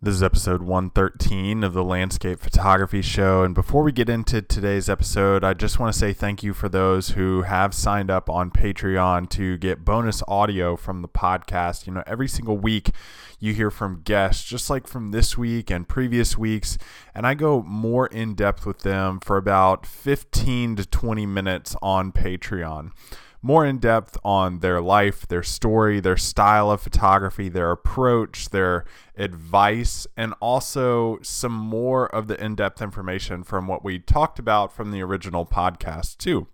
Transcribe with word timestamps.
This 0.00 0.14
is 0.14 0.22
episode 0.22 0.62
113 0.62 1.64
of 1.64 1.72
the 1.72 1.82
Landscape 1.82 2.38
Photography 2.38 3.02
Show. 3.02 3.42
And 3.42 3.52
before 3.52 3.82
we 3.82 3.90
get 3.90 4.08
into 4.08 4.40
today's 4.40 4.88
episode, 4.88 5.42
I 5.42 5.54
just 5.54 5.80
want 5.80 5.92
to 5.92 5.98
say 5.98 6.12
thank 6.12 6.40
you 6.44 6.54
for 6.54 6.68
those 6.68 7.10
who 7.10 7.42
have 7.42 7.74
signed 7.74 8.08
up 8.08 8.30
on 8.30 8.52
Patreon 8.52 9.28
to 9.30 9.58
get 9.58 9.84
bonus 9.84 10.22
audio 10.28 10.76
from 10.76 11.02
the 11.02 11.08
podcast. 11.08 11.88
You 11.88 11.94
know, 11.94 12.04
every 12.06 12.28
single 12.28 12.56
week 12.56 12.92
you 13.40 13.54
hear 13.54 13.72
from 13.72 14.02
guests, 14.02 14.48
just 14.48 14.70
like 14.70 14.86
from 14.86 15.10
this 15.10 15.36
week 15.36 15.68
and 15.68 15.88
previous 15.88 16.38
weeks. 16.38 16.78
And 17.12 17.26
I 17.26 17.34
go 17.34 17.64
more 17.64 18.06
in 18.06 18.34
depth 18.36 18.66
with 18.66 18.82
them 18.82 19.18
for 19.18 19.36
about 19.36 19.84
15 19.84 20.76
to 20.76 20.86
20 20.86 21.26
minutes 21.26 21.74
on 21.82 22.12
Patreon 22.12 22.92
more 23.40 23.64
in 23.64 23.78
depth 23.78 24.18
on 24.24 24.58
their 24.58 24.80
life, 24.80 25.26
their 25.26 25.42
story, 25.42 26.00
their 26.00 26.16
style 26.16 26.70
of 26.70 26.80
photography, 26.80 27.48
their 27.48 27.70
approach, 27.70 28.50
their 28.50 28.84
advice, 29.16 30.06
and 30.16 30.34
also 30.40 31.18
some 31.22 31.52
more 31.52 32.06
of 32.14 32.26
the 32.28 32.42
in 32.42 32.54
depth 32.54 32.82
information 32.82 33.42
from 33.44 33.66
what 33.66 33.84
we 33.84 33.98
talked 33.98 34.38
about 34.38 34.72
from 34.72 34.90
the 34.90 35.02
original 35.02 35.46
podcast, 35.46 36.18
too. 36.18 36.48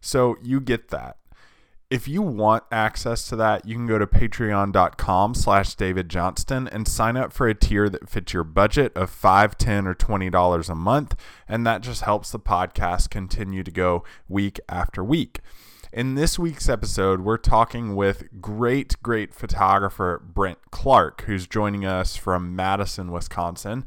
So 0.00 0.36
you 0.42 0.60
get 0.60 0.88
that. 0.88 1.16
If 1.88 2.08
you 2.08 2.20
want 2.20 2.64
access 2.72 3.28
to 3.28 3.36
that, 3.36 3.64
you 3.64 3.76
can 3.76 3.86
go 3.86 3.96
to 3.96 4.08
patreon.com 4.08 5.34
slash 5.34 5.76
David 5.76 6.08
Johnston 6.08 6.66
and 6.66 6.88
sign 6.88 7.16
up 7.16 7.32
for 7.32 7.46
a 7.46 7.54
tier 7.54 7.88
that 7.88 8.10
fits 8.10 8.32
your 8.32 8.42
budget 8.42 8.92
of 8.96 9.08
five, 9.08 9.56
ten, 9.56 9.86
or 9.86 9.94
$20 9.94 10.68
a 10.68 10.74
month. 10.74 11.14
And 11.46 11.64
that 11.64 11.82
just 11.82 12.02
helps 12.02 12.32
the 12.32 12.40
podcast 12.40 13.10
continue 13.10 13.62
to 13.62 13.70
go 13.70 14.02
week 14.28 14.58
after 14.68 15.04
week. 15.04 15.38
In 15.92 16.16
this 16.16 16.36
week's 16.36 16.68
episode, 16.68 17.20
we're 17.20 17.36
talking 17.36 17.94
with 17.94 18.40
great, 18.40 19.00
great 19.04 19.32
photographer 19.32 20.20
Brent 20.24 20.58
Clark, 20.72 21.22
who's 21.22 21.46
joining 21.46 21.84
us 21.84 22.16
from 22.16 22.56
Madison, 22.56 23.12
Wisconsin. 23.12 23.84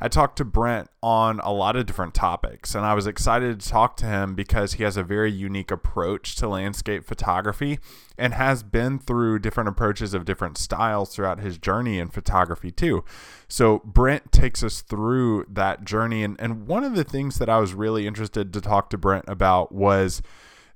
I 0.00 0.06
talked 0.08 0.38
to 0.38 0.44
Brent 0.44 0.88
on 1.02 1.40
a 1.40 1.52
lot 1.52 1.74
of 1.74 1.86
different 1.86 2.14
topics, 2.14 2.74
and 2.74 2.86
I 2.86 2.94
was 2.94 3.06
excited 3.06 3.58
to 3.58 3.68
talk 3.68 3.96
to 3.98 4.06
him 4.06 4.34
because 4.34 4.74
he 4.74 4.84
has 4.84 4.96
a 4.96 5.02
very 5.02 5.30
unique 5.30 5.72
approach 5.72 6.36
to 6.36 6.48
landscape 6.48 7.04
photography 7.04 7.80
and 8.16 8.32
has 8.32 8.62
been 8.62 9.00
through 9.00 9.40
different 9.40 9.68
approaches 9.68 10.14
of 10.14 10.24
different 10.24 10.56
styles 10.56 11.12
throughout 11.14 11.40
his 11.40 11.58
journey 11.58 11.98
in 11.98 12.08
photography, 12.10 12.70
too. 12.70 13.04
So, 13.48 13.80
Brent 13.80 14.30
takes 14.30 14.62
us 14.62 14.82
through 14.82 15.46
that 15.50 15.84
journey. 15.84 16.22
And, 16.22 16.40
and 16.40 16.68
one 16.68 16.84
of 16.84 16.94
the 16.94 17.04
things 17.04 17.38
that 17.38 17.48
I 17.48 17.58
was 17.58 17.74
really 17.74 18.06
interested 18.06 18.52
to 18.52 18.60
talk 18.60 18.88
to 18.90 18.98
Brent 18.98 19.24
about 19.26 19.72
was 19.72 20.22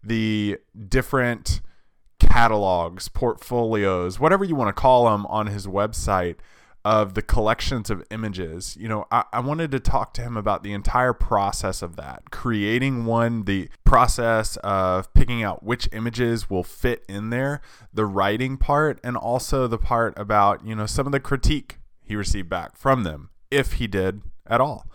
the 0.04 0.58
different 0.88 1.60
catalogs, 2.20 3.08
portfolios, 3.08 4.18
whatever 4.18 4.44
you 4.44 4.54
want 4.54 4.74
to 4.74 4.80
call 4.80 5.10
them 5.10 5.26
on 5.26 5.46
his 5.46 5.66
website 5.66 6.36
of 6.84 7.14
the 7.14 7.22
collections 7.22 7.88
of 7.88 8.04
images. 8.10 8.76
You 8.78 8.88
know, 8.88 9.06
I, 9.10 9.24
I, 9.32 9.40
wanted 9.40 9.70
to 9.70 9.80
talk 9.80 10.12
to 10.14 10.22
him 10.22 10.36
about 10.36 10.62
the 10.62 10.74
entire 10.74 11.14
process 11.14 11.80
of 11.80 11.96
that, 11.96 12.30
creating 12.30 13.06
one, 13.06 13.44
the 13.44 13.70
process 13.84 14.56
of 14.58 15.12
picking 15.14 15.42
out 15.42 15.62
which 15.62 15.88
images 15.92 16.50
will 16.50 16.62
fit 16.62 17.02
in 17.08 17.30
there, 17.30 17.62
the 17.92 18.04
writing 18.04 18.58
part, 18.58 19.00
and 19.02 19.16
also 19.16 19.66
the 19.66 19.78
part 19.78 20.12
about, 20.18 20.66
you 20.66 20.74
know, 20.74 20.84
some 20.84 21.06
of 21.06 21.12
the 21.12 21.20
critique 21.20 21.78
he 22.02 22.14
received 22.14 22.50
back 22.50 22.76
from 22.76 23.02
them, 23.02 23.30
if 23.50 23.74
he 23.74 23.86
did 23.86 24.20
at 24.46 24.60
all. 24.60 24.86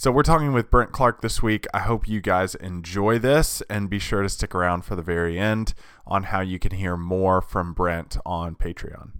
So 0.00 0.10
we're 0.10 0.22
talking 0.22 0.54
with 0.54 0.70
Brent 0.70 0.92
Clark 0.92 1.20
this 1.20 1.42
week. 1.42 1.66
I 1.74 1.80
hope 1.80 2.08
you 2.08 2.22
guys 2.22 2.54
enjoy 2.54 3.18
this 3.18 3.62
and 3.68 3.90
be 3.90 3.98
sure 3.98 4.22
to 4.22 4.30
stick 4.30 4.54
around 4.54 4.86
for 4.86 4.96
the 4.96 5.02
very 5.02 5.38
end 5.38 5.74
on 6.06 6.22
how 6.22 6.40
you 6.40 6.58
can 6.58 6.72
hear 6.72 6.96
more 6.96 7.42
from 7.42 7.74
Brent 7.74 8.16
on 8.24 8.54
Patreon. 8.54 9.10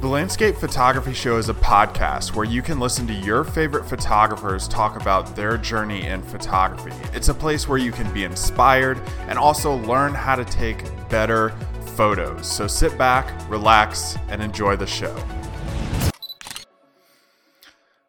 The 0.00 0.06
Landscape 0.06 0.56
Photography 0.56 1.12
Show 1.12 1.36
is 1.36 1.50
a 1.50 1.54
podcast 1.54 2.34
where 2.34 2.46
you 2.46 2.62
can 2.62 2.80
listen 2.80 3.06
to 3.06 3.12
your 3.12 3.44
favorite 3.44 3.84
photographers 3.84 4.66
talk 4.66 4.98
about 4.98 5.36
their 5.36 5.58
journey 5.58 6.06
in 6.06 6.22
photography. 6.22 6.92
It's 7.12 7.28
a 7.28 7.34
place 7.34 7.68
where 7.68 7.76
you 7.76 7.92
can 7.92 8.10
be 8.14 8.24
inspired 8.24 8.98
and 9.26 9.38
also 9.38 9.76
learn 9.76 10.14
how 10.14 10.36
to 10.36 10.44
take 10.46 10.86
better 11.10 11.50
photos. 11.96 12.50
So 12.50 12.66
sit 12.66 12.96
back, 12.96 13.30
relax, 13.50 14.16
and 14.30 14.42
enjoy 14.42 14.76
the 14.76 14.86
show. 14.86 15.14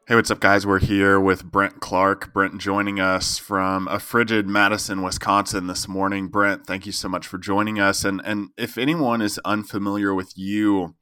Hey, 0.09 0.15
what's 0.15 0.31
up, 0.31 0.39
guys? 0.39 0.65
We're 0.65 0.79
here 0.79 1.19
with 1.19 1.43
Brent 1.43 1.81
Clark. 1.81 2.33
Brent 2.33 2.57
joining 2.57 2.99
us 2.99 3.37
from 3.37 3.87
a 3.89 3.99
frigid 3.99 4.47
Madison, 4.47 5.03
Wisconsin 5.03 5.67
this 5.67 5.87
morning. 5.87 6.29
Brent, 6.29 6.65
thank 6.65 6.87
you 6.87 6.91
so 6.91 7.07
much 7.07 7.27
for 7.27 7.37
joining 7.37 7.79
us. 7.79 8.03
And 8.03 8.19
and 8.25 8.49
if 8.57 8.79
anyone 8.79 9.21
is 9.21 9.39
unfamiliar 9.45 10.15
with 10.15 10.33
you 10.35 10.95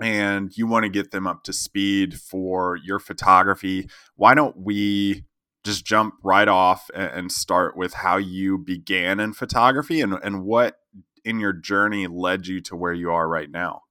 and 0.00 0.50
you 0.56 0.66
want 0.66 0.84
to 0.84 0.88
get 0.88 1.10
them 1.10 1.26
up 1.26 1.44
to 1.44 1.52
speed 1.52 2.18
for 2.18 2.78
your 2.82 2.98
photography, 2.98 3.86
why 4.14 4.34
don't 4.34 4.56
we 4.56 5.24
just 5.62 5.84
jump 5.84 6.14
right 6.24 6.48
off 6.48 6.88
and 6.94 7.30
start 7.30 7.76
with 7.76 7.92
how 7.92 8.16
you 8.16 8.56
began 8.56 9.20
in 9.20 9.34
photography 9.34 10.00
and, 10.00 10.14
and 10.22 10.42
what 10.42 10.78
in 11.22 11.38
your 11.38 11.52
journey 11.52 12.06
led 12.06 12.46
you 12.46 12.62
to 12.62 12.76
where 12.76 12.94
you 12.94 13.10
are 13.10 13.28
right 13.28 13.50
now? 13.50 13.82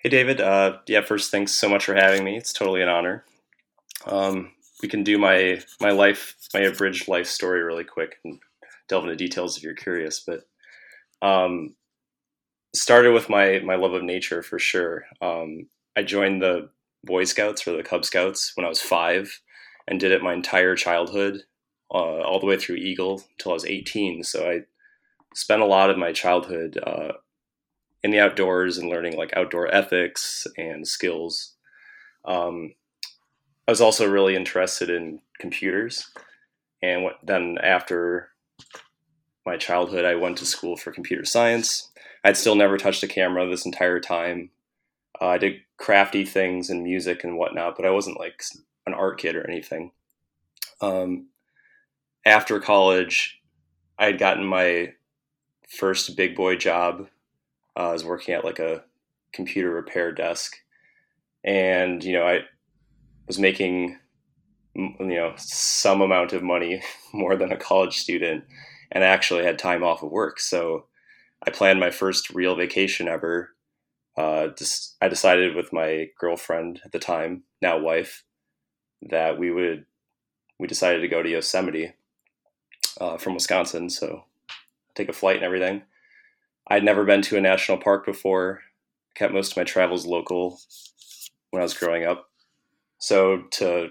Hey, 0.00 0.10
David. 0.10 0.40
Uh, 0.40 0.78
yeah, 0.86 1.00
first, 1.00 1.32
thanks 1.32 1.50
so 1.50 1.68
much 1.68 1.84
for 1.84 1.94
having 1.94 2.22
me. 2.22 2.36
It's 2.36 2.52
totally 2.52 2.82
an 2.82 2.88
honor. 2.88 3.24
Um, 4.06 4.52
we 4.80 4.88
can 4.88 5.02
do 5.02 5.18
my 5.18 5.60
my 5.80 5.90
life, 5.90 6.36
my 6.54 6.60
abridged 6.60 7.08
life 7.08 7.26
story 7.26 7.64
really 7.64 7.82
quick 7.82 8.20
and 8.24 8.38
delve 8.88 9.02
into 9.04 9.16
details 9.16 9.56
if 9.56 9.64
you're 9.64 9.74
curious. 9.74 10.24
But 10.24 10.44
um, 11.20 11.74
started 12.76 13.12
with 13.12 13.28
my 13.28 13.58
my 13.64 13.74
love 13.74 13.92
of 13.92 14.04
nature 14.04 14.40
for 14.40 14.60
sure. 14.60 15.04
Um, 15.20 15.66
I 15.96 16.04
joined 16.04 16.42
the 16.42 16.70
Boy 17.02 17.24
Scouts 17.24 17.66
or 17.66 17.76
the 17.76 17.82
Cub 17.82 18.04
Scouts 18.04 18.52
when 18.54 18.64
I 18.64 18.68
was 18.68 18.80
five, 18.80 19.40
and 19.88 19.98
did 19.98 20.12
it 20.12 20.22
my 20.22 20.32
entire 20.32 20.76
childhood, 20.76 21.42
uh, 21.92 22.20
all 22.22 22.38
the 22.38 22.46
way 22.46 22.56
through 22.56 22.76
Eagle 22.76 23.24
until 23.32 23.50
I 23.50 23.54
was 23.54 23.66
18. 23.66 24.22
So 24.22 24.48
I 24.48 24.60
spent 25.34 25.60
a 25.60 25.66
lot 25.66 25.90
of 25.90 25.98
my 25.98 26.12
childhood 26.12 26.78
uh, 26.86 27.14
in 28.02 28.10
the 28.10 28.20
outdoors 28.20 28.78
and 28.78 28.88
learning 28.88 29.16
like 29.16 29.36
outdoor 29.36 29.72
ethics 29.74 30.46
and 30.56 30.86
skills. 30.86 31.54
Um, 32.24 32.74
I 33.66 33.70
was 33.70 33.80
also 33.80 34.08
really 34.08 34.36
interested 34.36 34.88
in 34.88 35.20
computers, 35.38 36.10
and 36.82 37.04
what, 37.04 37.18
then 37.22 37.58
after 37.62 38.30
my 39.44 39.56
childhood, 39.56 40.04
I 40.04 40.14
went 40.14 40.38
to 40.38 40.46
school 40.46 40.76
for 40.76 40.92
computer 40.92 41.24
science. 41.24 41.90
I'd 42.24 42.36
still 42.36 42.54
never 42.54 42.76
touched 42.76 43.02
a 43.02 43.08
camera 43.08 43.48
this 43.48 43.66
entire 43.66 44.00
time. 44.00 44.50
Uh, 45.20 45.28
I 45.28 45.38
did 45.38 45.60
crafty 45.76 46.24
things 46.24 46.70
and 46.70 46.82
music 46.82 47.24
and 47.24 47.36
whatnot, 47.36 47.76
but 47.76 47.86
I 47.86 47.90
wasn't 47.90 48.18
like 48.18 48.42
an 48.86 48.94
art 48.94 49.18
kid 49.18 49.36
or 49.36 49.48
anything. 49.48 49.92
Um, 50.80 51.28
after 52.24 52.60
college, 52.60 53.40
I 53.98 54.06
had 54.06 54.18
gotten 54.18 54.44
my 54.44 54.92
first 55.68 56.16
big 56.16 56.36
boy 56.36 56.56
job 56.56 57.08
uh, 57.78 57.90
I 57.90 57.92
was 57.92 58.04
working 58.04 58.34
at 58.34 58.44
like 58.44 58.58
a 58.58 58.82
computer 59.32 59.70
repair 59.70 60.10
desk, 60.12 60.56
and 61.44 62.02
you 62.02 62.12
know 62.12 62.26
I 62.26 62.40
was 63.26 63.38
making 63.38 63.98
you 64.74 64.96
know 64.98 65.32
some 65.36 66.00
amount 66.00 66.32
of 66.32 66.42
money 66.42 66.82
more 67.12 67.36
than 67.36 67.52
a 67.52 67.56
college 67.56 67.96
student, 67.96 68.44
and 68.90 69.04
I 69.04 69.06
actually 69.06 69.44
had 69.44 69.58
time 69.58 69.84
off 69.84 70.02
of 70.02 70.10
work. 70.10 70.40
So 70.40 70.86
I 71.46 71.50
planned 71.50 71.78
my 71.78 71.90
first 71.90 72.30
real 72.30 72.56
vacation 72.56 73.06
ever. 73.06 73.50
Uh, 74.16 74.48
just, 74.48 74.96
I 75.00 75.06
decided 75.06 75.54
with 75.54 75.72
my 75.72 76.08
girlfriend 76.18 76.80
at 76.84 76.90
the 76.90 76.98
time, 76.98 77.44
now 77.62 77.78
wife, 77.78 78.24
that 79.02 79.38
we 79.38 79.52
would 79.52 79.84
we 80.58 80.66
decided 80.66 81.00
to 81.00 81.08
go 81.08 81.22
to 81.22 81.30
Yosemite 81.30 81.92
uh, 83.00 83.16
from 83.16 83.34
Wisconsin. 83.34 83.88
So 83.88 84.24
take 84.96 85.08
a 85.08 85.12
flight 85.12 85.36
and 85.36 85.44
everything. 85.44 85.82
I'd 86.70 86.84
never 86.84 87.04
been 87.04 87.22
to 87.22 87.36
a 87.36 87.40
national 87.40 87.78
park 87.78 88.04
before. 88.04 88.60
I 88.60 89.18
Kept 89.18 89.32
most 89.32 89.52
of 89.52 89.56
my 89.56 89.64
travels 89.64 90.06
local 90.06 90.60
when 91.50 91.60
I 91.60 91.64
was 91.64 91.74
growing 91.74 92.04
up. 92.04 92.28
So 92.98 93.44
to 93.52 93.88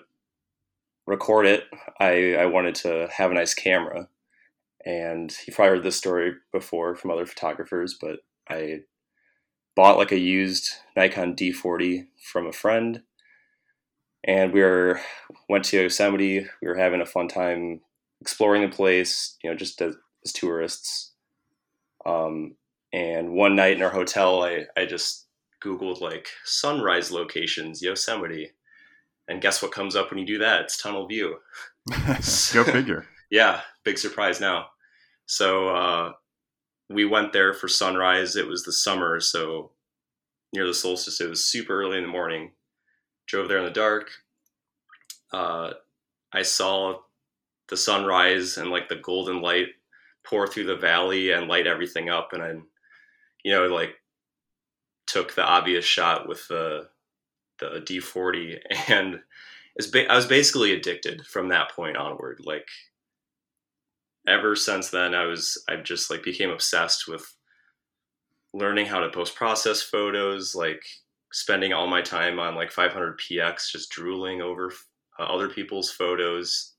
record 1.06 1.48
it, 1.48 1.64
I, 2.00 2.36
I 2.36 2.46
wanted 2.46 2.76
to 2.76 3.10
have 3.16 3.32
a 3.32 3.34
nice 3.34 3.54
camera. 3.54 4.10
And 4.86 5.34
you've 5.46 5.56
probably 5.56 5.78
heard 5.78 5.84
this 5.84 5.96
story 5.96 6.34
before 6.54 6.96
from 6.96 7.12
other 7.12 7.26
photographers, 7.26 7.98
but 8.00 8.20
I 8.50 8.82
bought 9.76 9.98
like 9.98 10.12
a 10.12 10.20
used 10.20 10.70
Nikon 10.96 11.36
D40 11.36 12.08
from 12.32 12.48
a 12.48 12.54
friend. 12.54 13.02
And 14.24 14.54
we 14.54 14.62
were 14.62 15.02
went 15.50 15.66
to 15.66 15.82
Yosemite. 15.82 16.48
We 16.62 16.68
were 16.68 16.76
having 16.76 17.02
a 17.02 17.06
fun 17.06 17.28
time 17.28 17.82
exploring 18.22 18.62
the 18.62 18.76
place, 18.76 19.38
you 19.44 19.50
know, 19.50 19.56
just 19.56 19.82
as, 19.82 19.96
as 20.26 20.34
tourists. 20.34 21.14
Um, 22.06 22.56
and 22.98 23.30
one 23.30 23.56
night 23.56 23.78
in 23.78 23.84
our 23.84 23.92
hotel, 23.92 24.44
I, 24.44 24.66
I 24.76 24.86
just 24.88 25.28
Googled 25.64 26.02
like 26.02 26.30
sunrise 26.46 27.12
locations, 27.12 27.80
Yosemite. 27.80 28.54
And 29.28 29.40
guess 29.40 29.62
what 29.62 29.72
comes 29.72 29.96
up 29.96 30.10
when 30.10 30.18
you 30.18 30.26
do 30.26 30.40
that? 30.40 30.62
It's 30.62 30.82
tunnel 30.82 31.06
view. 31.06 31.38
Go 32.54 32.64
figure. 32.64 33.06
yeah, 33.30 33.62
big 33.84 34.00
surprise 34.00 34.40
now. 34.40 34.70
So 35.28 35.70
uh, 35.70 36.14
we 36.90 37.06
went 37.06 37.34
there 37.34 37.54
for 37.54 37.68
sunrise. 37.68 38.36
It 38.36 38.48
was 38.48 38.64
the 38.64 38.72
summer, 38.72 39.20
so 39.20 39.74
near 40.52 40.66
the 40.66 40.74
solstice. 40.74 41.22
It 41.22 41.30
was 41.30 41.46
super 41.46 41.80
early 41.80 41.98
in 41.98 42.04
the 42.04 42.10
morning. 42.10 42.54
Drove 43.28 43.48
there 43.48 43.60
in 43.60 43.66
the 43.66 43.70
dark. 43.70 44.10
Uh, 45.32 45.74
I 46.34 46.42
saw 46.42 47.02
the 47.70 47.78
sunrise 47.78 48.58
and 48.58 48.72
like 48.72 48.90
the 48.90 48.96
golden 48.96 49.42
light 49.42 49.68
pour 50.26 50.48
through 50.48 50.66
the 50.66 50.76
valley 50.76 51.32
and 51.32 51.48
light 51.48 51.68
everything 51.68 52.10
up, 52.10 52.30
and 52.34 52.42
I, 52.42 52.54
you 53.44 53.54
know, 53.54 53.68
like 53.68 53.96
took 55.06 55.34
the 55.36 55.44
obvious 55.44 55.86
shot 55.86 56.28
with 56.28 56.48
the 56.48 56.90
the 57.60 57.82
D40, 57.82 58.60
and 58.90 59.20
I 60.10 60.16
was 60.16 60.26
basically 60.26 60.74
addicted 60.74 61.26
from 61.26 61.50
that 61.50 61.72
point 61.72 61.98
onward. 61.98 62.42
Like 62.44 62.68
ever 64.28 64.56
since 64.56 64.90
then, 64.90 65.16
I 65.16 65.26
was 65.26 65.64
I 65.70 65.78
just 65.78 66.10
like 66.10 66.24
became 66.24 66.50
obsessed 66.50 67.08
with 67.08 67.36
learning 68.54 68.86
how 68.86 69.00
to 69.00 69.10
post 69.10 69.36
process 69.36 69.82
photos, 69.82 70.56
like 70.56 70.84
spending 71.32 71.74
all 71.74 71.88
my 71.88 72.02
time 72.02 72.40
on 72.40 72.56
like 72.56 72.72
500px, 72.72 73.72
just 73.72 73.92
drooling 73.92 74.42
over 74.42 74.72
uh, 75.20 75.24
other 75.24 75.50
people's 75.50 75.92
photos, 75.92 76.74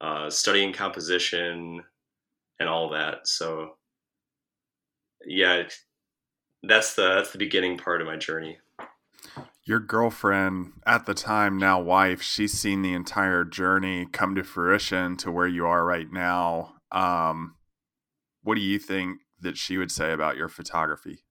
uh, 0.00 0.30
studying 0.30 0.72
composition, 0.72 1.82
and 2.60 2.68
all 2.68 2.90
that. 2.90 3.26
So, 3.26 3.76
yeah, 5.26 5.64
that's 6.62 6.94
the 6.94 7.14
that's 7.14 7.32
the 7.32 7.38
beginning 7.38 7.78
part 7.78 8.00
of 8.00 8.06
my 8.06 8.16
journey. 8.16 8.58
Your 9.64 9.80
girlfriend 9.80 10.72
at 10.86 11.04
the 11.04 11.14
time, 11.14 11.58
now 11.58 11.80
wife, 11.80 12.22
she's 12.22 12.54
seen 12.54 12.82
the 12.82 12.94
entire 12.94 13.44
journey 13.44 14.06
come 14.10 14.34
to 14.34 14.42
fruition 14.42 15.16
to 15.18 15.30
where 15.30 15.46
you 15.46 15.66
are 15.66 15.84
right 15.84 16.10
now. 16.10 16.76
Um, 16.90 17.56
what 18.42 18.54
do 18.54 18.62
you 18.62 18.78
think 18.78 19.20
that 19.40 19.58
she 19.58 19.76
would 19.76 19.90
say 19.90 20.12
about 20.12 20.36
your 20.36 20.48
photography? 20.48 21.24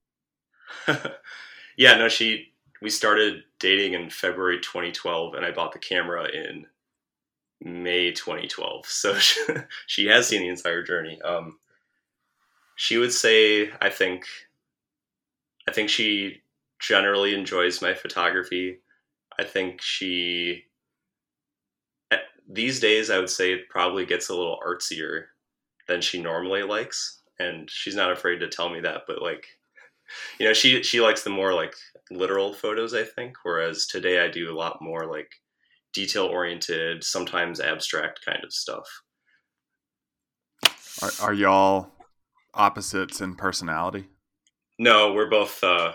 yeah, 1.78 1.98
no, 1.98 2.10
she 2.10 2.54
we 2.82 2.90
started 2.90 3.44
dating 3.60 3.94
in 3.94 4.10
February 4.10 4.60
2012 4.60 5.34
and 5.34 5.46
I 5.46 5.52
bought 5.52 5.72
the 5.72 5.80
camera 5.80 6.28
in 6.28 6.68
May 7.60 8.12
2012. 8.12 8.86
So 8.88 9.16
she, 9.16 9.42
she 9.88 10.06
has 10.08 10.28
seen 10.28 10.42
the 10.42 10.50
entire 10.50 10.84
journey. 10.84 11.20
Um, 11.24 11.58
she 12.76 12.98
would 12.98 13.14
say 13.14 13.72
I 13.82 13.90
think 13.90 14.26
I 15.68 15.72
think 15.72 15.90
she 15.90 16.42
generally 16.80 17.34
enjoys 17.34 17.82
my 17.82 17.94
photography. 17.94 18.80
I 19.40 19.44
think 19.44 19.82
she 19.82 20.64
eh, 22.12 22.18
these 22.50 22.80
days 22.80 23.10
I 23.10 23.20
would 23.20 23.30
say 23.30 23.54
it 23.54 23.70
probably 23.70 24.06
gets 24.06 24.30
a 24.30 24.36
little 24.36 24.60
artsier 24.66 25.26
than 25.88 26.02
she 26.02 26.22
normally 26.22 26.64
likes 26.64 27.22
and 27.40 27.70
she's 27.70 27.96
not 27.96 28.12
afraid 28.12 28.40
to 28.40 28.48
tell 28.48 28.70
me 28.70 28.80
that 28.82 29.02
but 29.08 29.22
like 29.22 29.46
you 30.40 30.46
know 30.46 30.54
she 30.54 30.84
she 30.84 31.02
likes 31.02 31.24
the 31.24 31.30
more 31.30 31.54
like 31.54 31.74
literal 32.12 32.54
photos 32.54 32.94
i 32.94 33.04
think 33.04 33.36
whereas 33.44 33.86
today 33.86 34.24
i 34.24 34.28
do 34.30 34.52
a 34.52 34.58
lot 34.58 34.82
more 34.82 35.06
like 35.06 35.30
detail 35.94 36.26
oriented 36.26 37.04
sometimes 37.04 37.60
abstract 37.60 38.20
kind 38.26 38.44
of 38.44 38.54
stuff 38.54 38.88
are, 41.02 41.12
are 41.22 41.34
y'all 41.34 41.92
opposites 42.54 43.22
in 43.22 43.36
personality 43.36 44.08
no 44.80 45.14
we're 45.14 45.30
both 45.30 45.64
uh 45.64 45.94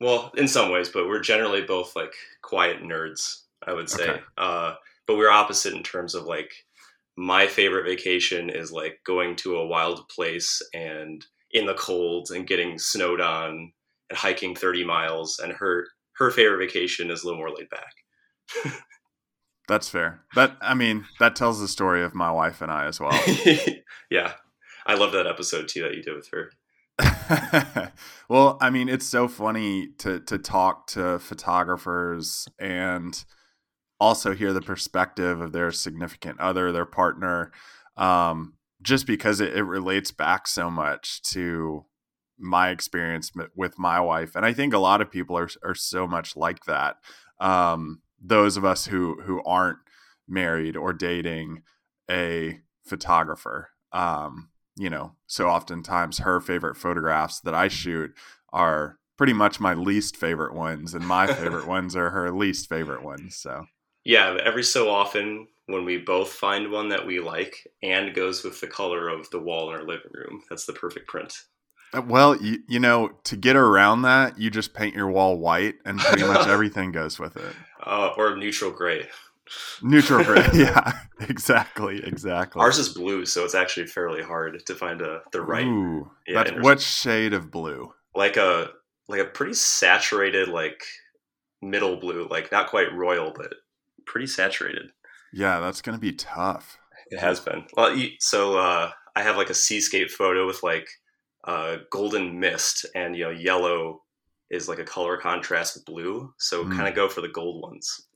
well 0.00 0.32
in 0.36 0.48
some 0.48 0.70
ways 0.70 0.88
but 0.88 1.06
we're 1.06 1.20
generally 1.20 1.62
both 1.62 1.94
like 1.96 2.12
quiet 2.42 2.82
nerds 2.82 3.42
i 3.66 3.72
would 3.72 3.88
say. 3.88 4.08
Okay. 4.08 4.20
uh 4.36 4.74
but 5.06 5.16
we're 5.16 5.30
opposite 5.30 5.74
in 5.74 5.82
terms 5.82 6.14
of 6.14 6.24
like 6.24 6.52
my 7.16 7.48
favorite 7.48 7.84
vacation 7.84 8.48
is 8.48 8.70
like 8.70 9.00
going 9.04 9.34
to 9.34 9.56
a 9.56 9.66
wild 9.66 10.08
place 10.08 10.62
and 10.72 11.26
in 11.50 11.66
the 11.66 11.74
cold 11.74 12.30
and 12.30 12.46
getting 12.46 12.78
snowed 12.78 13.20
on 13.20 13.72
and 14.10 14.18
hiking 14.18 14.54
30 14.54 14.84
miles 14.84 15.40
and 15.42 15.52
her 15.52 15.88
her 16.12 16.30
favorite 16.30 16.58
vacation 16.58 17.10
is 17.10 17.22
a 17.22 17.26
little 17.26 17.38
more 17.38 17.50
laid 17.50 17.68
back. 17.70 18.74
That's 19.68 19.88
fair. 19.88 20.20
That 20.34 20.56
i 20.60 20.74
mean 20.74 21.06
that 21.18 21.34
tells 21.34 21.60
the 21.60 21.68
story 21.68 22.04
of 22.04 22.14
my 22.14 22.30
wife 22.30 22.60
and 22.62 22.70
i 22.70 22.86
as 22.86 23.00
well. 23.00 23.18
Yeah. 24.10 24.32
I 24.86 24.94
love 24.94 25.12
that 25.12 25.26
episode 25.26 25.68
too 25.68 25.82
that 25.82 25.94
you 25.94 26.02
did 26.02 26.14
with 26.14 26.28
her 26.32 26.50
well 28.28 28.58
i 28.60 28.70
mean 28.70 28.88
it's 28.88 29.06
so 29.06 29.28
funny 29.28 29.88
to 29.98 30.18
to 30.20 30.38
talk 30.38 30.86
to 30.88 31.18
photographers 31.18 32.48
and 32.58 33.24
also 34.00 34.34
hear 34.34 34.52
the 34.52 34.62
perspective 34.62 35.40
of 35.40 35.52
their 35.52 35.72
significant 35.72 36.38
other, 36.40 36.70
their 36.72 36.84
partner, 36.84 37.50
um, 37.96 38.54
just 38.80 39.06
because 39.06 39.40
it, 39.40 39.56
it, 39.56 39.64
relates 39.64 40.12
back 40.12 40.46
so 40.46 40.70
much 40.70 41.20
to 41.22 41.84
my 42.38 42.70
experience 42.70 43.32
with 43.56 43.78
my 43.78 44.00
wife. 44.00 44.36
And 44.36 44.46
I 44.46 44.52
think 44.52 44.72
a 44.72 44.78
lot 44.78 45.00
of 45.00 45.10
people 45.10 45.36
are, 45.36 45.48
are 45.64 45.74
so 45.74 46.06
much 46.06 46.36
like 46.36 46.64
that. 46.66 46.96
Um, 47.40 48.02
those 48.20 48.56
of 48.56 48.64
us 48.64 48.86
who, 48.86 49.20
who 49.22 49.42
aren't 49.44 49.78
married 50.28 50.76
or 50.76 50.92
dating 50.92 51.62
a 52.08 52.60
photographer, 52.84 53.70
um, 53.92 54.50
you 54.78 54.90
know, 54.90 55.12
so 55.26 55.48
oftentimes 55.48 56.18
her 56.18 56.40
favorite 56.40 56.76
photographs 56.76 57.40
that 57.40 57.54
I 57.54 57.68
shoot 57.68 58.14
are 58.52 58.98
pretty 59.16 59.32
much 59.32 59.60
my 59.60 59.74
least 59.74 60.16
favorite 60.16 60.54
ones 60.54 60.94
and 60.94 61.06
my 61.06 61.26
favorite 61.26 61.66
ones 61.68 61.96
are 61.96 62.10
her 62.10 62.30
least 62.30 62.68
favorite 62.68 63.02
ones. 63.02 63.36
So 63.36 63.66
yeah, 64.04 64.38
every 64.42 64.62
so 64.62 64.88
often 64.88 65.48
when 65.66 65.84
we 65.84 65.98
both 65.98 66.32
find 66.32 66.70
one 66.70 66.88
that 66.88 67.06
we 67.06 67.20
like 67.20 67.66
and 67.82 68.14
goes 68.14 68.42
with 68.42 68.60
the 68.60 68.66
color 68.66 69.08
of 69.08 69.28
the 69.30 69.40
wall 69.40 69.68
in 69.68 69.76
our 69.76 69.86
living 69.86 70.12
room, 70.12 70.42
that's 70.48 70.64
the 70.64 70.72
perfect 70.72 71.08
print. 71.08 71.34
Uh, 71.92 72.02
well, 72.02 72.36
you, 72.36 72.60
you 72.68 72.78
know, 72.78 73.10
to 73.24 73.36
get 73.36 73.56
around 73.56 74.02
that, 74.02 74.38
you 74.38 74.50
just 74.50 74.74
paint 74.74 74.94
your 74.94 75.08
wall 75.08 75.38
white 75.38 75.74
and 75.84 75.98
pretty 75.98 76.24
much 76.24 76.46
everything 76.48 76.92
goes 76.92 77.18
with 77.18 77.36
it. 77.36 77.54
Uh, 77.84 78.12
or 78.16 78.36
neutral 78.36 78.70
gray. 78.70 79.06
Neutral 79.82 80.24
gray, 80.24 80.46
yeah, 80.54 81.00
exactly, 81.20 82.02
exactly. 82.04 82.60
Ours 82.60 82.78
is 82.78 82.90
blue, 82.90 83.26
so 83.26 83.44
it's 83.44 83.54
actually 83.54 83.86
fairly 83.86 84.22
hard 84.22 84.64
to 84.66 84.74
find 84.74 85.00
a 85.00 85.22
the 85.32 85.40
right. 85.40 85.66
Ooh, 85.66 86.10
yeah, 86.26 86.60
what 86.60 86.80
shade 86.80 87.32
of 87.32 87.50
blue? 87.50 87.92
Like 88.14 88.36
a 88.36 88.70
like 89.08 89.20
a 89.20 89.24
pretty 89.24 89.54
saturated, 89.54 90.48
like 90.48 90.84
middle 91.62 91.96
blue, 91.96 92.28
like 92.30 92.52
not 92.52 92.68
quite 92.68 92.92
royal, 92.92 93.32
but 93.34 93.54
pretty 94.06 94.26
saturated. 94.26 94.90
Yeah, 95.32 95.60
that's 95.60 95.82
going 95.82 95.96
to 95.96 96.00
be 96.00 96.12
tough. 96.12 96.78
It 97.10 97.18
has 97.18 97.40
been. 97.40 97.64
Well, 97.76 97.96
so 98.20 98.58
uh, 98.58 98.90
I 99.16 99.22
have 99.22 99.36
like 99.36 99.50
a 99.50 99.54
seascape 99.54 100.10
photo 100.10 100.46
with 100.46 100.62
like 100.62 100.88
uh, 101.44 101.78
golden 101.90 102.38
mist, 102.38 102.86
and 102.94 103.16
you 103.16 103.24
know, 103.24 103.30
yellow 103.30 104.02
is 104.50 104.68
like 104.68 104.78
a 104.78 104.84
color 104.84 105.16
contrast 105.16 105.74
with 105.74 105.84
blue. 105.84 106.32
So 106.38 106.64
mm. 106.64 106.74
kind 106.74 106.88
of 106.88 106.94
go 106.94 107.08
for 107.08 107.20
the 107.20 107.28
gold 107.28 107.62
ones. 107.62 108.08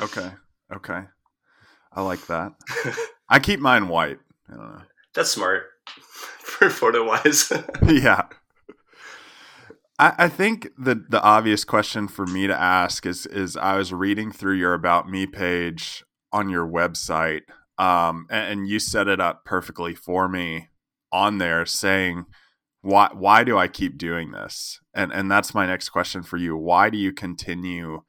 Okay. 0.00 0.30
Okay. 0.74 1.02
I 1.92 2.02
like 2.02 2.26
that. 2.26 2.52
I 3.28 3.38
keep 3.38 3.60
mine 3.60 3.88
white. 3.88 4.18
I 4.48 4.56
don't 4.56 4.72
know. 4.74 4.82
That's 5.14 5.30
smart 5.30 5.64
for 6.38 6.68
photo 6.68 7.06
wise. 7.06 7.52
yeah. 7.86 8.26
I, 9.98 10.12
I 10.18 10.28
think 10.28 10.68
the 10.76 11.04
the 11.08 11.22
obvious 11.22 11.64
question 11.64 12.08
for 12.08 12.26
me 12.26 12.46
to 12.46 12.58
ask 12.58 13.06
is 13.06 13.26
is 13.26 13.56
I 13.56 13.76
was 13.76 13.92
reading 13.92 14.32
through 14.32 14.56
your 14.56 14.74
about 14.74 15.08
me 15.08 15.26
page 15.26 16.04
on 16.32 16.48
your 16.48 16.66
website, 16.66 17.42
um, 17.78 18.26
and, 18.28 18.60
and 18.60 18.68
you 18.68 18.80
set 18.80 19.06
it 19.06 19.20
up 19.20 19.44
perfectly 19.44 19.94
for 19.94 20.28
me 20.28 20.68
on 21.12 21.38
there, 21.38 21.64
saying 21.64 22.24
why 22.82 23.08
why 23.12 23.44
do 23.44 23.56
I 23.56 23.68
keep 23.68 23.96
doing 23.96 24.32
this? 24.32 24.80
And 24.92 25.12
and 25.12 25.30
that's 25.30 25.54
my 25.54 25.66
next 25.66 25.90
question 25.90 26.24
for 26.24 26.38
you. 26.38 26.56
Why 26.56 26.90
do 26.90 26.98
you 26.98 27.12
continue 27.12 28.02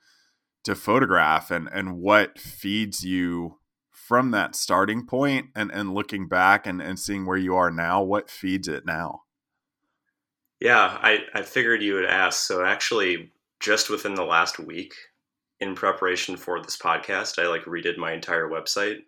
to 0.66 0.76
photograph 0.76 1.50
and 1.52 1.70
and 1.72 1.98
what 1.98 2.38
feeds 2.38 3.04
you 3.06 3.60
from 3.92 4.32
that 4.32 4.56
starting 4.56 5.06
point 5.06 5.48
and 5.56 5.72
and 5.72 5.94
looking 5.94 6.28
back 6.28 6.68
and 6.68 6.82
and 6.82 7.00
seeing 7.00 7.26
where 7.26 7.38
you 7.38 7.56
are 7.56 7.72
now, 7.72 8.04
what 8.04 8.30
feeds 8.30 8.68
it 8.68 8.86
now? 8.86 9.22
Yeah, 10.60 10.98
I, 11.02 11.20
I 11.34 11.42
figured 11.42 11.84
you 11.84 11.96
would 11.96 12.06
ask. 12.06 12.46
So 12.46 12.64
actually, 12.64 13.32
just 13.60 13.90
within 13.90 14.16
the 14.16 14.24
last 14.24 14.58
week, 14.58 14.94
in 15.60 15.76
preparation 15.76 16.38
for 16.38 16.62
this 16.62 16.78
podcast, 16.78 17.42
I 17.42 17.48
like 17.48 17.66
redid 17.66 17.98
my 17.98 18.14
entire 18.14 18.50
website. 18.50 19.00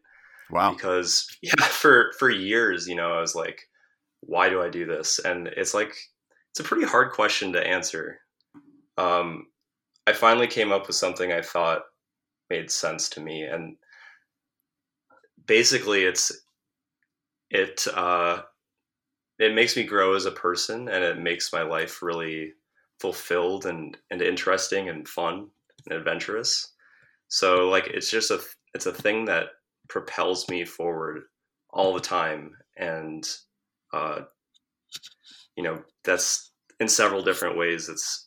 Wow. 0.49 0.73
Because 0.73 1.27
yeah, 1.41 1.55
for 1.55 2.11
for 2.19 2.29
years, 2.29 2.87
you 2.87 2.95
know, 2.95 3.13
I 3.13 3.21
was 3.21 3.35
like, 3.35 3.61
why 4.21 4.49
do 4.49 4.61
I 4.61 4.69
do 4.69 4.85
this? 4.85 5.19
And 5.19 5.47
it's 5.47 5.73
like 5.73 5.93
it's 6.51 6.59
a 6.59 6.63
pretty 6.63 6.85
hard 6.85 7.11
question 7.11 7.53
to 7.53 7.67
answer. 7.67 8.19
Um, 8.97 9.47
I 10.07 10.13
finally 10.13 10.47
came 10.47 10.71
up 10.71 10.87
with 10.87 10.95
something 10.95 11.31
I 11.31 11.41
thought 11.43 11.83
made 12.49 12.71
sense 12.71 13.09
to 13.09 13.21
me, 13.21 13.43
and 13.43 13.77
basically, 15.45 16.03
it's 16.05 16.31
it 17.49 17.85
uh, 17.93 18.41
it 19.39 19.53
makes 19.53 19.75
me 19.75 19.83
grow 19.83 20.15
as 20.15 20.25
a 20.25 20.31
person 20.31 20.89
and 20.89 21.03
it 21.03 21.19
makes 21.19 21.53
my 21.53 21.61
life 21.63 22.01
really 22.01 22.53
fulfilled 22.99 23.65
and, 23.65 23.97
and 24.11 24.21
interesting 24.21 24.89
and 24.89 25.07
fun 25.07 25.47
and 25.87 25.97
adventurous. 25.97 26.73
So 27.29 27.69
like 27.69 27.87
it's 27.87 28.11
just 28.11 28.31
a 28.31 28.41
it's 28.73 28.87
a 28.87 28.93
thing 28.93 29.25
that 29.25 29.47
propels 29.89 30.49
me 30.49 30.65
forward 30.65 31.23
all 31.71 31.93
the 31.93 31.99
time 32.01 32.55
and 32.77 33.27
uh, 33.93 34.21
you 35.55 35.63
know 35.63 35.81
that's 36.03 36.51
in 36.79 36.87
several 36.87 37.21
different 37.23 37.57
ways 37.57 37.89
it's 37.89 38.26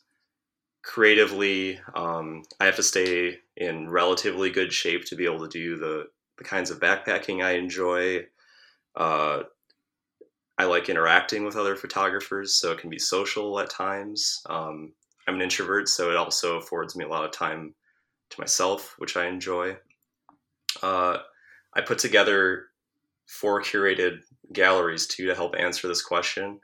creatively, 0.83 1.79
um, 1.95 2.43
I 2.59 2.65
have 2.65 2.75
to 2.77 2.83
stay 2.83 3.39
in 3.57 3.89
relatively 3.89 4.49
good 4.49 4.73
shape 4.73 5.05
to 5.05 5.15
be 5.15 5.25
able 5.25 5.39
to 5.39 5.49
do 5.49 5.77
the 5.77 6.07
the 6.37 6.43
kinds 6.43 6.71
of 6.71 6.79
backpacking 6.79 7.43
I 7.43 7.51
enjoy. 7.51 8.25
Uh, 8.95 9.43
I 10.57 10.65
like 10.65 10.89
interacting 10.89 11.43
with 11.43 11.55
other 11.55 11.75
photographers, 11.75 12.55
so 12.55 12.71
it 12.71 12.79
can 12.79 12.89
be 12.89 12.99
social 12.99 13.59
at 13.59 13.69
times. 13.69 14.41
Um, 14.49 14.93
I'm 15.27 15.35
an 15.35 15.41
introvert, 15.41 15.87
so 15.87 16.09
it 16.09 16.17
also 16.17 16.57
affords 16.57 16.95
me 16.95 17.05
a 17.05 17.07
lot 17.07 17.25
of 17.25 17.31
time 17.31 17.75
to 18.31 18.39
myself, 18.39 18.95
which 18.97 19.17
I 19.17 19.27
enjoy. 19.27 19.77
Uh, 20.81 21.17
I 21.73 21.81
put 21.81 21.99
together 21.99 22.67
four 23.27 23.61
curated 23.61 24.21
galleries 24.51 25.07
too 25.07 25.27
to 25.27 25.35
help 25.35 25.55
answer 25.57 25.87
this 25.87 26.01
question. 26.01 26.59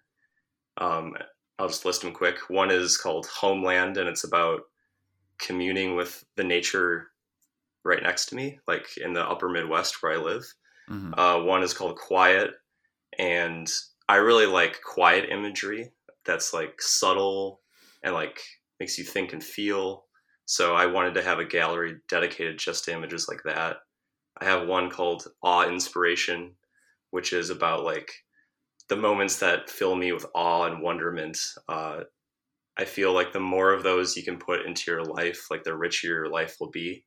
Um, 0.77 1.15
I'll 1.59 1.67
just 1.67 1.85
list 1.85 2.01
them 2.01 2.13
quick. 2.13 2.49
One 2.49 2.71
is 2.71 2.97
called 2.97 3.25
Homeland, 3.27 3.97
and 3.97 4.07
it's 4.07 4.23
about 4.23 4.61
communing 5.39 5.95
with 5.95 6.23
the 6.35 6.43
nature 6.43 7.07
right 7.83 8.03
next 8.03 8.27
to 8.27 8.35
me, 8.35 8.59
like 8.67 8.97
in 8.97 9.13
the 9.13 9.27
upper 9.27 9.49
Midwest 9.49 10.01
where 10.01 10.13
I 10.13 10.17
live. 10.17 10.43
Mm-hmm. 10.89 11.19
Uh, 11.19 11.43
one 11.43 11.63
is 11.63 11.73
called 11.73 11.97
Quiet, 11.97 12.51
and 13.17 13.71
I 14.09 14.17
really 14.17 14.45
like 14.45 14.81
quiet 14.81 15.29
imagery 15.29 15.91
that's 16.25 16.53
like 16.53 16.81
subtle 16.81 17.61
and 18.03 18.13
like 18.13 18.39
makes 18.79 18.97
you 18.97 19.03
think 19.03 19.33
and 19.33 19.43
feel. 19.43 20.05
So 20.45 20.75
I 20.75 20.85
wanted 20.85 21.13
to 21.15 21.23
have 21.23 21.39
a 21.39 21.45
gallery 21.45 21.97
dedicated 22.09 22.57
just 22.57 22.85
to 22.85 22.93
images 22.93 23.27
like 23.27 23.41
that. 23.43 23.77
I 24.39 24.45
have 24.45 24.67
one 24.67 24.89
called 24.89 25.27
Awe 25.41 25.67
Inspiration, 25.67 26.53
which 27.11 27.33
is 27.33 27.49
about 27.49 27.83
like 27.83 28.11
the 28.89 28.95
moments 28.95 29.39
that 29.39 29.69
fill 29.69 29.95
me 29.95 30.11
with 30.11 30.25
awe 30.33 30.65
and 30.65 30.81
wonderment. 30.81 31.37
Uh, 31.67 32.01
I 32.77 32.85
feel 32.85 33.11
like 33.11 33.33
the 33.33 33.39
more 33.39 33.73
of 33.73 33.83
those 33.83 34.15
you 34.15 34.23
can 34.23 34.37
put 34.37 34.65
into 34.65 34.91
your 34.91 35.03
life, 35.03 35.47
like 35.49 35.63
the 35.63 35.75
richer 35.75 36.07
your 36.07 36.29
life 36.29 36.55
will 36.59 36.69
be. 36.69 37.03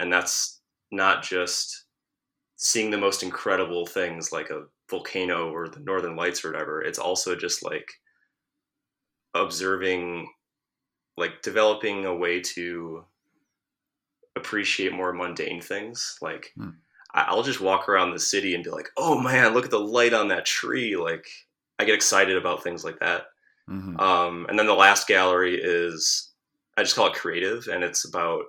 And 0.00 0.12
that's 0.12 0.60
not 0.90 1.22
just 1.22 1.86
seeing 2.56 2.90
the 2.90 2.98
most 2.98 3.22
incredible 3.22 3.86
things 3.86 4.32
like 4.32 4.50
a 4.50 4.64
volcano 4.90 5.50
or 5.50 5.68
the 5.68 5.80
northern 5.80 6.16
lights 6.16 6.44
or 6.44 6.52
whatever. 6.52 6.82
It's 6.82 6.98
also 6.98 7.36
just 7.36 7.64
like 7.64 7.86
observing, 9.34 10.28
like 11.16 11.42
developing 11.42 12.04
a 12.06 12.14
way 12.14 12.40
to 12.40 13.04
appreciate 14.36 14.92
more 14.92 15.12
mundane 15.12 15.60
things. 15.60 16.18
Like, 16.20 16.50
hmm. 16.56 16.70
I'll 17.14 17.44
just 17.44 17.60
walk 17.60 17.88
around 17.88 18.10
the 18.10 18.18
city 18.18 18.54
and 18.54 18.64
be 18.64 18.70
like, 18.70 18.90
"Oh 18.96 19.18
man, 19.18 19.54
look 19.54 19.64
at 19.64 19.70
the 19.70 19.78
light 19.78 20.12
on 20.12 20.28
that 20.28 20.44
tree!" 20.44 20.96
Like 20.96 21.26
I 21.78 21.84
get 21.84 21.94
excited 21.94 22.36
about 22.36 22.62
things 22.62 22.84
like 22.84 22.98
that. 22.98 23.26
Mm-hmm. 23.70 23.98
Um, 23.98 24.46
and 24.48 24.58
then 24.58 24.66
the 24.66 24.74
last 24.74 25.06
gallery 25.06 25.58
is 25.62 26.32
I 26.76 26.82
just 26.82 26.96
call 26.96 27.06
it 27.06 27.14
creative, 27.14 27.68
and 27.68 27.84
it's 27.84 28.04
about 28.04 28.44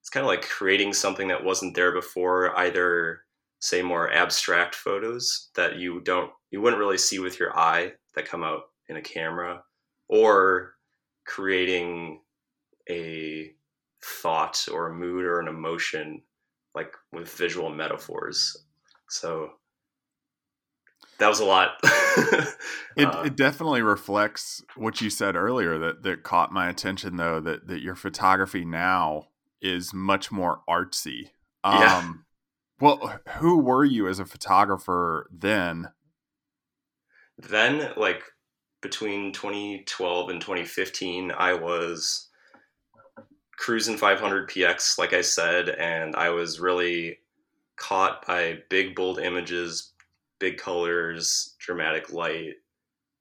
it's 0.00 0.08
kind 0.08 0.24
of 0.24 0.28
like 0.28 0.42
creating 0.42 0.94
something 0.94 1.28
that 1.28 1.44
wasn't 1.44 1.74
there 1.74 1.92
before. 1.92 2.58
Either 2.58 3.20
say 3.60 3.82
more 3.82 4.12
abstract 4.12 4.74
photos 4.74 5.50
that 5.54 5.76
you 5.76 6.00
don't 6.00 6.30
you 6.50 6.60
wouldn't 6.60 6.80
really 6.80 6.98
see 6.98 7.18
with 7.18 7.38
your 7.38 7.56
eye 7.56 7.92
that 8.14 8.28
come 8.28 8.42
out 8.42 8.62
in 8.88 8.96
a 8.96 9.02
camera, 9.02 9.62
or 10.08 10.74
creating 11.26 12.20
a 12.90 13.52
thought 14.02 14.66
or 14.72 14.88
a 14.88 14.94
mood 14.94 15.24
or 15.24 15.40
an 15.40 15.46
emotion 15.46 16.22
like 16.74 16.92
with 17.12 17.28
visual 17.28 17.70
metaphors. 17.70 18.56
So 19.08 19.50
that 21.18 21.28
was 21.28 21.40
a 21.40 21.44
lot. 21.44 21.78
it, 22.96 23.06
uh, 23.06 23.22
it 23.26 23.36
definitely 23.36 23.82
reflects 23.82 24.62
what 24.74 25.00
you 25.00 25.10
said 25.10 25.36
earlier 25.36 25.78
that 25.78 26.02
that 26.02 26.22
caught 26.22 26.52
my 26.52 26.68
attention 26.68 27.16
though 27.16 27.40
that 27.40 27.68
that 27.68 27.80
your 27.80 27.94
photography 27.94 28.64
now 28.64 29.28
is 29.60 29.94
much 29.94 30.32
more 30.32 30.62
artsy. 30.68 31.30
Um, 31.62 31.80
yeah. 31.80 32.12
Well, 32.80 33.20
who 33.38 33.58
were 33.58 33.84
you 33.84 34.08
as 34.08 34.18
a 34.18 34.24
photographer 34.24 35.28
then? 35.30 35.90
Then, 37.38 37.92
like 37.96 38.24
between 38.80 39.32
2012 39.32 40.28
and 40.28 40.40
2015, 40.40 41.30
I 41.30 41.54
was 41.54 42.28
cruising 43.62 43.96
500 43.96 44.50
px 44.50 44.98
like 44.98 45.12
i 45.12 45.20
said 45.20 45.68
and 45.68 46.16
i 46.16 46.28
was 46.28 46.58
really 46.58 47.18
caught 47.76 48.26
by 48.26 48.58
big 48.68 48.96
bold 48.96 49.20
images 49.20 49.92
big 50.40 50.58
colors 50.58 51.54
dramatic 51.60 52.12
light 52.12 52.54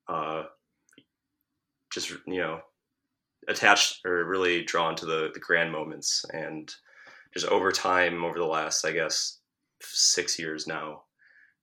uh, 0.07 0.43
just 1.91 2.11
you 2.25 2.39
know 2.39 2.59
attached 3.47 4.05
or 4.05 4.25
really 4.25 4.63
drawn 4.63 4.95
to 4.95 5.05
the 5.05 5.29
the 5.33 5.39
grand 5.39 5.71
moments. 5.71 6.25
And 6.33 6.73
just 7.33 7.45
over 7.47 7.71
time 7.71 8.23
over 8.25 8.37
the 8.37 8.45
last 8.45 8.85
i 8.85 8.91
guess 8.91 9.39
six 9.81 10.37
years 10.37 10.67
now 10.67 11.03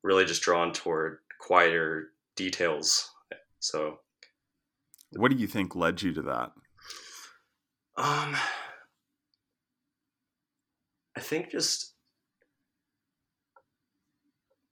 really 0.03 0.25
just 0.25 0.43
drawn 0.43 0.73
toward 0.73 1.19
quieter 1.41 2.11
details. 2.37 3.11
So 3.59 3.99
what 5.13 5.31
do 5.31 5.37
you 5.37 5.47
think 5.47 5.75
led 5.75 6.01
you 6.03 6.13
to 6.15 6.23
that? 6.23 6.53
Um 7.97 8.37
I 11.19 11.21
think 11.21 11.51
just 11.51 11.95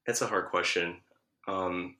it's 0.06 0.22
a 0.22 0.28
hard 0.28 0.48
question. 0.50 0.98
Um, 1.48 1.96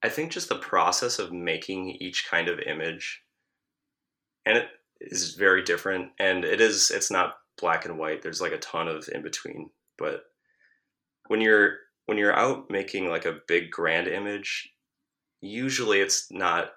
I 0.00 0.08
think 0.08 0.30
just 0.30 0.48
the 0.48 0.54
process 0.54 1.18
of 1.18 1.32
making 1.32 1.90
each 1.98 2.28
kind 2.30 2.48
of 2.48 2.60
image, 2.60 3.24
and 4.44 4.56
it 4.56 4.68
is 5.00 5.34
very 5.34 5.64
different, 5.64 6.12
and 6.20 6.44
it 6.44 6.60
is 6.60 6.92
it's 6.92 7.10
not 7.10 7.38
black 7.58 7.84
and 7.84 7.98
white. 7.98 8.22
There's 8.22 8.40
like 8.40 8.52
a 8.52 8.58
ton 8.58 8.86
of 8.86 9.08
in 9.12 9.22
between, 9.22 9.70
but 9.98 10.26
when 11.26 11.40
you're 11.40 11.78
when 12.04 12.18
you're 12.18 12.32
out 12.32 12.70
making 12.70 13.08
like 13.08 13.24
a 13.24 13.40
big 13.48 13.72
grand 13.72 14.06
image, 14.06 14.72
usually 15.40 15.98
it's 15.98 16.30
not 16.30 16.74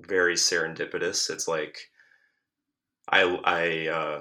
very 0.00 0.36
serendipitous. 0.36 1.28
It's 1.28 1.46
like 1.46 1.76
I 3.10 3.24
I 3.44 3.88
uh, 3.88 4.20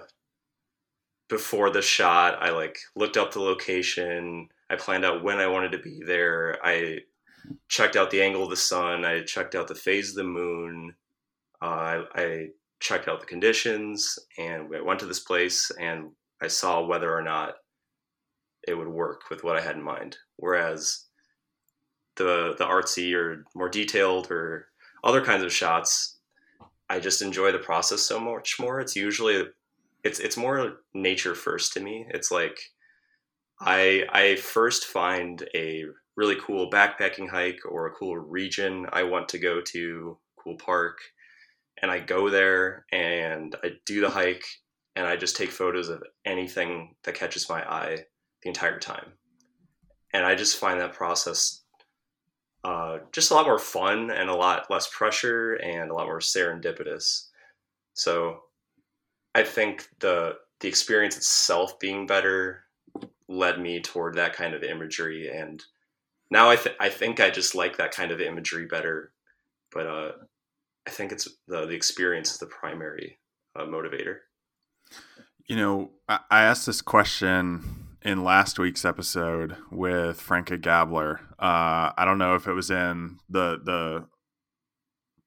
before 1.30 1.70
the 1.70 1.82
shot, 1.82 2.42
I 2.42 2.50
like 2.50 2.78
looked 2.96 3.16
up 3.16 3.32
the 3.32 3.40
location. 3.40 4.50
I 4.70 4.76
planned 4.76 5.06
out 5.06 5.24
when 5.24 5.40
I 5.40 5.48
wanted 5.48 5.72
to 5.72 5.80
be 5.80 6.02
there. 6.06 6.58
I 6.64 7.00
checked 7.68 7.96
out 7.96 8.12
the 8.12 8.22
angle 8.22 8.44
of 8.44 8.50
the 8.50 8.58
sun. 8.58 9.06
I 9.06 9.24
checked 9.24 9.56
out 9.56 9.68
the 9.68 9.76
phase 9.76 10.10
of 10.10 10.16
the 10.16 10.24
moon. 10.24 10.96
Uh, 11.62 11.66
I, 11.66 12.04
I, 12.16 12.48
checked 12.82 13.10
out 13.10 13.20
the 13.20 13.26
conditions, 13.26 14.18
and 14.38 14.74
I 14.74 14.80
went 14.80 15.02
to 15.02 15.06
this 15.06 15.20
place, 15.20 15.70
and 15.82 16.12
I 16.42 16.48
saw 16.48 16.82
whether 16.82 17.14
or 17.14 17.22
not 17.22 17.56
it 18.66 18.74
would 18.74 18.88
work 18.88 19.24
with 19.30 19.44
what 19.44 19.58
I 19.58 19.62
had 19.62 19.76
in 19.76 19.84
mind. 19.84 20.16
Whereas 20.38 21.08
the 22.16 22.56
the 22.58 22.64
artsy 22.64 23.14
or 23.14 23.44
more 23.54 23.68
detailed 23.68 24.32
or 24.32 24.68
other 25.04 25.22
kinds 25.22 25.44
of 25.44 25.52
shots, 25.52 26.20
I 26.90 27.02
just 27.02 27.22
enjoy 27.22 27.52
the 27.52 27.60
process 27.60 28.02
so 28.02 28.18
much 28.18 28.58
more. 28.62 28.80
It's 28.80 28.96
usually 28.96 29.44
it's 30.04 30.20
it's 30.20 30.38
more 30.38 30.78
nature 30.94 31.36
first 31.36 31.74
to 31.74 31.80
me. 31.80 32.06
It's 32.10 32.32
like 32.32 32.60
I 33.60 34.06
I 34.12 34.36
first 34.36 34.86
find 34.86 35.48
a 35.56 35.86
really 36.16 36.38
cool 36.42 36.70
backpacking 36.70 37.30
hike 37.30 37.62
or 37.70 37.88
a 37.88 37.92
cool 37.94 38.18
region 38.18 38.86
I 38.92 39.04
want 39.04 39.30
to 39.30 39.40
go 39.40 39.62
to, 39.62 40.18
cool 40.38 40.56
park, 40.58 40.98
and 41.82 41.92
I 41.92 42.00
go 42.00 42.30
there 42.30 42.86
and 42.92 43.56
I 43.64 43.72
do 43.86 44.02
the 44.02 44.10
hike 44.10 44.46
and 44.96 45.08
I 45.08 45.16
just 45.16 45.38
take 45.38 45.52
photos 45.52 45.90
of 45.90 46.04
anything 46.26 46.96
that 47.04 47.16
catches 47.16 47.50
my 47.50 47.64
eye 47.64 47.98
the 48.44 48.50
entire 48.50 48.80
time. 48.80 49.14
And 50.14 50.26
I 50.26 50.36
just 50.36 50.58
find 50.58 50.80
that 50.80 50.94
process 50.94 51.64
uh, 52.64 52.98
just 53.14 53.32
a 53.32 53.34
lot 53.34 53.46
more 53.46 53.60
fun 53.60 54.12
and 54.12 54.30
a 54.30 54.36
lot 54.36 54.70
less 54.70 54.90
pressure 54.92 55.54
and 55.54 55.90
a 55.90 55.94
lot 55.94 56.08
more 56.08 56.20
serendipitous. 56.20 57.28
So 57.94 58.42
I 59.36 59.44
think 59.44 59.88
the 60.00 60.38
the 60.60 60.68
experience 60.68 61.16
itself 61.18 61.80
being 61.80 62.06
better 62.06 62.64
led 63.28 63.60
me 63.60 63.80
toward 63.80 64.16
that 64.16 64.34
kind 64.34 64.54
of 64.54 64.64
imagery 64.64 65.30
and 65.30 65.64
now 66.32 66.50
I, 66.50 66.56
th- 66.58 66.76
I 66.80 66.90
think 66.90 67.20
I 67.20 67.30
just 67.30 67.56
like 67.56 67.78
that 67.78 67.92
kind 67.92 68.12
of 68.12 68.20
imagery 68.20 68.66
better 68.66 69.12
but 69.72 69.88
uh, 69.88 70.12
I 70.88 70.90
think 70.90 71.12
it's 71.12 71.28
the, 71.48 71.66
the 71.66 71.76
experience 71.76 72.32
is 72.32 72.38
the 72.40 72.48
primary 72.48 73.20
uh, 73.56 73.66
motivator. 73.66 74.18
You 75.48 75.56
know 75.56 75.92
I, 76.08 76.44
asked 76.44 76.66
this 76.66 76.82
question 76.82 77.88
in 78.02 78.24
last 78.24 78.60
week's 78.60 78.86
episode 78.86 79.58
with 79.72 80.20
Franka 80.20 80.58
Gabler. 80.58 81.22
Uh, 81.40 81.92
I 81.96 82.04
don't 82.06 82.18
know 82.18 82.36
if 82.36 82.48
it 82.48 82.54
was 82.54 82.72
in 82.72 83.20
the 83.30 83.60
the 83.64 84.08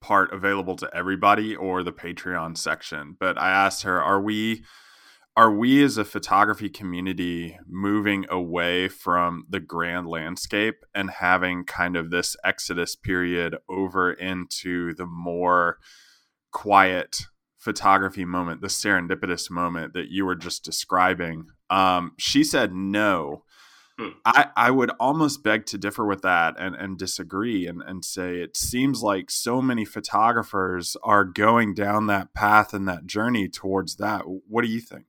part 0.02 0.34
available 0.34 0.76
to 0.76 0.90
everybody 0.94 1.56
or 1.56 1.82
the 1.82 1.92
Patreon 1.92 2.58
section. 2.58 3.16
But 3.18 3.40
I 3.40 3.50
asked 3.50 3.84
her, 3.84 4.02
are 4.02 4.20
we 4.20 4.64
are 5.34 5.50
we 5.50 5.82
as 5.82 5.96
a 5.96 6.04
photography 6.04 6.68
community 6.68 7.58
moving 7.66 8.26
away 8.28 8.88
from 8.88 9.46
the 9.48 9.60
grand 9.60 10.06
landscape 10.06 10.84
and 10.94 11.10
having 11.10 11.64
kind 11.64 11.96
of 11.96 12.10
this 12.10 12.36
exodus 12.44 12.94
period 12.96 13.56
over 13.66 14.12
into 14.12 14.92
the 14.94 15.06
more 15.06 15.78
quiet 16.50 17.22
photography 17.56 18.26
moment, 18.26 18.60
the 18.60 18.66
serendipitous 18.66 19.50
moment 19.50 19.94
that 19.94 20.10
you 20.10 20.26
were 20.26 20.34
just 20.34 20.64
describing. 20.64 21.46
Um, 21.70 22.12
she 22.18 22.44
said 22.44 22.74
no. 22.74 23.44
Hmm. 24.02 24.08
I, 24.24 24.48
I 24.56 24.70
would 24.70 24.90
almost 24.98 25.44
beg 25.44 25.66
to 25.66 25.78
differ 25.78 26.04
with 26.04 26.22
that 26.22 26.56
and, 26.58 26.74
and 26.74 26.98
disagree 26.98 27.66
and, 27.68 27.82
and 27.82 28.04
say 28.04 28.40
it 28.40 28.56
seems 28.56 29.00
like 29.02 29.30
so 29.30 29.62
many 29.62 29.84
photographers 29.84 30.96
are 31.04 31.24
going 31.24 31.74
down 31.74 32.06
that 32.06 32.34
path 32.34 32.74
and 32.74 32.88
that 32.88 33.06
journey 33.06 33.48
towards 33.48 33.96
that. 33.96 34.22
What 34.48 34.64
do 34.64 34.68
you 34.68 34.80
think? 34.80 35.04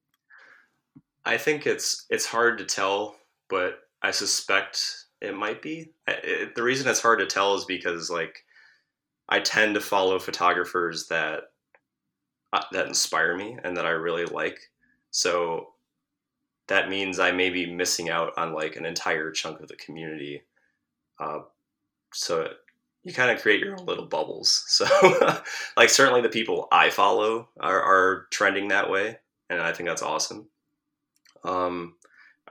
I 1.26 1.38
think 1.38 1.66
it's 1.66 2.06
it's 2.10 2.26
hard 2.26 2.60
to 2.60 2.66
tell, 2.66 3.16
but 3.50 3.80
I 4.02 4.12
suspect 4.12 5.06
it 5.22 5.36
might 5.36 5.62
be. 5.62 5.94
It, 6.08 6.54
the 6.54 6.64
reason 6.64 6.88
it's 6.88 7.02
hard 7.02 7.20
to 7.20 7.26
tell 7.26 7.56
is 7.56 7.66
because 7.66 8.12
like 8.12 8.44
I 9.28 9.40
tend 9.40 9.74
to 9.76 9.82
follow 9.82 10.20
photographers 10.20 11.08
that 11.08 11.46
uh, 12.52 12.64
that 12.74 12.88
inspire 12.88 13.36
me 13.36 13.58
and 13.64 13.76
that 13.78 13.86
I 13.86 13.92
really 13.92 14.26
like. 14.26 14.60
So 15.10 15.73
that 16.68 16.90
means 16.90 17.20
I 17.20 17.32
may 17.32 17.50
be 17.50 17.72
missing 17.72 18.10
out 18.10 18.38
on 18.38 18.54
like 18.54 18.76
an 18.76 18.86
entire 18.86 19.32
chunk 19.32 19.60
of 19.60 19.68
the 19.68 19.76
community. 19.76 20.44
Uh, 21.20 21.40
so 22.14 22.48
you 23.04 23.14
kind 23.14 23.32
of 23.32 23.42
create 23.42 23.60
your 23.60 23.78
own 23.78 23.86
little 23.86 24.06
bubbles. 24.06 24.66
So 24.68 25.42
like 25.78 25.90
certainly 25.90 26.22
the 26.22 26.30
people 26.30 26.68
I 26.72 26.90
follow 26.90 27.50
are, 27.60 27.82
are 27.82 28.28
trending 28.32 28.70
that 28.70 28.90
way, 28.90 29.18
and 29.50 29.62
I 29.62 29.74
think 29.74 29.90
that's 29.90 30.02
awesome. 30.02 30.48
Um, 31.44 31.96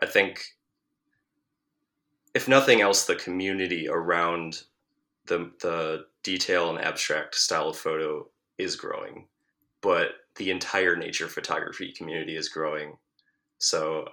I 0.01 0.07
think 0.07 0.45
if 2.35 2.49
nothing 2.49 2.81
else, 2.81 3.07
the 3.07 3.17
community 3.17 3.89
around 3.89 4.63
the 5.27 5.51
the 5.61 6.07
detail 6.23 6.71
and 6.71 6.79
abstract 6.79 7.35
style 7.35 7.69
of 7.69 7.77
photo 7.77 8.29
is 8.59 8.77
growing, 8.77 9.27
but 9.81 10.11
the 10.37 10.51
entire 10.51 10.97
nature 10.97 11.29
photography 11.29 11.93
community 11.93 12.37
is 12.37 12.49
growing. 12.49 12.97
So 13.63 14.09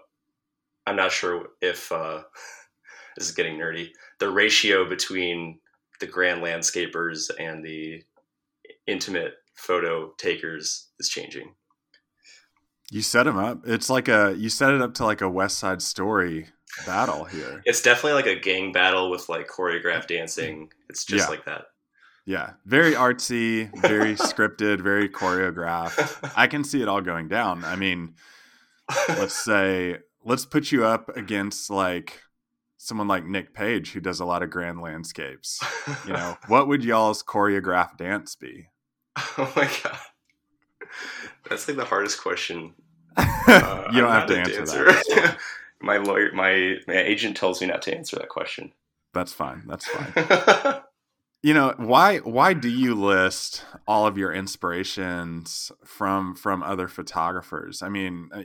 I'm 0.86 0.96
not 0.96 1.12
sure 1.12 1.48
if 1.60 1.92
uh, 1.92 2.22
this 3.18 3.28
is 3.28 3.36
getting 3.36 3.58
nerdy. 3.58 3.90
The 4.20 4.30
ratio 4.30 4.88
between 4.88 5.60
the 6.00 6.08
grand 6.08 6.42
landscapers 6.42 7.32
and 7.40 7.66
the 7.66 8.04
intimate 8.88 9.34
photo 9.56 10.14
takers 10.18 10.90
is 11.00 11.10
changing. 11.10 11.56
You 12.92 13.02
set 13.02 13.24
them 13.24 13.38
up. 13.38 13.68
It's 13.68 13.90
like 13.90 14.08
a 14.08 14.36
you 14.38 14.50
set 14.50 14.74
it 14.74 14.82
up 14.82 14.94
to 14.96 15.06
like 15.06 15.22
a 15.22 15.30
West 15.30 15.58
Side 15.58 15.82
Story 15.82 16.48
battle 16.86 17.26
here. 17.26 17.62
It's 17.66 17.82
definitely 17.82 18.14
like 18.14 18.28
a 18.28 18.40
gang 18.40 18.72
battle 18.72 19.10
with 19.10 19.30
like 19.30 19.48
choreographed 19.48 20.08
dancing. 20.08 20.72
It's 20.90 21.06
just 21.06 21.26
yeah. 21.26 21.30
like 21.30 21.46
that. 21.46 21.66
Yeah, 22.26 22.54
very 22.66 22.94
artsy, 22.94 23.72
very 23.82 24.14
scripted, 24.14 24.82
very 24.82 25.10
choreographed. 25.10 26.32
I 26.36 26.46
can 26.46 26.64
see 26.64 26.82
it 26.82 26.88
all 26.88 27.02
going 27.02 27.28
down. 27.28 27.64
I 27.66 27.76
mean, 27.76 28.14
let's 29.10 29.36
say 29.36 29.98
let's 30.24 30.46
put 30.46 30.72
you 30.72 30.86
up 30.86 31.16
against 31.16 31.70
like 31.70 32.22
someone 32.78 33.08
like 33.08 33.26
Nick 33.26 33.54
Page 33.54 33.92
who 33.92 34.00
does 34.00 34.20
a 34.20 34.26
lot 34.26 34.42
of 34.42 34.50
grand 34.50 34.82
landscapes. 34.82 35.62
You 36.08 36.14
know, 36.14 36.38
what 36.48 36.68
would 36.68 36.84
y'all's 36.84 37.22
choreographed 37.22 37.98
dance 37.98 38.36
be? 38.36 38.70
Oh 39.38 39.52
my 39.56 39.70
god. 39.84 39.98
That's 41.50 41.68
like 41.68 41.78
the 41.78 41.86
hardest 41.86 42.22
question. 42.22 42.74
Uh, 43.16 43.84
you 43.92 44.02
don't 44.02 44.10
I'm 44.10 44.22
have 44.22 44.30
to 44.30 44.40
answer 44.40 44.86
dancer. 44.86 44.86
that. 44.86 45.38
my 45.82 45.98
lawyer, 45.98 46.32
my, 46.34 46.78
my 46.88 46.98
agent 46.98 47.38
tells 47.38 47.62
me 47.62 47.68
not 47.68 47.82
to 47.84 47.96
answer 47.96 48.16
that 48.16 48.30
question. 48.30 48.72
That's 49.14 49.34
fine. 49.34 49.64
That's 49.68 49.88
fine. 49.88 50.82
you 51.42 51.54
know 51.54 51.74
why 51.78 52.18
why 52.18 52.54
do 52.54 52.70
you 52.70 52.94
list 52.94 53.64
all 53.88 54.06
of 54.06 54.18
your 54.18 54.34
inspirations 54.34 55.72
from 55.86 56.36
from 56.36 56.62
other 56.62 56.90
photographers 56.90 57.82
i 57.82 57.88
mean 57.88 58.30
uh, 58.34 58.42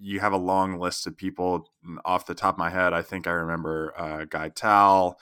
you 0.00 0.20
have 0.20 0.32
a 0.32 0.38
long 0.38 0.78
list 0.78 1.06
of 1.06 1.16
people 1.16 1.70
off 2.04 2.26
the 2.26 2.34
top 2.34 2.54
of 2.54 2.58
my 2.58 2.70
head 2.70 2.92
i 2.92 3.02
think 3.02 3.26
i 3.26 3.30
remember 3.30 3.92
uh, 3.96 4.24
guy 4.24 4.48
tal 4.48 5.18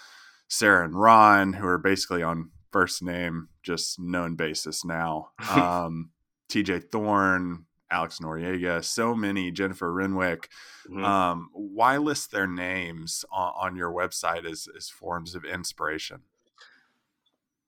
sarah 0.48 0.84
and 0.84 0.98
ron 0.98 1.54
who 1.54 1.66
are 1.66 1.78
basically 1.78 2.22
on 2.22 2.50
first 2.70 3.02
name 3.02 3.48
just 3.62 3.98
known 3.98 4.34
basis 4.34 4.84
now. 4.84 5.30
Um, 5.50 6.10
tj 6.50 6.90
Thorne 6.90 7.64
alex 7.90 8.18
noriega 8.20 8.84
so 8.84 9.14
many 9.14 9.50
jennifer 9.50 9.92
renwick. 9.92 10.48
Mm-hmm. 10.88 11.04
um, 11.04 11.50
why 11.52 11.96
list 11.98 12.30
their 12.30 12.46
names 12.46 13.24
on, 13.30 13.52
on 13.58 13.76
your 13.76 13.92
website 13.92 14.50
as, 14.50 14.66
as 14.76 14.88
forms 14.88 15.34
of 15.34 15.44
inspiration? 15.44 16.20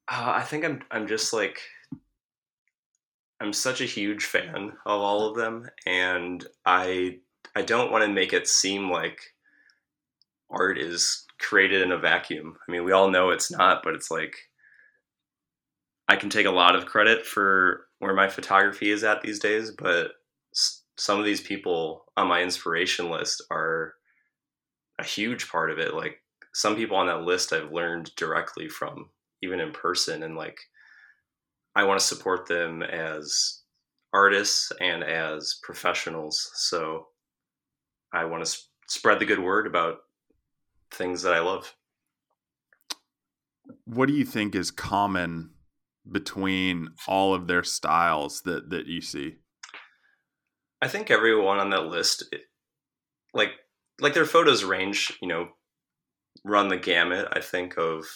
Uh, 0.08 0.32
I 0.36 0.42
think 0.42 0.64
I'm 0.64 0.82
I'm 0.90 1.06
just 1.06 1.32
like 1.32 1.60
I'm 3.40 3.52
such 3.52 3.80
a 3.80 3.86
huge 3.86 4.24
fan 4.26 4.72
of 4.86 5.00
all 5.00 5.28
of 5.28 5.36
them, 5.36 5.68
and 5.86 6.46
I 6.66 7.18
I 7.56 7.62
don't 7.62 7.90
want 7.90 8.04
to 8.04 8.12
make 8.12 8.32
it 8.32 8.46
seem 8.46 8.90
like 8.90 9.18
art 10.50 10.78
is 10.78 11.26
created 11.38 11.82
in 11.82 11.92
a 11.92 11.98
vacuum. 11.98 12.56
I 12.68 12.72
mean, 12.72 12.84
we 12.84 12.92
all 12.92 13.10
know 13.10 13.30
it's 13.30 13.50
not, 13.50 13.82
but 13.82 13.94
it's 13.94 14.10
like 14.10 14.36
I 16.08 16.16
can 16.16 16.28
take 16.28 16.46
a 16.46 16.50
lot 16.50 16.76
of 16.76 16.86
credit 16.86 17.24
for 17.24 17.86
where 17.98 18.14
my 18.14 18.28
photography 18.28 18.90
is 18.90 19.04
at 19.04 19.22
these 19.22 19.38
days, 19.38 19.70
but 19.70 20.12
some 20.96 21.18
of 21.18 21.24
these 21.24 21.40
people 21.40 22.04
on 22.16 22.28
my 22.28 22.42
inspiration 22.42 23.10
list 23.10 23.42
are 23.50 23.94
a 24.98 25.04
huge 25.04 25.48
part 25.48 25.70
of 25.70 25.78
it. 25.78 25.94
Like 25.94 26.22
some 26.52 26.76
people 26.76 26.96
on 26.96 27.06
that 27.06 27.22
list 27.22 27.52
I've 27.52 27.72
learned 27.72 28.14
directly 28.16 28.68
from 28.68 29.08
even 29.42 29.60
in 29.60 29.72
person 29.72 30.22
and 30.22 30.36
like 30.36 30.60
i 31.74 31.84
want 31.84 31.98
to 31.98 32.04
support 32.06 32.46
them 32.46 32.82
as 32.82 33.60
artists 34.12 34.72
and 34.80 35.04
as 35.04 35.58
professionals 35.62 36.50
so 36.54 37.06
i 38.12 38.24
want 38.24 38.44
to 38.44 38.50
sp- 38.50 38.68
spread 38.88 39.18
the 39.18 39.26
good 39.26 39.38
word 39.38 39.66
about 39.66 39.98
things 40.90 41.22
that 41.22 41.32
i 41.32 41.40
love. 41.40 41.74
What 43.84 44.08
do 44.08 44.14
you 44.14 44.24
think 44.24 44.56
is 44.56 44.72
common 44.72 45.50
between 46.10 46.88
all 47.06 47.34
of 47.34 47.46
their 47.46 47.62
styles 47.62 48.42
that 48.42 48.70
that 48.70 48.86
you 48.86 49.00
see? 49.00 49.36
I 50.82 50.88
think 50.88 51.08
everyone 51.08 51.58
on 51.58 51.70
that 51.70 51.86
list 51.86 52.24
like 53.32 53.50
like 54.00 54.14
their 54.14 54.24
photos 54.24 54.64
range 54.64 55.16
you 55.22 55.28
know 55.28 55.50
run 56.44 56.68
the 56.68 56.76
gamut 56.76 57.28
i 57.32 57.40
think 57.40 57.76
of 57.78 58.06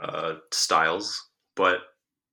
uh, 0.00 0.36
styles, 0.52 1.28
but 1.54 1.78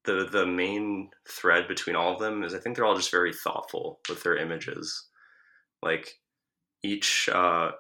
the 0.08 0.28
the 0.32 0.46
main 0.46 1.10
thread 1.30 1.68
between 1.68 1.96
all 1.96 2.14
of 2.14 2.20
them 2.20 2.44
is 2.44 2.56
I 2.56 2.60
think 2.60 2.76
they're 2.76 2.86
all 2.86 2.96
just 2.96 3.12
very 3.12 3.34
thoughtful 3.34 4.00
with 4.10 4.24
their 4.24 4.38
images. 4.38 5.08
Like 5.84 6.20
each 6.82 7.30
uh, 7.32 7.72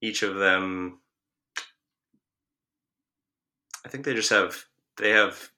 each 0.00 0.22
of 0.22 0.36
them, 0.36 1.00
I 3.84 3.88
think 3.88 4.04
they 4.04 4.14
just 4.14 4.30
have 4.30 4.64
they 4.98 5.10
have 5.10 5.48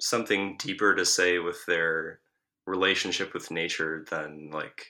something 0.00 0.56
deeper 0.58 0.94
to 0.94 1.04
say 1.04 1.38
with 1.38 1.64
their 1.66 2.20
relationship 2.66 3.34
with 3.34 3.50
nature 3.50 4.04
than 4.10 4.50
like 4.52 4.86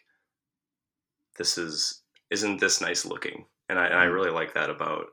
this 1.37 1.59
is 1.59 2.03
isn't 2.31 2.61
this 2.61 2.81
nice 2.81 3.05
looking 3.05 3.45
and 3.69 3.79
I, 3.79 3.87
and 3.87 3.99
I 3.99 4.07
mm. 4.07 4.15
really 4.15 4.31
like 4.31 4.55
that 4.55 4.71
about 4.71 5.07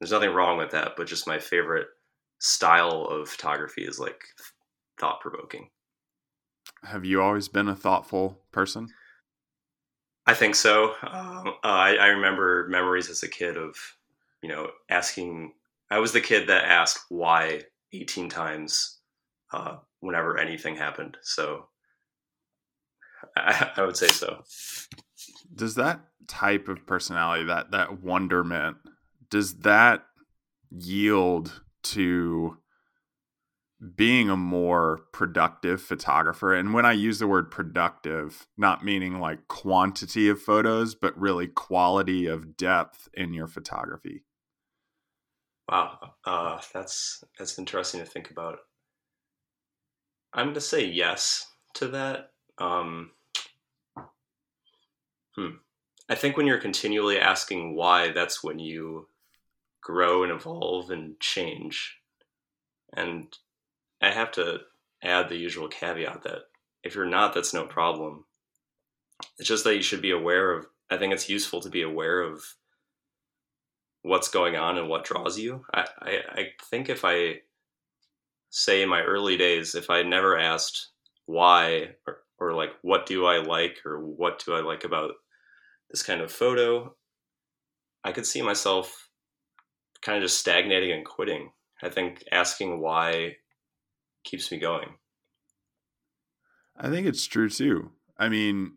there's 0.00 0.12
nothing 0.12 0.32
wrong 0.32 0.56
with 0.56 0.70
that, 0.70 0.92
but 0.96 1.06
just 1.06 1.26
my 1.26 1.38
favorite 1.38 1.88
style 2.40 3.06
of 3.06 3.28
photography 3.28 3.84
is 3.84 4.00
like 4.00 4.24
thought 4.98 5.20
provoking. 5.20 5.68
Have 6.82 7.04
you 7.04 7.22
always 7.22 7.48
been 7.48 7.68
a 7.68 7.76
thoughtful 7.76 8.40
person? 8.50 8.88
I 10.26 10.34
think 10.34 10.54
so. 10.54 10.94
Um, 11.02 11.48
uh, 11.48 11.52
I, 11.62 11.94
I, 11.94 12.06
remember 12.08 12.66
memories 12.68 13.10
as 13.10 13.22
a 13.22 13.28
kid 13.28 13.56
of, 13.56 13.74
you 14.42 14.48
know, 14.48 14.70
asking. 14.88 15.52
I 15.90 15.98
was 15.98 16.12
the 16.12 16.20
kid 16.20 16.48
that 16.48 16.64
asked 16.64 17.06
why 17.08 17.62
18 17.92 18.28
times 18.28 19.00
uh, 19.52 19.76
whenever 20.00 20.38
anything 20.38 20.76
happened. 20.76 21.16
So 21.22 21.66
I, 23.36 23.70
I 23.76 23.82
would 23.82 23.96
say 23.96 24.08
so. 24.08 24.42
Does 25.54 25.74
that 25.74 26.00
type 26.28 26.68
of 26.68 26.86
personality, 26.86 27.44
that 27.44 27.72
that 27.72 28.00
wonderment, 28.02 28.76
does 29.30 29.58
that 29.60 30.04
yield 30.70 31.60
to 31.82 32.58
being 33.96 34.28
a 34.28 34.36
more 34.36 35.00
productive 35.12 35.80
photographer. 35.80 36.54
And 36.54 36.74
when 36.74 36.84
I 36.84 36.92
use 36.92 37.18
the 37.18 37.26
word 37.26 37.50
productive, 37.50 38.46
not 38.58 38.84
meaning 38.84 39.20
like 39.20 39.48
quantity 39.48 40.28
of 40.28 40.40
photos, 40.40 40.94
but 40.94 41.18
really 41.18 41.46
quality 41.46 42.26
of 42.26 42.56
depth 42.56 43.08
in 43.14 43.32
your 43.32 43.46
photography. 43.46 44.24
Wow, 45.70 46.14
uh, 46.24 46.60
that's 46.74 47.22
that's 47.38 47.58
interesting 47.58 48.00
to 48.00 48.06
think 48.06 48.30
about. 48.30 48.58
I'm 50.34 50.46
going 50.46 50.54
to 50.54 50.60
say 50.60 50.84
yes 50.84 51.46
to 51.74 51.88
that. 51.88 52.32
Um, 52.58 53.12
hmm. 55.36 55.48
I 56.08 56.16
think 56.16 56.36
when 56.36 56.46
you're 56.46 56.58
continually 56.58 57.18
asking 57.18 57.76
why, 57.76 58.10
that's 58.10 58.42
when 58.42 58.58
you 58.58 59.06
grow 59.82 60.22
and 60.22 60.32
evolve 60.32 60.90
and 60.90 61.18
change. 61.20 61.96
And 62.96 63.36
I 64.00 64.10
have 64.10 64.32
to 64.32 64.60
add 65.02 65.28
the 65.28 65.36
usual 65.36 65.68
caveat 65.68 66.22
that 66.24 66.42
if 66.82 66.94
you're 66.94 67.06
not, 67.06 67.34
that's 67.34 67.54
no 67.54 67.64
problem. 67.64 68.24
It's 69.38 69.48
just 69.48 69.64
that 69.64 69.76
you 69.76 69.82
should 69.82 70.02
be 70.02 70.10
aware 70.10 70.52
of. 70.52 70.66
I 70.90 70.96
think 70.96 71.12
it's 71.12 71.28
useful 71.28 71.60
to 71.60 71.70
be 71.70 71.82
aware 71.82 72.20
of 72.20 72.42
what's 74.02 74.28
going 74.28 74.56
on 74.56 74.78
and 74.78 74.88
what 74.88 75.04
draws 75.04 75.38
you. 75.38 75.64
I, 75.74 75.86
I, 76.00 76.18
I 76.32 76.46
think 76.64 76.88
if 76.88 77.04
I 77.04 77.40
say 78.48 78.82
in 78.82 78.88
my 78.88 79.02
early 79.02 79.36
days, 79.36 79.74
if 79.74 79.90
I 79.90 80.02
never 80.02 80.38
asked 80.38 80.88
why 81.26 81.90
or, 82.06 82.18
or 82.38 82.54
like 82.54 82.70
what 82.82 83.06
do 83.06 83.26
I 83.26 83.38
like 83.38 83.78
or 83.84 84.00
what 84.00 84.42
do 84.44 84.54
I 84.54 84.60
like 84.60 84.84
about 84.84 85.12
this 85.90 86.02
kind 86.02 86.20
of 86.20 86.32
photo, 86.32 86.94
I 88.02 88.12
could 88.12 88.26
see 88.26 88.42
myself 88.42 89.09
kind 90.02 90.18
of 90.18 90.22
just 90.22 90.38
stagnating 90.38 90.92
and 90.92 91.04
quitting. 91.04 91.50
I 91.82 91.88
think 91.88 92.24
asking 92.30 92.80
why 92.80 93.36
keeps 94.24 94.50
me 94.50 94.58
going. 94.58 94.94
I 96.76 96.88
think 96.88 97.06
it's 97.06 97.26
true 97.26 97.48
too. 97.48 97.90
I 98.18 98.28
mean, 98.28 98.72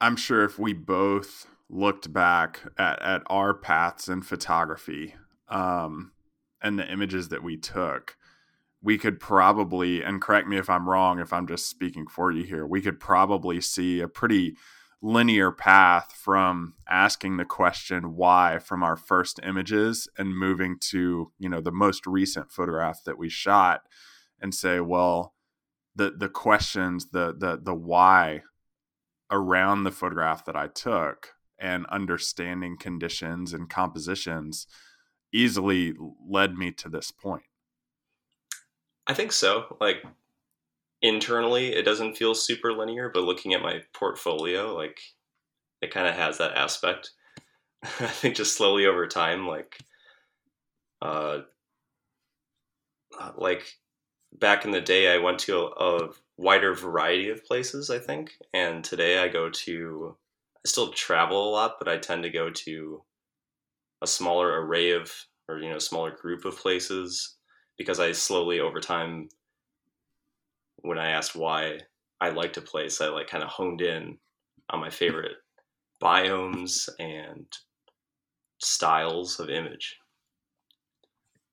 I'm 0.00 0.16
sure 0.16 0.44
if 0.44 0.58
we 0.58 0.72
both 0.72 1.46
looked 1.68 2.12
back 2.12 2.60
at, 2.78 3.00
at 3.02 3.22
our 3.26 3.54
paths 3.54 4.08
in 4.08 4.22
photography 4.22 5.14
um, 5.48 6.12
and 6.60 6.78
the 6.78 6.90
images 6.90 7.28
that 7.28 7.42
we 7.42 7.56
took, 7.56 8.16
we 8.82 8.98
could 8.98 9.20
probably, 9.20 10.02
and 10.02 10.20
correct 10.20 10.48
me 10.48 10.58
if 10.58 10.68
I'm 10.68 10.88
wrong, 10.88 11.20
if 11.20 11.32
I'm 11.32 11.46
just 11.46 11.68
speaking 11.68 12.06
for 12.06 12.32
you 12.32 12.42
here, 12.42 12.66
we 12.66 12.82
could 12.82 12.98
probably 12.98 13.60
see 13.60 14.00
a 14.00 14.08
pretty 14.08 14.56
linear 15.02 15.50
path 15.50 16.12
from 16.12 16.74
asking 16.88 17.36
the 17.36 17.44
question 17.44 18.14
why 18.14 18.58
from 18.58 18.84
our 18.84 18.96
first 18.96 19.40
images 19.42 20.08
and 20.16 20.38
moving 20.38 20.78
to 20.78 21.32
you 21.38 21.48
know 21.48 21.60
the 21.60 21.72
most 21.72 22.06
recent 22.06 22.52
photograph 22.52 23.02
that 23.04 23.18
we 23.18 23.28
shot 23.28 23.82
and 24.40 24.54
say 24.54 24.78
well 24.78 25.34
the 25.96 26.12
the 26.16 26.28
questions 26.28 27.10
the 27.10 27.34
the 27.36 27.58
the 27.60 27.74
why 27.74 28.42
around 29.32 29.82
the 29.82 29.90
photograph 29.90 30.44
that 30.44 30.54
I 30.54 30.68
took 30.68 31.30
and 31.58 31.86
understanding 31.86 32.76
conditions 32.76 33.52
and 33.52 33.68
compositions 33.68 34.66
easily 35.32 35.94
led 36.28 36.54
me 36.54 36.70
to 36.72 36.88
this 36.88 37.10
point. 37.10 37.44
I 39.06 39.14
think 39.14 39.32
so. 39.32 39.76
Like 39.80 40.04
internally, 41.02 41.74
it 41.74 41.82
doesn't 41.82 42.16
feel 42.16 42.34
super 42.34 42.72
linear, 42.72 43.10
but 43.12 43.24
looking 43.24 43.52
at 43.54 43.62
my 43.62 43.82
portfolio, 43.92 44.74
like 44.74 45.00
it 45.80 45.92
kind 45.92 46.06
of 46.06 46.14
has 46.14 46.38
that 46.38 46.56
aspect. 46.56 47.10
I 47.82 48.06
think 48.06 48.36
just 48.36 48.56
slowly 48.56 48.86
over 48.86 49.06
time, 49.06 49.46
like, 49.46 49.78
uh, 51.02 51.40
uh, 53.18 53.32
like 53.36 53.76
back 54.32 54.64
in 54.64 54.70
the 54.70 54.80
day, 54.80 55.12
I 55.12 55.18
went 55.18 55.40
to 55.40 55.58
a, 55.58 56.04
a 56.06 56.10
wider 56.38 56.74
variety 56.74 57.28
of 57.28 57.44
places, 57.44 57.90
I 57.90 57.98
think, 57.98 58.32
and 58.54 58.82
today 58.82 59.18
I 59.18 59.28
go 59.28 59.50
to. 59.50 60.16
I 60.64 60.68
still 60.68 60.92
travel 60.92 61.48
a 61.48 61.50
lot, 61.50 61.74
but 61.80 61.88
I 61.88 61.98
tend 61.98 62.22
to 62.22 62.30
go 62.30 62.48
to 62.48 63.02
a 64.00 64.06
smaller 64.06 64.64
array 64.64 64.92
of, 64.92 65.12
or 65.48 65.58
you 65.58 65.68
know, 65.68 65.80
smaller 65.80 66.12
group 66.12 66.44
of 66.44 66.56
places 66.56 67.34
because 67.76 67.98
I 67.98 68.12
slowly 68.12 68.60
over 68.60 68.78
time, 68.78 69.28
when 70.76 70.98
I 70.98 71.10
asked 71.10 71.36
why 71.36 71.78
I 72.20 72.30
liked 72.30 72.56
a 72.56 72.62
place, 72.62 73.00
I 73.00 73.08
like 73.08 73.28
kind 73.28 73.44
of 73.44 73.50
honed 73.50 73.80
in 73.80 74.18
on 74.70 74.80
my 74.80 74.90
favorite 74.90 75.36
biomes 76.02 76.88
and 76.98 77.46
styles 78.58 79.38
of 79.38 79.50
image. 79.50 79.96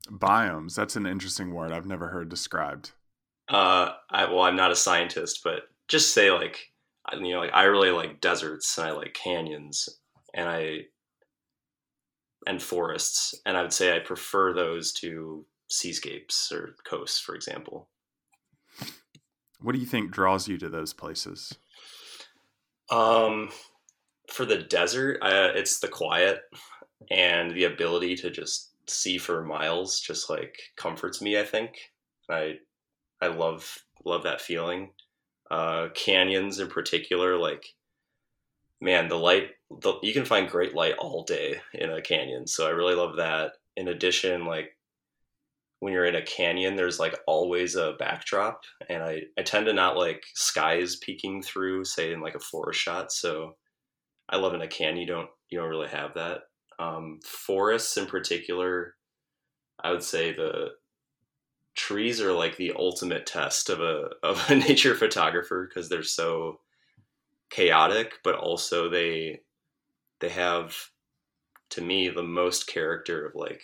Biomes, 0.10 0.75
that's 0.75 0.95
an 0.95 1.05
interesting 1.05 1.53
word 1.53 1.71
I've 1.71 1.86
never 1.86 2.08
heard 2.08 2.29
described. 2.29 2.91
Uh, 3.47 3.93
I, 4.10 4.25
well, 4.25 4.41
I'm 4.41 4.55
not 4.55 4.71
a 4.71 4.75
scientist, 4.75 5.41
but 5.43 5.63
just 5.88 6.13
say 6.13 6.32
like, 6.32 6.71
you 7.13 7.34
know, 7.34 7.39
like 7.39 7.53
I 7.53 7.63
really 7.63 7.91
like 7.91 8.21
deserts 8.21 8.77
and 8.77 8.88
I 8.88 8.91
like 8.91 9.13
canyons 9.13 9.89
and 10.34 10.47
I 10.47 10.86
and 12.47 12.62
forests, 12.62 13.36
and 13.45 13.58
I 13.58 13.62
would 13.62 13.73
say 13.73 13.95
I 13.95 13.99
prefer 13.99 14.53
those 14.53 14.93
to 14.93 15.45
seascapes 15.69 16.51
or 16.51 16.75
coasts, 16.86 17.19
for 17.19 17.36
example. 17.36 17.89
What 19.62 19.74
do 19.74 19.80
you 19.80 19.86
think 19.86 20.12
draws 20.12 20.48
you 20.48 20.58
to 20.58 20.69
those 20.69 20.93
places? 20.93 21.56
Um, 22.89 23.50
for 24.30 24.45
the 24.45 24.58
desert, 24.58 25.19
uh, 25.22 25.52
it's 25.54 25.80
the 25.80 25.88
quiet 25.88 26.41
and 27.12 27.52
the 27.52 27.65
ability 27.65 28.15
to 28.17 28.30
just 28.30 28.72
see 28.89 29.17
for 29.17 29.43
miles. 29.43 30.00
Just 30.00 30.30
like 30.30 30.58
comforts 30.76 31.22
me. 31.22 31.39
I 31.39 31.43
think 31.43 31.91
I 32.30 32.60
I 33.22 33.28
love 33.28 33.80
love 34.06 34.24
that 34.24 34.41
feeling. 34.41 34.91
Uh, 35.52 35.89
canyons 35.93 36.60
in 36.60 36.67
particular, 36.67 37.38
like 37.38 37.74
man, 38.82 39.08
the 39.08 39.17
light. 39.17 39.52
The, 39.82 39.93
you 40.02 40.13
can 40.13 40.26
find 40.26 40.50
great 40.50 40.74
light 40.74 40.95
all 40.98 41.24
day 41.24 41.62
in 41.74 41.91
a 41.91 42.02
canyon, 42.02 42.48
so 42.48 42.65
I 42.65 42.72
really 42.72 42.95
love 42.95 43.17
that. 43.17 43.54
In 43.76 43.88
addition, 43.88 44.45
like 44.45 44.76
when 45.79 45.93
you're 45.93 46.05
in 46.05 46.15
a 46.15 46.21
canyon, 46.21 46.75
there's 46.75 46.99
like 46.99 47.15
always 47.25 47.75
a 47.75 47.95
backdrop, 47.99 48.61
and 48.89 49.01
I, 49.01 49.21
I 49.37 49.43
tend 49.43 49.65
to 49.67 49.73
not 49.73 49.97
like 49.97 50.23
skies 50.33 50.97
peeking 50.97 51.41
through, 51.41 51.85
say 51.85 52.11
in 52.11 52.21
like 52.21 52.35
a 52.35 52.39
forest 52.39 52.79
shot. 52.79 53.11
So 53.11 53.55
I 54.27 54.37
love 54.37 54.53
in 54.53 54.61
a 54.61 54.67
canyon 54.67 54.97
you 55.01 55.07
don't 55.07 55.29
you 55.49 55.59
don't 55.59 55.69
really 55.69 55.87
have 55.89 56.13
that. 56.15 56.41
Um, 56.79 57.19
forests 57.23 57.97
in 57.97 58.05
particular, 58.05 58.95
I 59.81 59.91
would 59.91 60.03
say 60.03 60.33
the 60.33 60.71
trees 61.75 62.19
are 62.21 62.33
like 62.33 62.57
the 62.57 62.73
ultimate 62.77 63.25
test 63.25 63.69
of 63.69 63.79
a 63.79 64.09
of 64.23 64.49
a 64.49 64.55
nature 64.55 64.95
photographer 64.95 65.67
because 65.67 65.87
they're 65.87 66.03
so 66.03 66.59
chaotic, 67.49 68.15
but 68.23 68.35
also 68.35 68.89
they 68.89 69.41
they 70.19 70.29
have 70.29 70.75
to 71.69 71.81
me 71.81 72.09
the 72.09 72.23
most 72.23 72.67
character 72.67 73.25
of 73.25 73.35
like 73.35 73.61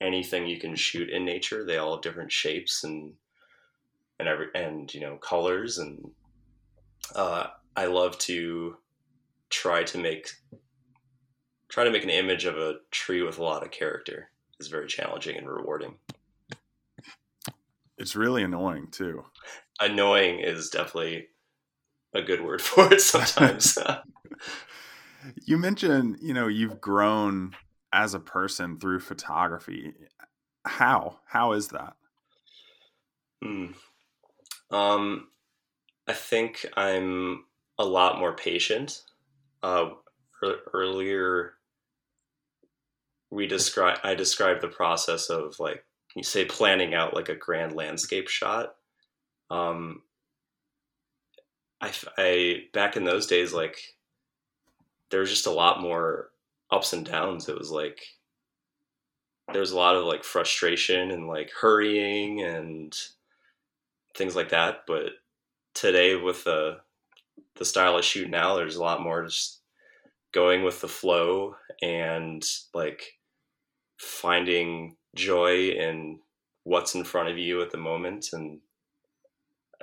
anything 0.00 0.46
you 0.46 0.58
can 0.58 0.74
shoot 0.74 1.10
in 1.10 1.24
nature. 1.24 1.64
They 1.64 1.78
all 1.78 1.94
have 1.94 2.02
different 2.02 2.32
shapes 2.32 2.84
and 2.84 3.14
and 4.18 4.28
every 4.28 4.48
and 4.54 4.92
you 4.94 5.00
know 5.00 5.16
colors 5.16 5.78
and 5.78 6.10
uh, 7.14 7.48
I 7.76 7.86
love 7.86 8.18
to 8.18 8.76
try 9.50 9.84
to 9.84 9.98
make 9.98 10.30
try 11.68 11.84
to 11.84 11.90
make 11.90 12.04
an 12.04 12.10
image 12.10 12.44
of 12.44 12.56
a 12.56 12.76
tree 12.90 13.22
with 13.22 13.38
a 13.38 13.42
lot 13.42 13.64
of 13.64 13.70
character 13.70 14.30
is 14.60 14.68
very 14.68 14.86
challenging 14.86 15.36
and 15.36 15.48
rewarding. 15.48 15.96
It's 17.98 18.16
really 18.16 18.42
annoying 18.42 18.88
too. 18.90 19.24
Annoying 19.80 20.40
is 20.40 20.70
definitely 20.70 21.28
a 22.12 22.22
good 22.22 22.42
word 22.42 22.62
for 22.62 22.92
it 22.92 23.00
sometimes. 23.00 23.76
you 25.46 25.58
mentioned, 25.58 26.18
you 26.20 26.34
know, 26.34 26.48
you've 26.48 26.80
grown 26.80 27.54
as 27.94 28.12
a 28.12 28.20
person 28.20 28.76
through 28.78 28.98
photography. 28.98 29.94
How? 30.64 31.20
How 31.26 31.52
is 31.52 31.68
that? 31.68 31.94
Hmm. 33.40 33.66
Um, 34.70 35.28
I 36.08 36.12
think 36.12 36.66
I'm 36.76 37.44
a 37.78 37.84
lot 37.84 38.18
more 38.18 38.34
patient. 38.34 39.02
Uh, 39.62 39.90
earlier, 40.72 41.54
we 43.30 43.46
describe 43.46 43.98
I 44.02 44.14
described 44.14 44.60
the 44.60 44.68
process 44.68 45.30
of 45.30 45.58
like 45.60 45.84
you 46.16 46.24
say 46.24 46.44
planning 46.44 46.94
out 46.94 47.14
like 47.14 47.28
a 47.28 47.36
grand 47.36 47.74
landscape 47.74 48.28
shot. 48.28 48.74
Um, 49.50 50.02
I, 51.80 51.92
I 52.18 52.62
back 52.72 52.96
in 52.96 53.04
those 53.04 53.26
days 53.26 53.52
like 53.52 53.78
there 55.10 55.20
was 55.20 55.30
just 55.30 55.46
a 55.46 55.50
lot 55.50 55.80
more 55.80 56.30
ups 56.70 56.92
and 56.92 57.04
downs. 57.04 57.48
It 57.48 57.58
was 57.58 57.70
like 57.70 58.00
there 59.52 59.60
was 59.60 59.72
a 59.72 59.76
lot 59.76 59.96
of 59.96 60.04
like 60.04 60.24
frustration 60.24 61.10
and 61.10 61.28
like 61.28 61.50
hurrying 61.60 62.42
and 62.42 62.96
things 64.16 64.34
like 64.34 64.50
that. 64.50 64.80
But 64.86 65.12
today 65.74 66.16
with 66.16 66.44
the 66.44 66.78
the 67.56 67.64
style 67.64 67.96
I 67.96 68.00
shoot 68.00 68.30
now, 68.30 68.56
there's 68.56 68.76
a 68.76 68.82
lot 68.82 69.02
more 69.02 69.24
just 69.24 69.60
going 70.32 70.64
with 70.64 70.80
the 70.80 70.88
flow 70.88 71.56
and 71.80 72.44
like 72.72 73.18
finding 73.98 74.96
joy 75.14 75.68
in 75.68 76.18
what's 76.64 76.94
in 76.94 77.04
front 77.04 77.28
of 77.28 77.38
you 77.38 77.62
at 77.62 77.70
the 77.70 77.78
moment 77.78 78.30
and 78.32 78.58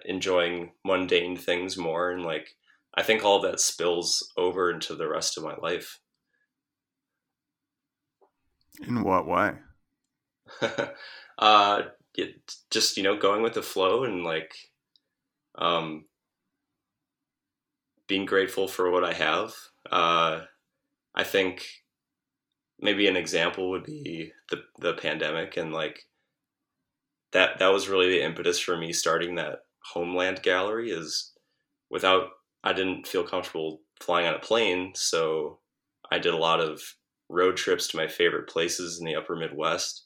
enjoying 0.03 0.71
mundane 0.83 1.37
things 1.37 1.77
more 1.77 2.11
and 2.11 2.25
like 2.25 2.55
I 2.93 3.03
think 3.03 3.23
all 3.23 3.39
that 3.41 3.59
spills 3.59 4.31
over 4.35 4.69
into 4.69 4.95
the 4.95 5.07
rest 5.07 5.37
of 5.37 5.43
my 5.43 5.55
life. 5.55 5.99
In 8.87 9.03
what 9.03 9.27
way? 9.27 9.53
uh, 11.39 11.81
it, 12.15 12.55
just 12.69 12.97
you 12.97 13.03
know, 13.03 13.17
going 13.17 13.41
with 13.41 13.53
the 13.53 13.61
flow 13.61 14.03
and 14.03 14.23
like, 14.23 14.53
um, 15.55 16.05
being 18.07 18.25
grateful 18.25 18.67
for 18.67 18.91
what 18.91 19.03
I 19.03 19.13
have. 19.13 19.53
Uh, 19.89 20.41
I 21.15 21.23
think 21.23 21.65
maybe 22.79 23.07
an 23.07 23.15
example 23.15 23.69
would 23.69 23.83
be 23.83 24.31
the 24.49 24.63
the 24.79 24.93
pandemic 24.95 25.55
and 25.55 25.71
like 25.71 26.03
that 27.31 27.59
that 27.59 27.67
was 27.67 27.87
really 27.87 28.09
the 28.09 28.23
impetus 28.23 28.59
for 28.59 28.75
me 28.75 28.91
starting 28.91 29.35
that 29.35 29.59
Homeland 29.93 30.41
Gallery 30.43 30.91
is 30.91 31.31
without 31.89 32.29
I 32.63 32.73
didn't 32.73 33.07
feel 33.07 33.23
comfortable 33.23 33.81
flying 33.99 34.27
on 34.27 34.35
a 34.35 34.39
plane, 34.39 34.91
so 34.95 35.59
I 36.11 36.19
did 36.19 36.33
a 36.33 36.37
lot 36.37 36.59
of 36.59 36.81
road 37.31 37.57
trips 37.57 37.87
to 37.87 37.97
my 37.97 38.07
favorite 38.07 38.47
places 38.49 38.99
in 38.99 39.05
the 39.05 39.15
upper 39.15 39.35
Midwest. 39.35 40.05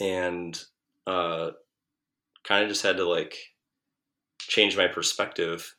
And 0.00 0.58
uh, 1.06 1.50
kind 2.44 2.62
of 2.62 2.68
just 2.68 2.82
had 2.82 2.96
to 2.98 3.08
like 3.08 3.36
change 4.38 4.76
my 4.76 4.86
perspective. 4.86 5.74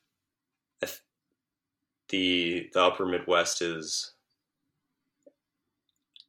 The 2.10 2.70
the 2.74 2.80
upper 2.80 3.06
Midwest 3.06 3.62
is 3.62 4.14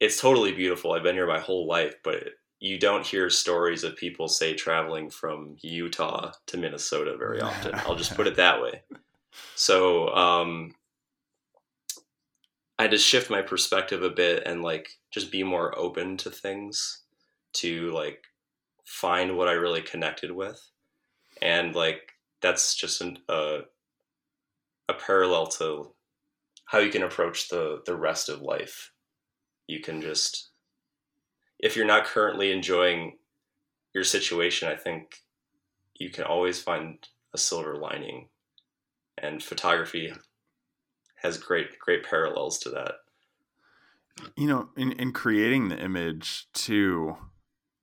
it's 0.00 0.20
totally 0.20 0.52
beautiful. 0.52 0.92
I've 0.92 1.02
been 1.02 1.14
here 1.14 1.26
my 1.26 1.40
whole 1.40 1.66
life, 1.66 1.94
but 2.02 2.24
you 2.60 2.78
don't 2.78 3.06
hear 3.06 3.28
stories 3.28 3.84
of 3.84 3.96
people 3.96 4.28
say 4.28 4.54
traveling 4.54 5.10
from 5.10 5.56
Utah 5.60 6.32
to 6.46 6.56
Minnesota 6.56 7.16
very 7.18 7.40
often. 7.40 7.74
I'll 7.74 7.94
just 7.94 8.14
put 8.14 8.26
it 8.26 8.36
that 8.36 8.60
way. 8.62 8.82
So 9.54 10.08
um, 10.14 10.74
I 12.78 12.88
just 12.88 13.06
shift 13.06 13.30
my 13.30 13.42
perspective 13.42 14.02
a 14.02 14.10
bit 14.10 14.42
and 14.46 14.62
like 14.62 14.90
just 15.10 15.32
be 15.32 15.42
more 15.42 15.76
open 15.78 16.16
to 16.18 16.30
things 16.30 17.02
to 17.54 17.90
like 17.92 18.22
find 18.84 19.36
what 19.36 19.48
I 19.48 19.52
really 19.52 19.82
connected 19.82 20.30
with, 20.30 20.60
and 21.40 21.74
like 21.74 22.12
that's 22.42 22.74
just 22.74 23.00
an, 23.00 23.18
a 23.28 23.60
a 24.88 24.94
parallel 24.94 25.46
to 25.46 25.92
how 26.66 26.78
you 26.78 26.90
can 26.90 27.02
approach 27.02 27.48
the 27.48 27.82
the 27.86 27.96
rest 27.96 28.28
of 28.28 28.42
life. 28.42 28.92
You 29.66 29.80
can 29.80 30.02
just 30.02 30.50
if 31.58 31.76
you're 31.76 31.86
not 31.86 32.04
currently 32.04 32.52
enjoying 32.52 33.16
your 33.94 34.04
situation, 34.04 34.68
I 34.68 34.76
think 34.76 35.22
you 35.94 36.10
can 36.10 36.24
always 36.24 36.60
find 36.60 36.98
a 37.32 37.38
silver 37.38 37.76
lining, 37.76 38.28
and 39.16 39.42
photography 39.42 40.12
has 41.26 41.38
great 41.38 41.78
great 41.78 42.04
parallels 42.04 42.58
to 42.60 42.70
that. 42.70 42.94
You 44.36 44.46
know, 44.46 44.70
in 44.76 44.92
in 44.92 45.12
creating 45.12 45.68
the 45.68 45.78
image 45.78 46.46
too, 46.54 47.16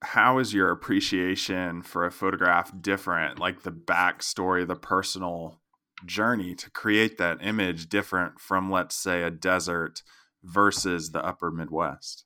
how 0.02 0.40
is 0.40 0.54
your 0.54 0.72
appreciation 0.72 1.82
for 1.84 2.06
a 2.06 2.12
photograph 2.12 2.72
different? 2.82 3.40
Like 3.40 3.64
the 3.64 3.72
backstory, 3.72 4.68
the 4.68 4.76
personal 4.76 5.60
journey 6.06 6.56
to 6.56 6.72
create 6.72 7.18
that 7.18 7.38
image 7.42 7.88
different 7.88 8.40
from, 8.40 8.72
let's 8.72 8.96
say, 8.96 9.24
a 9.24 9.30
desert 9.32 10.02
versus 10.44 11.12
the 11.12 11.24
upper 11.24 11.52
Midwest? 11.52 12.26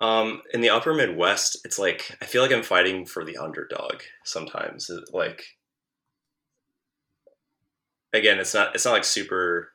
Um, 0.00 0.42
in 0.52 0.60
the 0.60 0.70
upper 0.70 0.92
Midwest, 0.92 1.58
it's 1.64 1.78
like 1.78 2.16
I 2.20 2.26
feel 2.26 2.42
like 2.42 2.52
I'm 2.52 2.62
fighting 2.62 3.06
for 3.06 3.24
the 3.24 3.38
underdog 3.38 4.02
sometimes. 4.24 4.90
Like 5.12 5.42
again, 8.16 8.38
it's 8.38 8.54
not 8.54 8.74
it's 8.74 8.84
not 8.84 8.92
like 8.92 9.04
super. 9.04 9.72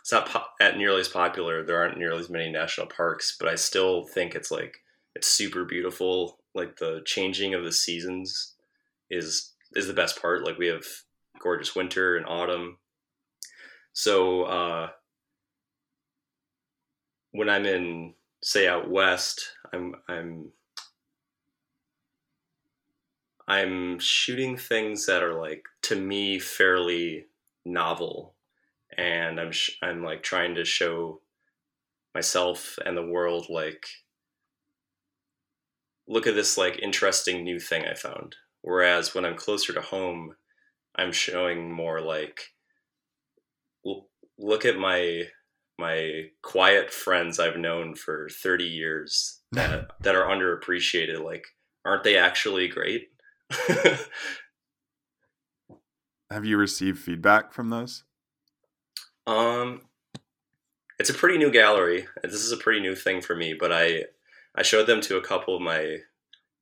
It's 0.00 0.12
not 0.12 0.28
po- 0.28 0.44
at 0.60 0.76
nearly 0.76 1.00
as 1.00 1.08
popular. 1.08 1.62
There 1.64 1.78
aren't 1.78 1.98
nearly 1.98 2.20
as 2.20 2.30
many 2.30 2.50
national 2.50 2.88
parks, 2.88 3.36
but 3.38 3.48
I 3.48 3.54
still 3.54 4.04
think 4.04 4.34
it's 4.34 4.50
like 4.50 4.78
it's 5.14 5.28
super 5.28 5.64
beautiful. 5.64 6.38
Like 6.54 6.76
the 6.76 7.02
changing 7.04 7.54
of 7.54 7.64
the 7.64 7.72
seasons 7.72 8.54
is 9.10 9.52
is 9.74 9.86
the 9.86 9.94
best 9.94 10.20
part. 10.20 10.44
Like 10.44 10.58
we 10.58 10.66
have 10.68 10.84
gorgeous 11.40 11.74
winter 11.74 12.16
and 12.16 12.26
autumn. 12.26 12.78
So 13.92 14.44
uh, 14.44 14.90
when 17.32 17.48
I'm 17.48 17.66
in 17.66 18.14
say 18.42 18.66
out 18.66 18.90
west, 18.90 19.52
I'm 19.72 19.94
I'm 20.08 20.52
I'm 23.46 23.98
shooting 23.98 24.56
things 24.56 25.06
that 25.06 25.22
are 25.22 25.40
like 25.40 25.64
to 25.82 25.96
me 25.96 26.38
fairly 26.38 27.26
novel, 27.64 28.34
and 28.96 29.40
I'm 29.40 29.52
sh- 29.52 29.78
I'm 29.82 30.02
like 30.02 30.22
trying 30.22 30.54
to 30.56 30.64
show 30.64 31.20
myself 32.14 32.78
and 32.84 32.96
the 32.96 33.06
world 33.06 33.46
like 33.48 33.86
look 36.06 36.26
at 36.26 36.34
this 36.34 36.58
like 36.58 36.78
interesting 36.80 37.44
new 37.44 37.58
thing 37.58 37.84
I 37.86 37.94
found. 37.94 38.36
Whereas 38.60 39.14
when 39.14 39.24
I'm 39.24 39.36
closer 39.36 39.72
to 39.72 39.80
home, 39.80 40.36
I'm 40.94 41.12
showing 41.12 41.72
more 41.72 42.00
like 42.00 42.52
look 44.38 44.64
at 44.64 44.76
my 44.76 45.24
my 45.78 46.24
quiet 46.42 46.92
friends 46.92 47.40
I've 47.40 47.56
known 47.56 47.94
for 47.94 48.28
30 48.28 48.64
years 48.64 49.40
that 49.52 49.90
that 50.00 50.14
are 50.14 50.26
underappreciated. 50.26 51.22
Like, 51.24 51.46
aren't 51.84 52.04
they 52.04 52.16
actually 52.16 52.68
great? 52.68 53.08
Have 56.32 56.46
you 56.46 56.56
received 56.56 56.98
feedback 56.98 57.52
from 57.52 57.68
those? 57.68 58.04
Um, 59.26 59.82
it's 60.98 61.10
a 61.10 61.14
pretty 61.14 61.36
new 61.36 61.50
gallery. 61.50 62.06
This 62.22 62.32
is 62.32 62.52
a 62.52 62.56
pretty 62.56 62.80
new 62.80 62.94
thing 62.94 63.20
for 63.20 63.36
me, 63.36 63.54
but 63.58 63.70
I 63.70 64.04
I 64.54 64.62
showed 64.62 64.86
them 64.86 65.00
to 65.02 65.18
a 65.18 65.22
couple 65.22 65.54
of 65.54 65.62
my 65.62 65.98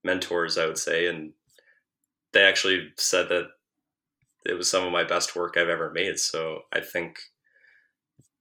mentors, 0.02 0.58
I 0.58 0.66
would 0.66 0.78
say, 0.78 1.06
and 1.06 1.32
they 2.32 2.42
actually 2.42 2.92
said 2.96 3.28
that 3.28 3.48
it 4.44 4.54
was 4.54 4.68
some 4.68 4.84
of 4.84 4.92
my 4.92 5.04
best 5.04 5.36
work 5.36 5.56
I've 5.56 5.68
ever 5.68 5.90
made. 5.92 6.18
So 6.18 6.62
I 6.72 6.80
think 6.80 7.20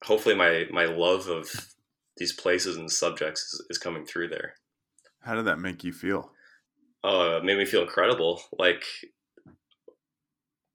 hopefully 0.02 0.34
my 0.34 0.66
my 0.72 0.86
love 0.86 1.28
of 1.28 1.48
these 2.16 2.32
places 2.32 2.76
and 2.76 2.90
subjects 2.90 3.54
is, 3.54 3.66
is 3.70 3.78
coming 3.78 4.04
through 4.04 4.28
there. 4.28 4.54
How 5.20 5.34
did 5.34 5.44
that 5.44 5.58
make 5.58 5.84
you 5.84 5.92
feel? 5.92 6.32
Uh, 7.04 7.38
it 7.38 7.44
made 7.44 7.58
me 7.58 7.66
feel 7.66 7.82
incredible. 7.82 8.42
Like 8.58 8.84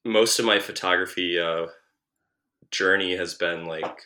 most 0.06 0.40
of 0.40 0.46
my 0.46 0.60
photography 0.60 1.40
uh, 1.40 1.66
journey 2.72 3.18
has 3.18 3.34
been 3.34 3.66
like 3.66 4.04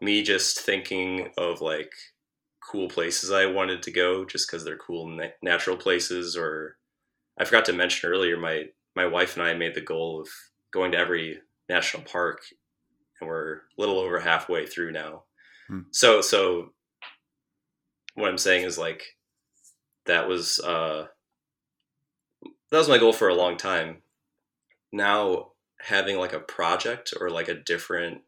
me 0.00 0.22
just 0.22 0.60
thinking 0.60 1.28
of 1.36 1.60
like 1.60 1.92
cool 2.64 2.88
places 2.88 3.30
I 3.30 3.46
wanted 3.46 3.82
to 3.82 3.92
go 3.92 4.24
just 4.24 4.50
because 4.50 4.64
they're 4.64 4.76
cool 4.76 5.06
na- 5.06 5.28
natural 5.42 5.76
places. 5.76 6.36
Or 6.36 6.76
I 7.38 7.44
forgot 7.44 7.66
to 7.66 7.72
mention 7.72 8.10
earlier, 8.10 8.36
my 8.36 8.64
my 8.96 9.06
wife 9.06 9.36
and 9.36 9.46
I 9.46 9.54
made 9.54 9.74
the 9.74 9.82
goal 9.82 10.22
of 10.22 10.28
going 10.72 10.92
to 10.92 10.98
every 10.98 11.40
national 11.68 12.02
park 12.04 12.40
and 13.20 13.28
we're 13.28 13.54
a 13.54 13.60
little 13.76 13.98
over 13.98 14.20
halfway 14.20 14.66
through 14.66 14.92
now. 14.92 15.24
Hmm. 15.68 15.80
So 15.90 16.20
so 16.22 16.72
what 18.14 18.30
I'm 18.30 18.38
saying 18.38 18.64
is 18.64 18.78
like 18.78 19.02
that 20.06 20.26
was 20.26 20.58
uh 20.60 21.06
that 22.70 22.78
was 22.78 22.88
my 22.88 22.98
goal 22.98 23.12
for 23.12 23.28
a 23.28 23.34
long 23.34 23.56
time. 23.56 24.02
Now 24.92 25.52
having 25.80 26.18
like 26.18 26.32
a 26.32 26.40
project 26.40 27.12
or 27.20 27.30
like 27.30 27.48
a 27.48 27.54
different 27.54 28.22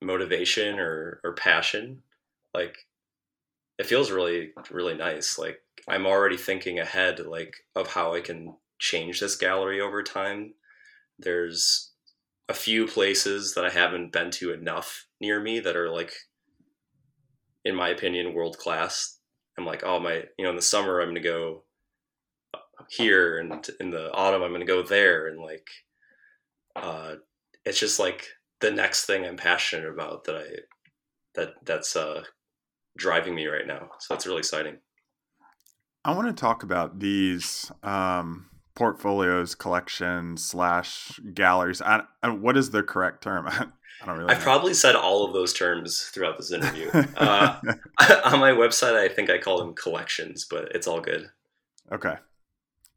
motivation 0.00 0.78
or 0.78 1.20
or 1.24 1.32
passion, 1.34 2.02
like 2.54 2.86
it 3.78 3.86
feels 3.86 4.10
really 4.10 4.52
really 4.70 4.94
nice. 4.94 5.38
Like 5.38 5.60
I'm 5.88 6.06
already 6.06 6.36
thinking 6.36 6.78
ahead 6.78 7.20
like 7.20 7.54
of 7.74 7.88
how 7.88 8.14
I 8.14 8.20
can 8.20 8.56
change 8.78 9.20
this 9.20 9.36
gallery 9.36 9.80
over 9.80 10.02
time. 10.02 10.54
There's 11.18 11.92
a 12.48 12.54
few 12.54 12.86
places 12.86 13.54
that 13.54 13.64
I 13.64 13.70
haven't 13.70 14.12
been 14.12 14.30
to 14.32 14.52
enough 14.52 15.06
near 15.20 15.40
me 15.40 15.60
that 15.60 15.76
are 15.76 15.90
like, 15.90 16.12
in 17.64 17.74
my 17.74 17.88
opinion, 17.88 18.34
world 18.34 18.58
class. 18.58 19.18
I'm 19.56 19.66
like, 19.66 19.82
oh 19.84 20.00
my, 20.00 20.24
you 20.38 20.44
know, 20.44 20.50
in 20.50 20.56
the 20.56 20.62
summer 20.62 21.00
I'm 21.00 21.08
gonna 21.08 21.20
go 21.20 21.64
here, 22.88 23.38
and 23.38 23.68
in 23.80 23.90
the 23.90 24.12
autumn 24.12 24.42
I'm 24.42 24.52
gonna 24.52 24.64
go 24.64 24.82
there, 24.82 25.28
and 25.28 25.40
like, 25.40 25.68
uh, 26.76 27.16
it's 27.64 27.80
just 27.80 27.98
like 27.98 28.26
the 28.60 28.70
next 28.70 29.06
thing 29.06 29.24
I'm 29.24 29.36
passionate 29.36 29.88
about 29.88 30.24
that 30.24 30.36
I 30.36 30.46
that 31.34 31.54
that's 31.64 31.96
uh, 31.96 32.22
driving 32.96 33.34
me 33.34 33.46
right 33.46 33.66
now. 33.66 33.90
So 33.98 34.14
it's 34.14 34.26
really 34.26 34.38
exciting. 34.38 34.78
I 36.04 36.14
want 36.14 36.28
to 36.28 36.40
talk 36.40 36.62
about 36.62 36.98
these 36.98 37.70
um, 37.82 38.46
portfolios, 38.74 39.54
collections 39.54 40.44
slash 40.44 41.20
galleries. 41.32 41.80
I, 41.80 42.02
I, 42.22 42.30
what 42.30 42.56
is 42.56 42.70
the 42.70 42.82
correct 42.82 43.22
term? 43.22 43.46
I 44.02 44.06
don't 44.06 44.18
really. 44.18 44.34
I've 44.34 44.40
probably 44.40 44.74
said 44.74 44.96
all 44.96 45.24
of 45.24 45.32
those 45.32 45.52
terms 45.52 46.10
throughout 46.12 46.36
this 46.36 46.50
interview. 46.50 46.90
uh, 47.16 47.60
on 48.24 48.40
my 48.40 48.50
website, 48.50 48.94
I 48.94 49.08
think 49.08 49.30
I 49.30 49.38
call 49.38 49.58
them 49.58 49.74
collections, 49.74 50.46
but 50.48 50.74
it's 50.74 50.86
all 50.86 51.00
good. 51.00 51.30
Okay. 51.92 52.16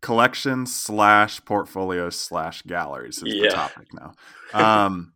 Collections 0.05 0.75
slash 0.75 1.43
portfolio 1.45 2.11
slash 2.11 2.61
galleries 2.61 3.23
is 3.23 3.33
yeah. 3.33 3.41
the 3.41 3.49
topic 3.49 3.87
now. 3.91 4.13
Um, 4.53 5.13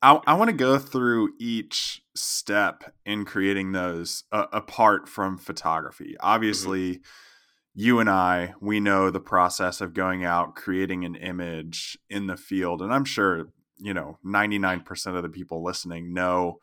I, 0.00 0.18
I 0.26 0.34
want 0.34 0.48
to 0.48 0.56
go 0.56 0.78
through 0.78 1.34
each 1.38 2.02
step 2.16 2.94
in 3.04 3.26
creating 3.26 3.72
those 3.72 4.24
uh, 4.32 4.46
apart 4.52 5.08
from 5.08 5.36
photography. 5.36 6.16
Obviously. 6.20 6.94
Mm-hmm 6.94 7.02
you 7.74 7.98
and 7.98 8.08
I, 8.08 8.54
we 8.60 8.78
know 8.78 9.10
the 9.10 9.20
process 9.20 9.80
of 9.80 9.94
going 9.94 10.24
out, 10.24 10.54
creating 10.54 11.04
an 11.04 11.16
image 11.16 11.98
in 12.08 12.28
the 12.28 12.36
field. 12.36 12.80
And 12.80 12.92
I'm 12.92 13.04
sure, 13.04 13.48
you 13.78 13.92
know, 13.92 14.18
99% 14.24 15.16
of 15.16 15.22
the 15.24 15.28
people 15.28 15.62
listening 15.62 16.14
know 16.14 16.60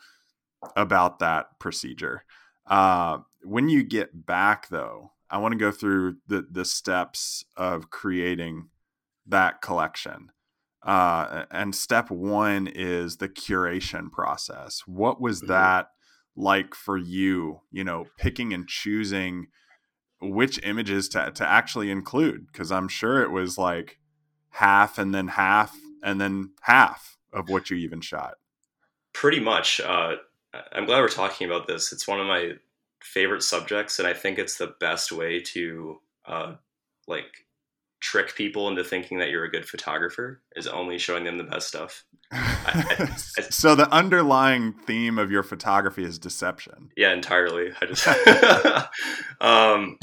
about 0.76 1.20
that 1.20 1.60
procedure. 1.60 2.24
Uh, 2.66 3.20
when 3.44 3.68
you 3.68 3.84
get 3.84 4.26
back, 4.26 4.70
though, 4.70 5.12
I 5.32 5.38
want 5.38 5.54
to 5.54 5.58
go 5.58 5.72
through 5.72 6.18
the 6.28 6.46
the 6.50 6.66
steps 6.66 7.46
of 7.56 7.90
creating 7.90 8.70
that 9.28 9.62
collection. 9.62 10.32
Uh, 10.84 11.46
and 11.52 11.76
step 11.76 12.10
one 12.10 12.68
is 12.68 13.18
the 13.18 13.30
curation 13.30 14.12
process. 14.12 14.82
What 14.86 15.22
was 15.22 15.40
mm-hmm. 15.40 15.54
that 15.54 15.88
like 16.36 16.76
for 16.76 16.98
you? 16.98 17.62
You 17.72 17.84
know, 17.84 18.06
picking 18.18 18.54
and 18.54 18.68
choosing 18.68 19.48
which 20.22 20.60
images 20.64 21.10
to 21.10 21.32
to 21.32 21.48
actually 21.48 21.90
include 21.90 22.48
because 22.52 22.72
I'm 22.72 22.88
sure 22.88 23.22
it 23.22 23.32
was 23.32 23.58
like 23.58 24.00
half 24.50 24.98
and 24.98 25.16
then 25.16 25.30
half 25.30 25.76
and 26.04 26.20
then 26.20 26.52
half 26.62 27.18
of 27.34 27.50
what 27.50 27.70
you 27.70 27.78
even 27.78 28.02
shot. 28.02 28.36
Pretty 29.14 29.40
much. 29.40 29.80
Uh, 29.80 30.16
I'm 30.74 30.86
glad 30.86 31.00
we're 31.00 31.08
talking 31.08 31.48
about 31.48 31.68
this. 31.68 31.94
It's 31.94 32.08
one 32.08 32.20
of 32.20 32.28
my 32.28 32.54
favorite 33.04 33.44
subjects, 33.44 34.00
and 34.00 34.08
I 34.08 34.14
think 34.14 34.40
it's 34.40 34.58
the 34.58 34.76
best 34.80 35.12
way 35.12 35.40
to 35.40 36.00
uh, 36.26 36.56
like 37.08 37.46
trick 38.02 38.36
people 38.36 38.68
into 38.68 38.84
thinking 38.84 39.20
that 39.20 39.30
you're 39.30 39.44
a 39.44 39.52
good 39.52 39.68
photographer 39.68 40.42
is 40.56 40.68
only 40.68 40.98
showing 40.98 41.24
them 41.24 41.38
the 41.38 41.44
best 41.44 41.68
stuff. 41.68 42.04
I, 42.32 42.86
I, 43.00 43.04
I, 43.04 43.06
so 43.50 43.76
the 43.76 43.90
underlying 43.92 44.74
theme 44.74 45.20
of 45.20 45.32
your 45.32 45.44
photography 45.44 46.04
is 46.04 46.18
deception. 46.18 46.90
Yeah, 46.98 47.14
entirely. 47.14 47.72
I 47.80 47.86
just, 47.86 48.08
um, 49.42 49.98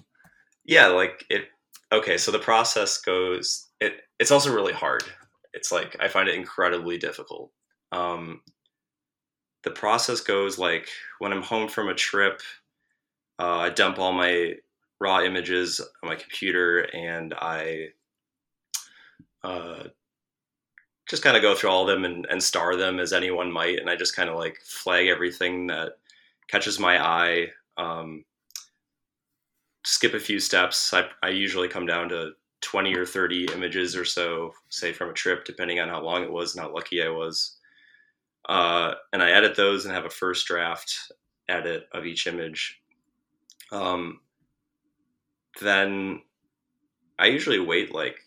yeah, 0.65 0.87
like 0.87 1.25
it. 1.29 1.47
Okay, 1.91 2.19
so 2.19 2.31
the 2.31 2.39
process 2.39 2.99
goes. 2.99 3.69
It 3.81 3.95
it's 4.19 4.31
also 4.31 4.55
really 4.55 4.73
hard. 4.73 5.03
It's 5.53 5.73
like 5.73 5.97
I 6.01 6.09
find 6.09 6.29
it 6.29 6.35
incredibly 6.35 6.99
difficult. 6.99 7.51
Um, 7.91 8.43
the 9.65 9.71
process 9.71 10.21
goes 10.21 10.59
like 10.59 10.89
when 11.19 11.33
I'm 11.33 11.43
home 11.43 11.69
from 11.69 11.89
a 11.89 11.95
trip, 11.95 12.43
uh, 13.39 13.59
I 13.59 13.71
dump 13.71 13.99
all 13.99 14.13
my 14.13 14.55
raw 15.01 15.21
images 15.21 15.81
on 16.03 16.09
my 16.09 16.17
computer 16.17 16.81
and 16.95 17.35
I 17.35 17.89
uh, 19.45 19.85
just 21.09 21.23
kind 21.23 21.37
of 21.37 21.43
go 21.43 21.55
through 21.55 21.71
all 21.71 21.89
of 21.89 21.95
them 21.95 22.05
and, 22.05 22.27
and 22.31 22.43
star 22.43 22.77
them 22.77 22.99
as 22.99 23.13
anyone 23.13 23.51
might. 23.51 23.79
And 23.79 23.89
I 23.89 23.97
just 23.97 24.17
kind 24.17 24.29
of 24.29 24.37
like 24.37 24.59
flag 24.63 25.07
everything 25.07 25.69
that 25.69 25.93
catches 26.49 26.79
my 26.79 27.03
eye. 27.03 27.47
Um, 27.77 28.25
skip 29.85 30.15
a 30.15 30.21
few 30.21 30.41
steps. 30.41 30.93
I, 30.93 31.05
I 31.23 31.29
usually 31.29 31.69
come 31.69 31.87
down 31.87 32.09
to 32.11 32.33
20 32.61 32.95
or 32.95 33.07
30 33.07 33.49
images 33.55 33.97
or 33.97 34.05
so, 34.05 34.53
say 34.69 34.93
from 34.93 35.11
a 35.11 35.15
trip, 35.15 35.45
depending 35.45 35.81
on 35.81 35.89
how 35.89 36.03
long 36.03 36.25
it 36.25 36.33
was 36.33 36.55
and 36.55 36.65
how 36.65 36.75
lucky 36.75 37.03
I 37.03 37.09
was. 37.09 37.57
Uh, 38.49 38.95
and 39.13 39.23
I 39.23 39.31
edit 39.31 39.57
those 39.57 39.85
and 39.85 39.95
have 39.95 40.05
a 40.05 40.11
first 40.11 40.47
draft 40.47 41.13
edit 41.49 41.89
of 41.93 42.05
each 42.05 42.27
image. 42.27 42.78
Um, 43.73 44.21
then 45.61 46.23
I 47.19 47.27
usually 47.27 47.59
wait 47.59 47.93
like 47.95 48.19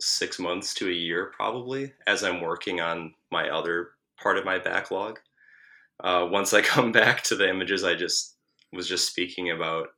six 0.00 0.38
months 0.38 0.74
to 0.74 0.88
a 0.88 0.92
year 0.92 1.32
probably 1.36 1.92
as 2.06 2.22
I'm 2.22 2.40
working 2.40 2.80
on 2.80 3.14
my 3.30 3.48
other 3.48 3.90
part 4.20 4.38
of 4.38 4.44
my 4.44 4.58
backlog. 4.58 5.18
Uh, 6.02 6.26
once 6.30 6.54
I 6.54 6.62
come 6.74 6.92
back 6.92 7.22
to 7.24 7.36
the 7.36 7.48
images 7.48 7.84
I 7.84 7.94
just 7.94 8.36
was 8.72 8.88
just 8.88 9.08
speaking 9.08 9.50
about, 9.50 9.88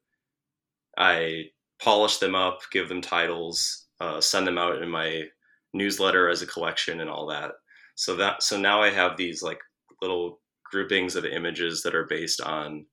I 0.96 1.50
polish 1.82 2.18
them 2.18 2.34
up, 2.34 2.60
give 2.72 2.88
them 2.88 3.00
titles, 3.00 3.86
uh, 4.00 4.20
send 4.20 4.46
them 4.46 4.58
out 4.58 4.82
in 4.82 4.88
my 4.88 5.24
newsletter 5.72 6.28
as 6.28 6.42
a 6.42 6.46
collection 6.46 7.00
and 7.00 7.10
all 7.10 7.26
that. 7.28 7.52
So 7.94 8.16
that 8.16 8.42
so 8.42 8.58
now 8.58 8.82
I 8.82 8.90
have 8.90 9.16
these 9.16 9.42
like 9.42 9.58
little 10.00 10.40
groupings 10.64 11.16
of 11.16 11.24
images 11.24 11.82
that 11.82 11.94
are 11.94 12.06
based 12.06 12.40
on 12.40 12.86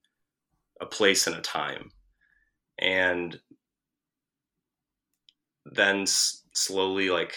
a 0.81 0.85
place 0.85 1.27
and 1.27 1.35
a 1.35 1.41
time. 1.41 1.91
And 2.79 3.39
then 5.65 6.01
s- 6.01 6.43
slowly, 6.53 7.09
like, 7.09 7.35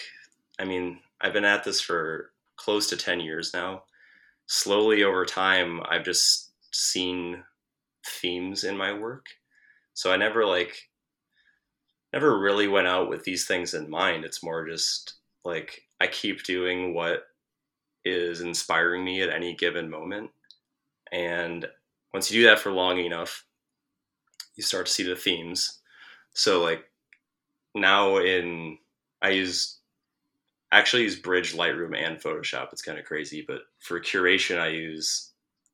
I 0.59 0.65
mean, 0.65 0.99
I've 1.19 1.33
been 1.33 1.45
at 1.45 1.63
this 1.63 1.81
for 1.81 2.31
close 2.55 2.87
to 2.89 2.97
10 2.97 3.19
years 3.19 3.53
now. 3.53 3.83
Slowly 4.47 5.03
over 5.03 5.25
time, 5.25 5.81
I've 5.89 6.03
just 6.05 6.51
seen 6.73 7.43
themes 8.05 8.63
in 8.63 8.77
my 8.77 8.93
work. 8.93 9.25
So 9.93 10.11
I 10.11 10.17
never 10.17 10.45
like, 10.45 10.89
never 12.13 12.39
really 12.39 12.67
went 12.67 12.87
out 12.87 13.09
with 13.09 13.23
these 13.23 13.45
things 13.45 13.73
in 13.73 13.89
mind. 13.89 14.25
It's 14.25 14.43
more 14.43 14.67
just 14.67 15.15
like 15.45 15.81
I 15.99 16.07
keep 16.07 16.43
doing 16.43 16.93
what 16.93 17.23
is 18.05 18.41
inspiring 18.41 19.03
me 19.03 19.21
at 19.21 19.29
any 19.29 19.55
given 19.55 19.89
moment. 19.89 20.31
And 21.11 21.67
once 22.13 22.31
you 22.31 22.41
do 22.41 22.47
that 22.47 22.59
for 22.59 22.71
long 22.71 22.99
enough, 22.99 23.45
you 24.61 24.63
start 24.63 24.85
to 24.85 24.91
see 24.91 25.01
the 25.01 25.15
themes. 25.15 25.79
So 26.33 26.61
like 26.61 26.83
now 27.73 28.17
in 28.17 28.77
I 29.23 29.29
use 29.31 29.79
actually 30.71 31.01
use 31.01 31.15
Bridge 31.15 31.55
Lightroom 31.55 31.97
and 31.97 32.21
Photoshop. 32.21 32.71
It's 32.71 32.83
kind 32.83 32.99
of 32.99 33.05
crazy, 33.05 33.43
but 33.45 33.61
for 33.79 33.99
curation 33.99 34.59
I 34.59 34.67
use 34.67 35.31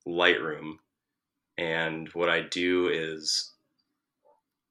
Lightroom. 0.08 0.76
And 1.58 2.08
what 2.14 2.30
I 2.30 2.44
do 2.44 2.88
is 2.88 3.52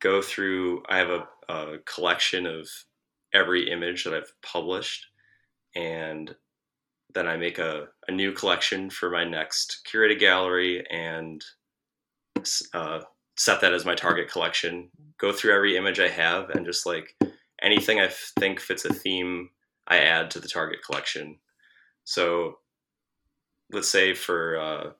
go 0.01 0.23
through 0.23 0.83
I 0.89 0.97
have 0.97 1.11
a, 1.11 1.27
a 1.51 1.79
collection 1.85 2.47
of 2.47 2.67
every 3.35 3.71
image 3.71 4.05
that 4.05 4.15
I've 4.15 4.33
published 4.41 5.05
and 5.75 6.35
then 7.15 7.29
I 7.29 7.37
make 7.37 7.59
a, 7.59 7.89
a 8.09 8.13
new 8.13 8.33
collection 8.33 8.89
for 8.89 9.11
my 9.11 9.25
next 9.25 9.87
curated 9.87 10.21
gallery 10.21 10.87
and 10.91 11.45
uh, 12.73 13.01
set 13.37 13.61
that 13.61 13.75
as 13.75 13.85
my 13.85 13.95
target 13.95 14.31
collection. 14.31 14.91
Go 15.19 15.33
through 15.33 15.55
every 15.55 15.77
image 15.77 16.01
I 16.01 16.09
have 16.09 16.51
and 16.51 16.67
just 16.67 16.87
like 16.87 17.17
anything 17.63 18.01
I 18.01 18.09
think 18.39 18.61
fits 18.61 18.85
a 18.85 18.93
theme, 18.93 19.51
I 19.89 19.99
add 19.99 20.31
to 20.33 20.41
the 20.41 20.49
target 20.49 20.81
collection. 20.85 21.39
So 22.05 22.59
let's 23.73 23.89
say 23.89 24.15
for 24.15 24.59
uh, 24.59 24.91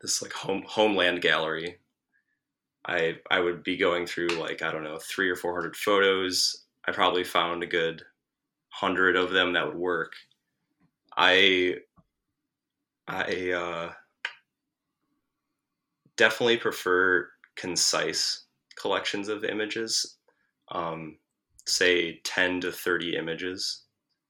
this 0.00 0.22
like 0.22 0.32
home 0.32 0.64
homeland 0.66 1.22
gallery, 1.22 1.78
I 2.86 3.16
I 3.30 3.40
would 3.40 3.62
be 3.62 3.76
going 3.76 4.06
through 4.06 4.28
like 4.28 4.62
I 4.62 4.70
don't 4.70 4.84
know 4.84 4.98
three 4.98 5.30
or 5.30 5.36
four 5.36 5.54
hundred 5.54 5.76
photos. 5.76 6.64
I 6.86 6.92
probably 6.92 7.24
found 7.24 7.62
a 7.62 7.66
good 7.66 8.02
hundred 8.68 9.16
of 9.16 9.30
them 9.30 9.52
that 9.52 9.66
would 9.66 9.76
work 9.76 10.14
I 11.16 11.76
I 13.06 13.50
uh, 13.50 13.92
definitely 16.22 16.56
prefer 16.56 17.28
concise 17.56 18.44
collections 18.76 19.28
of 19.28 19.42
images. 19.42 20.18
Um, 20.70 21.18
say 21.66 22.20
ten 22.22 22.60
to 22.60 22.70
thirty 22.70 23.16
images 23.16 23.82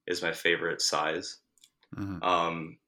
is 0.07 0.23
my 0.23 0.33
favorite 0.33 0.81
size. 0.81 1.41
Mm-hmm. 1.95 2.23
Um, 2.23 2.79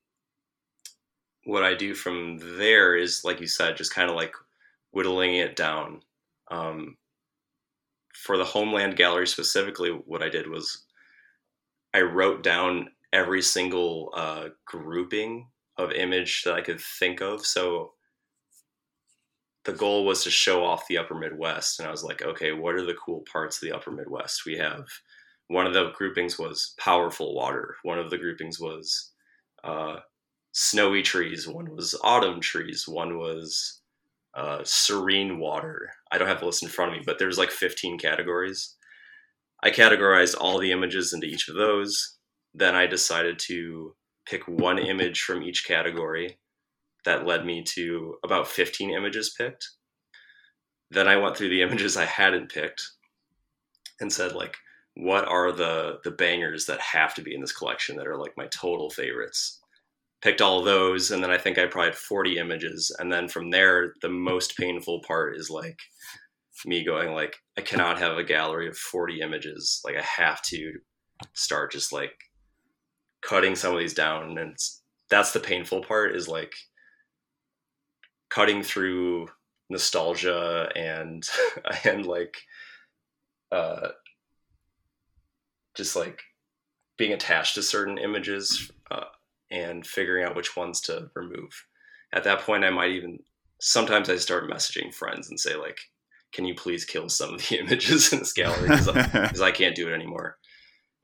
what 1.45 1.64
I 1.64 1.75
do 1.75 1.95
from 1.95 2.38
there 2.57 2.97
is, 2.97 3.25
like 3.25 3.43
you 3.43 3.47
said, 3.47 3.77
just 3.77 3.95
kind 3.95 4.09
of 4.09 4.17
like 4.17 4.33
whittling 4.93 5.35
it 5.35 5.55
down. 5.55 6.01
Um, 6.51 6.97
for 8.14 8.38
the 8.38 8.45
Homeland 8.45 8.97
Gallery 8.97 9.27
specifically, 9.27 9.90
what 9.90 10.23
I 10.23 10.31
did 10.31 10.49
was 10.49 10.85
I 11.93 12.01
wrote 12.01 12.43
down 12.43 12.88
every 13.12 13.43
single 13.43 14.12
uh, 14.17 14.49
grouping 14.64 15.49
of 15.77 15.93
image 15.93 16.45
that 16.45 16.55
I 16.55 16.62
could 16.62 16.81
think 16.81 17.21
of. 17.21 17.45
So 17.45 17.93
the 19.64 19.72
goal 19.72 20.05
was 20.05 20.22
to 20.24 20.31
show 20.31 20.64
off 20.64 20.87
the 20.88 20.98
upper 20.98 21.14
Midwest. 21.14 21.79
And 21.79 21.88
I 21.88 21.90
was 21.90 22.05
like, 22.05 22.22
okay, 22.22 22.53
what 22.53 22.74
are 22.74 22.85
the 22.85 22.94
cool 22.94 23.24
parts 23.31 23.57
of 23.57 23.68
the 23.68 23.74
upper 23.74 23.90
Midwest? 23.90 24.44
We 24.44 24.57
have 24.59 24.87
one 25.48 25.66
of 25.66 25.74
the 25.74 25.92
groupings 25.96 26.38
was 26.38 26.74
powerful 26.79 27.35
water, 27.35 27.77
one 27.83 27.98
of 27.98 28.11
the 28.11 28.18
groupings 28.18 28.61
was 28.61 29.12
uh, 29.62 29.96
snowy 30.53 31.03
trees, 31.03 31.46
one 31.48 31.74
was 31.74 31.98
autumn 32.03 32.40
trees, 32.40 32.87
one 32.88 33.18
was 33.18 33.81
uh, 34.34 34.61
serene 34.64 35.39
water. 35.39 35.91
I 36.11 36.18
don't 36.18 36.28
have 36.28 36.41
the 36.41 36.47
list 36.47 36.62
in 36.62 36.68
front 36.68 36.93
of 36.93 36.99
me, 36.99 37.05
but 37.07 37.18
there's 37.18 37.39
like 37.39 37.51
15 37.51 37.99
categories. 37.99 38.74
I 39.62 39.70
categorized 39.70 40.34
all 40.39 40.59
the 40.59 40.72
images 40.72 41.12
into 41.12 41.26
each 41.26 41.49
of 41.49 41.57
those 41.57 42.14
then 42.55 42.74
I 42.74 42.86
decided 42.86 43.39
to 43.41 43.95
pick 44.26 44.47
one 44.47 44.78
image 44.78 45.22
from 45.22 45.43
each 45.43 45.66
category 45.66 46.39
that 47.05 47.26
led 47.26 47.44
me 47.44 47.62
to 47.62 48.16
about 48.24 48.48
15 48.48 48.90
images 48.90 49.34
picked. 49.36 49.70
Then 50.90 51.09
I 51.09 51.16
went 51.16 51.36
through 51.36 51.50
the 51.50 51.62
images 51.66 51.96
I 51.96 52.05
hadn't 52.05 52.52
picked 52.52 52.82
and 54.00 54.12
said 54.12 54.32
like 54.32 54.57
what 54.96 55.26
are 55.26 55.50
the 55.52 55.98
the 56.05 56.11
bangers 56.11 56.66
that 56.66 56.80
have 56.80 57.14
to 57.14 57.22
be 57.22 57.34
in 57.34 57.40
this 57.40 57.52
collection 57.52 57.96
that 57.96 58.07
are 58.07 58.18
like 58.18 58.36
my 58.36 58.46
total 58.46 58.90
favorites. 58.90 59.61
Picked 60.22 60.40
all 60.40 60.62
those 60.62 61.11
and 61.11 61.22
then 61.22 61.30
I 61.30 61.38
think 61.38 61.59
I 61.59 61.66
probably 61.66 61.90
had 61.90 61.98
40 61.98 62.38
images 62.38 62.94
and 62.98 63.12
then 63.12 63.28
from 63.28 63.50
there 63.50 63.94
the 64.02 64.09
most 64.09 64.57
painful 64.57 65.02
part 65.07 65.36
is 65.36 65.50
like 65.50 65.78
me 66.64 66.84
going 66.84 67.12
like 67.12 67.36
I 67.59 67.61
cannot 67.61 67.98
have 67.98 68.16
a 68.16 68.24
gallery 68.24 68.68
of 68.68 68.76
40 68.76 69.20
images. 69.20 69.80
Like 69.84 69.96
I 69.96 70.02
have 70.02 70.40
to 70.42 70.72
start 71.34 71.72
just 71.72 71.92
like 71.92 72.14
cutting 73.22 73.57
some 73.57 73.74
of 73.74 73.80
these 73.80 73.94
down 73.94 74.38
and 74.38 74.57
that's 75.11 75.32
the 75.32 75.40
painful 75.40 75.82
part 75.82 76.14
is 76.14 76.28
like 76.28 76.55
cutting 78.35 78.62
through 78.62 79.28
nostalgia 79.70 80.68
and 80.74 81.28
and 81.85 82.05
like 82.05 82.37
uh 83.53 83.89
just 85.74 85.95
like 85.97 86.22
being 86.97 87.12
attached 87.12 87.55
to 87.55 87.62
certain 87.62 87.99
images 87.99 88.70
uh, 88.91 89.05
and 89.51 89.85
figuring 89.85 90.24
out 90.24 90.37
which 90.37 90.57
ones 90.57 90.80
to 90.80 91.11
remove. 91.14 91.66
At 92.12 92.24
that 92.24 92.41
point 92.41 92.64
i 92.64 92.70
might 92.70 92.91
even 92.91 93.18
sometimes 93.61 94.11
i 94.11 94.16
start 94.16 94.51
messaging 94.51 94.93
friends 94.93 95.30
and 95.30 95.39
say 95.39 95.55
like 95.57 95.78
can 96.32 96.45
you 96.45 96.55
please 96.55 96.85
kill 96.85 97.09
some 97.09 97.35
of 97.35 97.49
the 97.49 97.59
images 97.61 98.12
in 98.12 98.18
this 98.18 98.32
gallery? 98.32 98.68
Because 98.68 99.41
I, 99.41 99.47
I, 99.49 99.53
can't 99.53 99.76
do 99.76 99.89
it 99.89 99.95
anymore. 99.95 100.37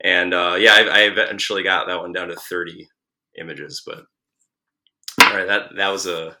And 0.03 0.33
uh, 0.33 0.55
yeah 0.59 0.73
I, 0.73 0.81
I 0.81 0.99
eventually 1.03 1.63
got 1.63 1.87
that 1.87 1.99
one 1.99 2.11
down 2.11 2.27
to 2.27 2.35
30 2.35 2.89
images 3.39 3.81
but 3.85 4.03
all 5.21 5.37
right 5.37 5.47
that 5.47 5.75
that 5.77 5.89
was 5.89 6.05
a 6.05 6.35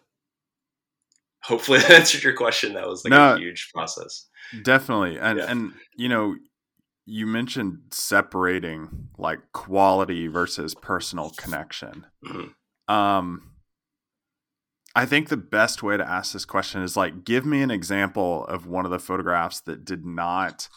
hopefully 1.43 1.79
that 1.81 1.91
answered 1.91 2.23
your 2.23 2.35
question. 2.35 2.73
That 2.73 2.87
was 2.87 3.03
like 3.03 3.11
no, 3.11 3.35
a 3.35 3.39
huge 3.39 3.71
process. 3.73 4.27
Definitely. 4.63 5.17
And 5.19 5.39
yeah. 5.39 5.45
and 5.45 5.73
you 5.95 6.09
know, 6.09 6.35
you 7.05 7.25
mentioned 7.27 7.79
separating 7.91 9.09
like 9.17 9.39
quality 9.53 10.27
versus 10.27 10.75
personal 10.75 11.31
connection. 11.31 12.05
Mm-hmm. 12.25 12.93
Um 12.93 13.47
I 14.93 15.05
think 15.05 15.29
the 15.29 15.37
best 15.37 15.81
way 15.83 15.95
to 15.95 16.07
ask 16.07 16.33
this 16.33 16.45
question 16.45 16.81
is 16.81 16.97
like 16.97 17.23
give 17.23 17.45
me 17.45 17.61
an 17.61 17.71
example 17.71 18.45
of 18.45 18.67
one 18.67 18.85
of 18.85 18.91
the 18.91 18.99
photographs 18.99 19.61
that 19.61 19.85
did 19.85 20.05
not 20.05 20.67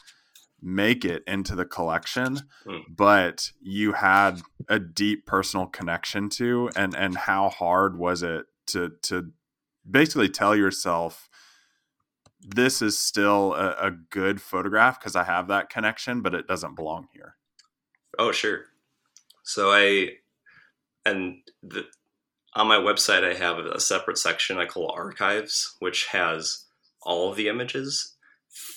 make 0.62 1.05
it 1.05 1.23
into 1.27 1.55
the 1.55 1.67
collection 1.67 2.39
mm. 2.67 2.83
but 2.89 3.51
you 3.61 3.93
had 3.93 4.41
a 4.67 4.79
deep 4.79 5.27
personal 5.27 5.67
connection 5.67 6.31
to 6.31 6.71
and 6.75 6.95
and 6.95 7.19
how 7.19 7.51
hard 7.51 7.99
was 7.99 8.23
it 8.23 8.47
to 8.67 8.93
to 9.03 9.31
basically 9.89 10.28
tell 10.28 10.57
yourself 10.57 11.28
this 12.41 12.82
is 12.82 12.99
still 12.99 13.55
a, 13.55 13.87
a 13.87 13.91
good 13.91 14.41
photograph 14.41 15.01
because 15.01 15.16
I 15.16 15.24
have 15.24 15.49
that 15.49 15.70
connection, 15.70 16.20
but 16.20 16.35
it 16.35 16.47
doesn't 16.47 16.74
belong 16.74 17.09
here. 17.12 17.37
Oh, 18.18 18.32
sure. 18.32 18.66
So 19.43 19.70
I, 19.72 20.11
and 21.07 21.39
the, 21.62 21.87
on 22.55 22.68
my 22.68 22.76
website, 22.76 23.24
I 23.24 23.35
have 23.35 23.59
a 23.59 23.80
separate 23.80 24.18
section 24.18 24.59
I 24.59 24.66
call 24.66 24.93
archives, 24.95 25.76
which 25.80 26.07
has 26.07 26.64
all 27.03 27.30
of 27.30 27.37
the 27.37 27.49
images. 27.49 28.11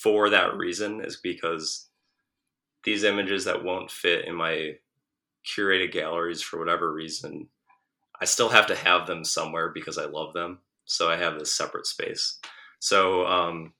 For 0.02 0.30
that 0.32 0.58
reason, 0.58 1.02
is 1.02 1.18
because 1.18 1.88
these 2.84 3.04
images 3.04 3.46
that 3.46 3.64
won't 3.64 3.92
fit 3.92 4.26
in 4.26 4.34
my 4.34 4.74
curated 5.46 5.92
galleries 5.92 6.42
for 6.42 6.58
whatever 6.58 6.92
reason, 6.92 7.50
I 8.20 8.26
still 8.26 8.50
have 8.50 8.66
to 8.68 8.76
have 8.76 9.06
them 9.06 9.24
somewhere 9.24 9.70
because 9.70 10.00
I 10.00 10.06
love 10.06 10.34
them 10.34 10.60
so 10.88 11.10
I 11.10 11.18
have 11.18 11.38
this 11.38 11.54
separate 11.54 11.86
space. 11.86 12.40
So 12.80 13.26
um, 13.28 13.74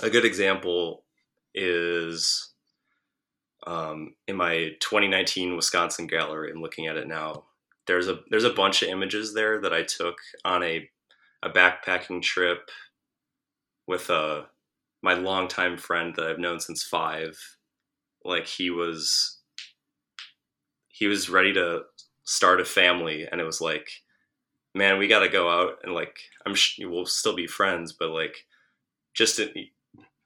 a 0.00 0.08
good 0.08 0.24
example 0.24 1.04
is 1.54 2.52
um, 3.66 4.14
in 4.26 4.36
my 4.36 4.70
2019 4.80 5.56
Wisconsin 5.56 6.06
gallery. 6.06 6.50
I'm 6.50 6.62
looking 6.62 6.86
at 6.86 6.96
it 6.96 7.06
now. 7.06 7.44
There's 7.86 8.08
a 8.08 8.20
there's 8.30 8.44
a 8.44 8.52
bunch 8.52 8.82
of 8.82 8.88
images 8.88 9.34
there 9.34 9.60
that 9.60 9.72
I 9.72 9.82
took 9.82 10.16
on 10.44 10.62
a 10.62 10.88
a 11.42 11.50
backpacking 11.50 12.22
trip 12.22 12.70
with 13.86 14.10
a 14.10 14.14
uh, 14.14 14.44
my 15.02 15.14
longtime 15.14 15.76
friend 15.76 16.14
that 16.16 16.26
I've 16.26 16.38
known 16.38 16.60
since 16.60 16.82
five. 16.82 17.38
Like 18.24 18.46
he 18.46 18.70
was 18.70 19.38
he 20.88 21.06
was 21.06 21.28
ready 21.28 21.52
to 21.54 21.82
start 22.24 22.60
a 22.60 22.64
family, 22.64 23.26
and 23.30 23.40
it 23.40 23.44
was 23.44 23.60
like 23.60 23.88
man, 24.78 24.98
we 24.98 25.08
got 25.08 25.20
to 25.20 25.28
go 25.28 25.50
out 25.50 25.80
and 25.82 25.92
like 25.92 26.16
I'm 26.46 26.54
sh- 26.54 26.78
we'll 26.80 27.04
still 27.04 27.36
be 27.36 27.46
friends, 27.46 27.92
but 27.92 28.10
like 28.10 28.46
just 29.12 29.36
to 29.36 29.52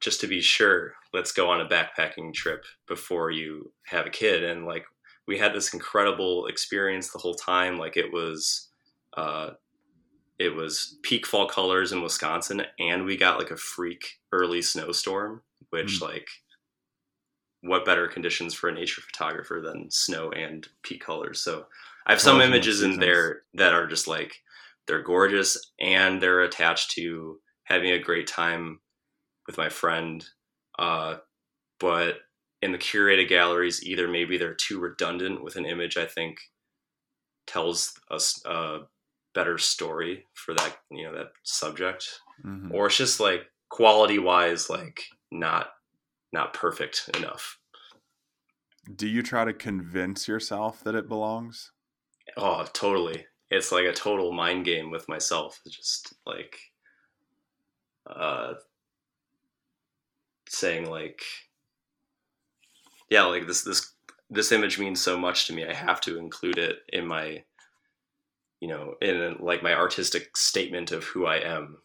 just 0.01 0.21
to 0.21 0.27
be 0.27 0.41
sure, 0.41 0.93
let's 1.13 1.33
go 1.33 1.51
on 1.51 1.61
a 1.61 1.67
backpacking 1.67 2.35
trip 2.35 2.65
before 2.87 3.31
you 3.31 3.73
have 3.87 4.07
a 4.07 4.11
kid. 4.11 4.45
And 4.45 4.67
like 4.67 4.85
we 5.27 5.39
had 5.39 5.55
this 5.55 5.73
incredible 5.73 6.47
experience 6.47 7.11
the 7.11 7.19
whole 7.19 7.35
time. 7.35 7.79
Like 7.79 7.97
it 7.97 8.13
was 8.13 8.69
uh, 9.17 9.51
it 10.39 10.55
was 10.55 10.99
peak 11.03 11.27
fall 11.27 11.49
colors 11.49 11.93
in 11.93 12.03
Wisconsin, 12.03 12.63
and 12.79 13.05
we 13.05 13.17
got 13.17 13.39
like 13.39 13.51
a 13.51 13.57
freak 13.57 14.21
early 14.33 14.63
snowstorm, 14.63 15.43
which 15.71 16.01
mm. 16.01 16.03
like 16.03 16.29
what 17.63 17.85
better 17.85 18.09
conditions 18.09 18.55
for 18.55 18.69
a 18.69 18.75
nature 18.75 19.01
photographer 19.01 19.63
than 19.65 19.91
snow 19.91 20.31
and 20.33 20.69
peak 20.83 21.01
colors? 21.01 21.41
So 21.41 21.67
I 22.07 22.13
have 22.13 22.21
some 22.21 22.41
images 22.41 22.83
in 22.83 22.99
there 22.99 23.43
that 23.55 23.75
are 23.75 23.87
just 23.87 24.09
like 24.09 24.37
they're 24.87 25.03
gorgeous 25.03 25.73
and 25.81 26.21
they're 26.21 26.43
attached 26.43 26.93
to 26.93 27.39
having 27.65 27.91
a 27.91 27.99
great 27.99 28.27
time 28.27 28.81
with 29.47 29.57
my 29.57 29.69
friend. 29.69 30.25
Uh, 30.79 31.17
but 31.79 32.17
in 32.61 32.73
the 32.73 32.79
curated 32.79 33.29
galleries, 33.29 33.83
either 33.85 34.09
maybe 34.09 34.39
they're 34.39 34.55
too 34.55 34.81
redundant 34.81 35.43
with 35.43 35.57
an 35.57 35.67
image. 35.67 35.97
I 35.97 36.07
think 36.07 36.39
tells 37.47 37.93
us 38.11 38.41
a 38.47 38.81
better 39.35 39.59
story 39.59 40.27
for 40.35 40.55
that 40.55 40.77
you 40.91 41.05
know 41.05 41.15
that 41.17 41.33
subject, 41.43 42.09
mm-hmm. 42.45 42.73
or 42.73 42.87
it's 42.87 42.97
just 42.97 43.21
like 43.21 43.43
quality 43.69 44.19
wise, 44.19 44.71
like 44.71 45.03
not 45.31 45.71
not 46.33 46.55
perfect 46.55 47.11
enough. 47.17 47.59
Do 48.95 49.07
you 49.07 49.23
try 49.23 49.45
to 49.45 49.53
convince 49.53 50.27
yourself 50.27 50.83
that 50.85 50.95
it 50.95 51.09
belongs? 51.09 51.73
Oh, 52.37 52.67
totally. 52.73 53.27
It's 53.51 53.73
like 53.73 53.85
a 53.85 53.93
total 53.93 54.33
mind 54.33 54.65
game 54.65 54.91
with 54.91 55.09
myself. 55.09 55.61
It's 55.67 55.77
just 55.77 56.15
like 56.27 56.59
uh 58.07 58.55
saying 60.49 60.91
like 60.91 61.23
yeah, 63.11 63.25
like 63.25 63.47
this 63.47 63.63
this 63.63 63.93
this 64.31 64.53
image 64.53 64.79
means 64.79 65.01
so 65.01 65.19
much 65.19 65.47
to 65.47 65.53
me. 65.53 65.67
I 65.67 65.75
have 65.75 66.01
to 66.03 66.19
include 66.19 66.59
it 66.59 66.79
in 66.89 67.07
my 67.07 67.45
you 68.61 68.69
know, 68.69 68.95
in 69.03 69.37
like 69.41 69.63
my 69.63 69.75
artistic 69.75 70.37
statement 70.37 70.93
of 70.93 71.03
who 71.05 71.27
I 71.27 71.39
am. 71.39 71.79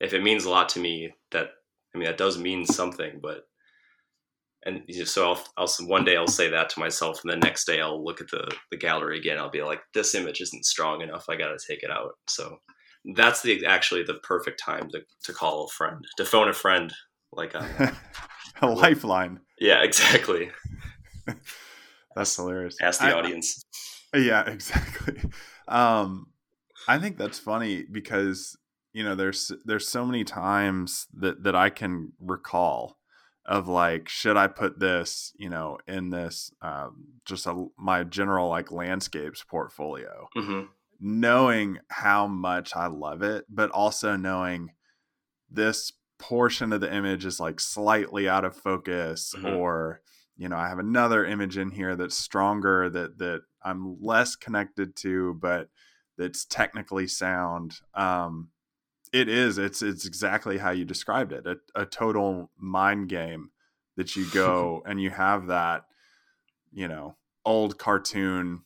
If 0.00 0.12
it 0.12 0.24
means 0.24 0.44
a 0.44 0.50
lot 0.50 0.68
to 0.70 0.80
me, 0.80 1.14
that 1.30 1.50
I 1.94 1.98
mean 1.98 2.06
that 2.06 2.18
does 2.18 2.36
mean 2.36 2.66
something, 2.66 3.20
but 3.22 3.48
and 4.64 4.82
so 5.04 5.32
I'll, 5.32 5.44
I'll 5.56 5.86
one 5.86 6.04
day 6.04 6.16
I'll 6.16 6.26
say 6.26 6.50
that 6.50 6.68
to 6.70 6.80
myself, 6.80 7.20
and 7.22 7.32
the 7.32 7.46
next 7.46 7.64
day 7.64 7.80
I'll 7.80 8.04
look 8.04 8.20
at 8.20 8.30
the 8.30 8.50
the 8.70 8.76
gallery 8.76 9.18
again. 9.18 9.38
I'll 9.38 9.50
be 9.50 9.62
like, 9.62 9.80
this 9.94 10.14
image 10.14 10.40
isn't 10.40 10.66
strong 10.66 11.00
enough. 11.00 11.26
I 11.28 11.36
got 11.36 11.48
to 11.48 11.58
take 11.66 11.82
it 11.82 11.90
out. 11.90 12.12
So 12.28 12.58
that's 13.14 13.42
the 13.42 13.64
actually 13.64 14.02
the 14.02 14.20
perfect 14.22 14.60
time 14.62 14.90
to 14.90 15.00
to 15.24 15.32
call 15.32 15.64
a 15.64 15.68
friend, 15.68 16.04
to 16.18 16.24
phone 16.24 16.48
a 16.48 16.52
friend, 16.52 16.92
like 17.32 17.54
a, 17.54 17.96
a 18.60 18.66
lifeline. 18.66 19.40
Yeah, 19.58 19.82
exactly. 19.82 20.50
that's 22.14 22.36
hilarious. 22.36 22.76
Ask 22.82 23.00
the 23.00 23.06
I, 23.06 23.12
audience. 23.12 23.64
Yeah, 24.14 24.42
exactly. 24.46 25.22
Um, 25.68 26.26
I 26.86 26.98
think 26.98 27.16
that's 27.16 27.38
funny 27.38 27.84
because 27.90 28.58
you 28.92 29.04
know 29.04 29.14
there's 29.14 29.50
there's 29.64 29.88
so 29.88 30.04
many 30.04 30.24
times 30.24 31.06
that 31.14 31.44
that 31.44 31.54
I 31.54 31.70
can 31.70 32.12
recall 32.20 32.98
of 33.46 33.68
like 33.68 34.08
should 34.08 34.36
i 34.36 34.46
put 34.46 34.78
this 34.78 35.32
you 35.36 35.48
know 35.48 35.78
in 35.88 36.10
this 36.10 36.52
um, 36.62 37.06
just 37.24 37.46
a, 37.46 37.66
my 37.78 38.04
general 38.04 38.48
like 38.48 38.70
landscapes 38.70 39.42
portfolio 39.42 40.28
mm-hmm. 40.36 40.66
knowing 41.00 41.78
how 41.88 42.26
much 42.26 42.76
i 42.76 42.86
love 42.86 43.22
it 43.22 43.44
but 43.48 43.70
also 43.70 44.16
knowing 44.16 44.70
this 45.50 45.92
portion 46.18 46.72
of 46.72 46.80
the 46.80 46.94
image 46.94 47.24
is 47.24 47.40
like 47.40 47.58
slightly 47.58 48.28
out 48.28 48.44
of 48.44 48.54
focus 48.54 49.34
mm-hmm. 49.36 49.46
or 49.56 50.02
you 50.36 50.48
know 50.48 50.56
i 50.56 50.68
have 50.68 50.78
another 50.78 51.24
image 51.24 51.56
in 51.56 51.70
here 51.70 51.96
that's 51.96 52.16
stronger 52.16 52.90
that 52.90 53.18
that 53.18 53.40
i'm 53.64 53.96
less 54.02 54.36
connected 54.36 54.94
to 54.94 55.34
but 55.40 55.68
that's 56.18 56.44
technically 56.44 57.06
sound 57.06 57.76
um 57.94 58.48
it 59.12 59.28
is. 59.28 59.58
It's 59.58 59.82
it's 59.82 60.06
exactly 60.06 60.58
how 60.58 60.70
you 60.70 60.84
described 60.84 61.32
it. 61.32 61.46
A, 61.46 61.56
a 61.74 61.86
total 61.86 62.50
mind 62.56 63.08
game 63.08 63.50
that 63.96 64.16
you 64.16 64.26
go 64.32 64.82
and 64.86 65.00
you 65.00 65.10
have 65.10 65.46
that, 65.48 65.86
you 66.72 66.88
know, 66.88 67.16
old 67.44 67.78
cartoon, 67.78 68.62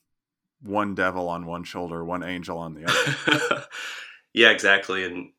one 0.63 0.95
devil 0.95 1.29
on 1.29 1.47
one 1.47 1.65
shoulder, 1.65 2.05
one 2.05 2.23
angel 2.23 2.59
on 2.59 2.75
the 2.75 2.85
other. 2.85 3.65
yeah, 4.33 4.51
exactly. 4.51 5.05
And 5.05 5.31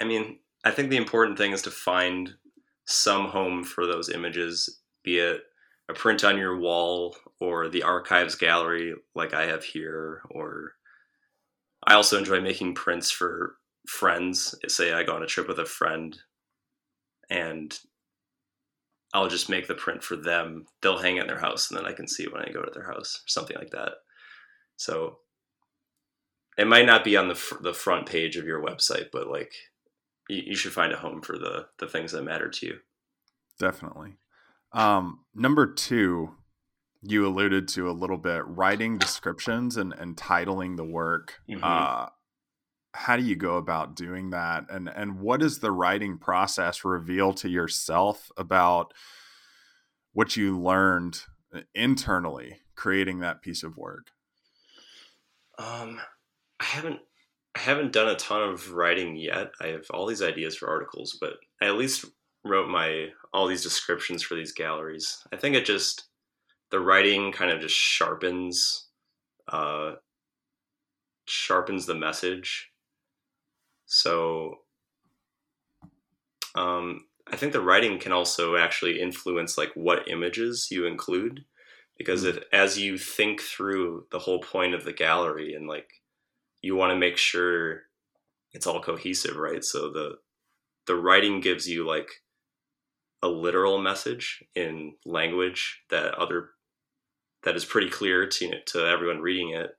I 0.00 0.04
mean, 0.04 0.38
I 0.64 0.70
think 0.70 0.90
the 0.90 0.96
important 0.96 1.38
thing 1.38 1.52
is 1.52 1.62
to 1.62 1.70
find 1.70 2.34
some 2.86 3.26
home 3.26 3.64
for 3.64 3.86
those 3.86 4.10
images, 4.10 4.80
be 5.02 5.18
it 5.18 5.42
a 5.88 5.94
print 5.94 6.24
on 6.24 6.38
your 6.38 6.58
wall 6.58 7.14
or 7.40 7.68
the 7.68 7.82
archives 7.82 8.34
gallery 8.34 8.94
like 9.14 9.34
I 9.34 9.46
have 9.46 9.62
here, 9.62 10.22
or 10.30 10.72
I 11.86 11.94
also 11.94 12.18
enjoy 12.18 12.40
making 12.40 12.74
prints 12.74 13.10
for 13.10 13.56
friends. 13.86 14.54
Say 14.68 14.92
I 14.92 15.02
go 15.02 15.14
on 15.14 15.22
a 15.22 15.26
trip 15.26 15.48
with 15.48 15.58
a 15.58 15.64
friend 15.64 16.16
and 17.30 17.78
I'll 19.12 19.28
just 19.28 19.48
make 19.48 19.68
the 19.68 19.74
print 19.74 20.02
for 20.02 20.16
them. 20.16 20.66
They'll 20.82 20.98
hang 20.98 21.16
it 21.16 21.22
in 21.22 21.26
their 21.26 21.38
house 21.40 21.70
and 21.70 21.78
then 21.78 21.86
I 21.86 21.92
can 21.92 22.08
see 22.08 22.26
when 22.26 22.42
I 22.42 22.52
go 22.52 22.62
to 22.62 22.70
their 22.72 22.86
house 22.86 23.22
or 23.24 23.28
something 23.28 23.56
like 23.56 23.70
that. 23.70 23.92
So 24.76 25.18
it 26.56 26.66
might 26.66 26.86
not 26.86 27.04
be 27.04 27.16
on 27.16 27.28
the 27.28 27.34
fr- 27.34 27.62
the 27.62 27.74
front 27.74 28.06
page 28.06 28.36
of 28.36 28.46
your 28.46 28.62
website, 28.62 29.06
but 29.12 29.28
like 29.28 29.52
you, 30.28 30.42
you 30.46 30.56
should 30.56 30.72
find 30.72 30.92
a 30.92 30.96
home 30.96 31.22
for 31.22 31.38
the 31.38 31.66
the 31.78 31.86
things 31.86 32.12
that 32.12 32.22
matter 32.22 32.48
to 32.48 32.66
you. 32.66 32.78
Definitely. 33.58 34.16
Um, 34.72 35.20
number 35.34 35.66
two, 35.72 36.34
you 37.02 37.26
alluded 37.26 37.68
to 37.68 37.88
a 37.88 37.92
little 37.92 38.16
bit 38.16 38.42
writing 38.46 38.98
descriptions 38.98 39.76
and, 39.76 39.92
and 39.92 40.16
titling 40.16 40.76
the 40.76 40.84
work. 40.84 41.34
Mm-hmm. 41.48 41.62
Uh, 41.62 42.06
how 42.94 43.16
do 43.16 43.24
you 43.24 43.34
go 43.34 43.56
about 43.56 43.96
doing 43.96 44.30
that? 44.30 44.66
And 44.70 44.88
and 44.88 45.20
what 45.20 45.40
does 45.40 45.58
the 45.58 45.72
writing 45.72 46.16
process 46.16 46.84
reveal 46.84 47.34
to 47.34 47.48
yourself 47.48 48.30
about 48.36 48.94
what 50.12 50.36
you 50.36 50.58
learned 50.58 51.20
uh, 51.52 51.62
internally 51.74 52.60
creating 52.76 53.18
that 53.18 53.42
piece 53.42 53.64
of 53.64 53.76
work? 53.76 54.12
Um 55.58 56.00
i 56.60 56.64
haven't 56.64 57.00
i 57.56 57.58
haven't 57.58 57.92
done 57.92 58.08
a 58.08 58.14
ton 58.14 58.48
of 58.48 58.72
writing 58.72 59.16
yet. 59.16 59.50
I 59.60 59.68
have 59.68 59.86
all 59.90 60.06
these 60.06 60.22
ideas 60.22 60.56
for 60.56 60.68
articles 60.68 61.18
but 61.20 61.34
i 61.60 61.66
at 61.66 61.76
least 61.76 62.04
wrote 62.44 62.68
my 62.68 63.08
all 63.32 63.48
these 63.48 63.62
descriptions 63.64 64.22
for 64.22 64.36
these 64.36 64.52
galleries. 64.52 65.18
I 65.32 65.36
think 65.36 65.56
it 65.56 65.66
just 65.66 66.04
the 66.70 66.78
writing 66.78 67.32
kind 67.32 67.50
of 67.50 67.60
just 67.60 67.74
sharpens 67.74 68.88
uh 69.48 69.94
sharpens 71.26 71.86
the 71.86 71.94
message 71.94 72.70
so 73.86 74.58
um, 76.54 77.04
I 77.26 77.36
think 77.36 77.52
the 77.52 77.60
writing 77.60 77.98
can 77.98 78.12
also 78.12 78.56
actually 78.56 79.00
influence 79.00 79.58
like 79.58 79.72
what 79.74 80.08
images 80.08 80.68
you 80.70 80.86
include 80.86 81.44
because 81.96 82.24
mm-hmm. 82.24 82.38
if 82.38 82.44
as 82.52 82.78
you 82.78 82.98
think 82.98 83.40
through 83.40 84.06
the 84.10 84.18
whole 84.18 84.40
point 84.40 84.74
of 84.74 84.84
the 84.84 84.92
gallery 84.92 85.54
and 85.54 85.66
like 85.66 85.88
you 86.62 86.76
want 86.76 86.90
to 86.90 86.98
make 86.98 87.16
sure 87.16 87.82
it's 88.52 88.66
all 88.66 88.80
cohesive 88.80 89.36
right 89.36 89.64
so 89.64 89.90
the 89.90 90.16
the 90.86 90.94
writing 90.94 91.40
gives 91.40 91.68
you 91.68 91.86
like 91.86 92.08
a 93.22 93.28
literal 93.28 93.80
message 93.80 94.44
in 94.54 94.94
language 95.06 95.82
that 95.90 96.14
other 96.14 96.50
that 97.42 97.56
is 97.56 97.64
pretty 97.64 97.88
clear 97.88 98.26
to 98.26 98.60
to 98.66 98.86
everyone 98.86 99.20
reading 99.20 99.50
it 99.50 99.70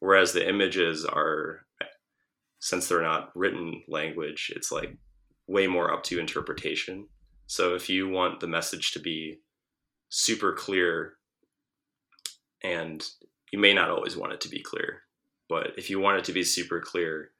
whereas 0.00 0.32
the 0.32 0.46
images 0.46 1.04
are 1.04 1.66
since 2.60 2.88
they're 2.88 3.02
not 3.02 3.34
written 3.34 3.82
language, 3.88 4.52
it's 4.54 4.70
like 4.70 4.96
way 5.46 5.66
more 5.66 5.92
up 5.92 6.02
to 6.04 6.20
interpretation. 6.20 7.08
So 7.46 7.74
if 7.74 7.88
you 7.88 8.08
want 8.08 8.40
the 8.40 8.46
message 8.46 8.92
to 8.92 9.00
be 9.00 9.40
super 10.08 10.52
clear, 10.52 11.14
and 12.62 13.04
you 13.52 13.58
may 13.58 13.74
not 13.74 13.90
always 13.90 14.16
want 14.16 14.32
it 14.32 14.40
to 14.42 14.48
be 14.48 14.60
clear, 14.60 15.02
but 15.48 15.72
if 15.76 15.90
you 15.90 15.98
want 15.98 16.18
it 16.18 16.24
to 16.24 16.32
be 16.32 16.44
super 16.44 16.80
clear, 16.80 17.32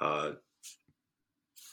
uh, 0.00 0.32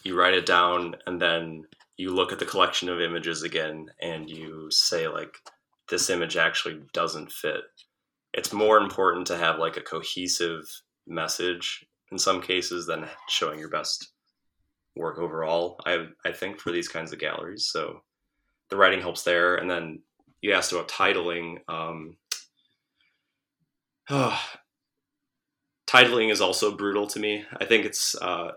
you 0.03 0.17
write 0.17 0.34
it 0.34 0.45
down 0.45 0.95
and 1.05 1.21
then 1.21 1.65
you 1.97 2.09
look 2.09 2.32
at 2.32 2.39
the 2.39 2.45
collection 2.45 2.89
of 2.89 3.01
images 3.01 3.43
again 3.43 3.88
and 4.01 4.30
you 4.30 4.71
say 4.71 5.07
like 5.07 5.36
this 5.89 6.09
image 6.09 6.38
actually 6.38 6.82
doesn't 6.93 7.32
fit 7.32 7.63
it's 8.34 8.53
more 8.53 8.77
important 8.77 9.27
to 9.27 9.38
have 9.38 9.59
like 9.59 9.77
a 9.77 9.82
cohesive 9.82 10.82
message 11.07 11.86
in 12.12 12.18
some 12.18 12.41
cases 12.41 12.86
than 12.86 13.07
showing 13.28 13.60
your 13.60 13.70
best 13.70 14.10
work 14.95 15.18
overall. 15.20 15.80
I 15.86 16.07
I 16.26 16.32
think 16.32 16.60
for 16.60 16.72
these 16.72 16.88
kinds 16.88 17.14
of 17.14 17.20
galleries, 17.20 17.66
so 17.66 18.01
the 18.70 18.78
writing 18.78 19.01
helps 19.01 19.24
there. 19.24 19.55
And 19.55 19.70
then 19.70 20.01
you 20.41 20.53
asked 20.53 20.72
about 20.72 20.88
titling. 20.88 21.57
Um, 21.68 22.18
oh, 24.10 24.39
titling 25.88 26.32
is 26.32 26.41
also 26.41 26.76
brutal 26.76 27.07
to 27.07 27.20
me. 27.20 27.45
I 27.60 27.66
think 27.66 27.86
it's. 27.86 28.16
Uh, 28.16 28.51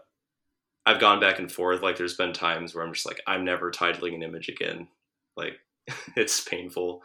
I've 0.84 1.00
gone 1.00 1.20
back 1.20 1.38
and 1.38 1.50
forth. 1.50 1.82
Like 1.82 1.96
there's 1.96 2.16
been 2.16 2.32
times 2.32 2.74
where 2.74 2.84
I'm 2.84 2.92
just 2.92 3.06
like, 3.06 3.20
I'm 3.26 3.44
never 3.44 3.70
titling 3.70 4.14
an 4.14 4.22
image 4.22 4.48
again. 4.48 4.88
Like 5.36 5.54
it's 6.16 6.40
painful, 6.42 7.02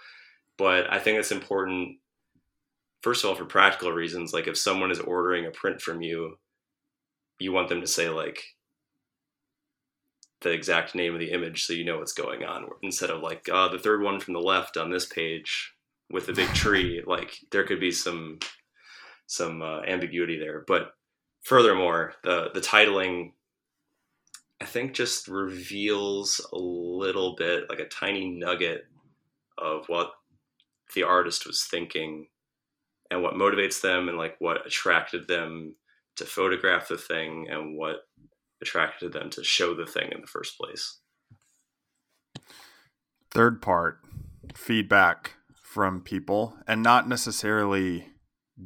but 0.57 0.91
I 0.91 0.99
think 0.99 1.19
it's 1.19 1.31
important 1.31 1.97
first 3.01 3.23
of 3.23 3.29
all 3.29 3.35
for 3.35 3.45
practical 3.45 3.91
reasons 3.91 4.33
like 4.33 4.47
if 4.47 4.57
someone 4.57 4.91
is 4.91 4.99
ordering 4.99 5.45
a 5.45 5.51
print 5.51 5.81
from 5.81 6.01
you 6.01 6.37
you 7.39 7.51
want 7.51 7.69
them 7.69 7.81
to 7.81 7.87
say 7.87 8.09
like 8.09 8.43
the 10.41 10.51
exact 10.51 10.93
name 10.93 11.13
of 11.13 11.19
the 11.19 11.31
image 11.31 11.63
so 11.63 11.73
you 11.73 11.83
know 11.83 11.97
what's 11.97 12.13
going 12.13 12.43
on 12.43 12.67
instead 12.83 13.09
of 13.09 13.21
like 13.21 13.47
uh, 13.51 13.67
the 13.69 13.79
third 13.79 14.01
one 14.01 14.19
from 14.19 14.33
the 14.33 14.39
left 14.39 14.77
on 14.77 14.91
this 14.91 15.05
page 15.05 15.73
with 16.11 16.25
the 16.25 16.33
big 16.33 16.47
tree 16.53 17.03
like 17.05 17.37
there 17.51 17.63
could 17.63 17.79
be 17.79 17.91
some 17.91 18.39
some 19.29 19.61
uh, 19.61 19.81
ambiguity 19.81 20.39
there. 20.39 20.63
But 20.65 20.93
furthermore 21.47 22.13
the 22.23 22.49
the 22.53 22.59
titling 22.59 23.31
i 24.59 24.65
think 24.65 24.93
just 24.93 25.29
reveals 25.29 26.45
a 26.51 26.57
little 26.57 27.35
bit 27.37 27.69
like 27.69 27.79
a 27.79 27.87
tiny 27.87 28.27
nugget 28.27 28.85
of 29.57 29.85
what 29.87 30.11
the 30.93 31.03
artist 31.03 31.47
was 31.47 31.63
thinking 31.63 32.27
and 33.11 33.23
what 33.23 33.35
motivates 33.35 33.81
them 33.81 34.09
and 34.09 34.17
like 34.17 34.35
what 34.39 34.65
attracted 34.65 35.27
them 35.27 35.75
to 36.17 36.25
photograph 36.25 36.87
the 36.87 36.97
thing 36.97 37.47
and 37.49 37.77
what 37.77 37.97
attracted 38.61 39.13
them 39.13 39.29
to 39.29 39.43
show 39.43 39.73
the 39.73 39.85
thing 39.85 40.11
in 40.11 40.21
the 40.21 40.27
first 40.27 40.57
place. 40.57 40.99
Third 43.31 43.61
part 43.61 43.99
feedback 44.55 45.33
from 45.61 46.01
people, 46.01 46.57
and 46.67 46.81
not 46.81 47.07
necessarily 47.07 48.07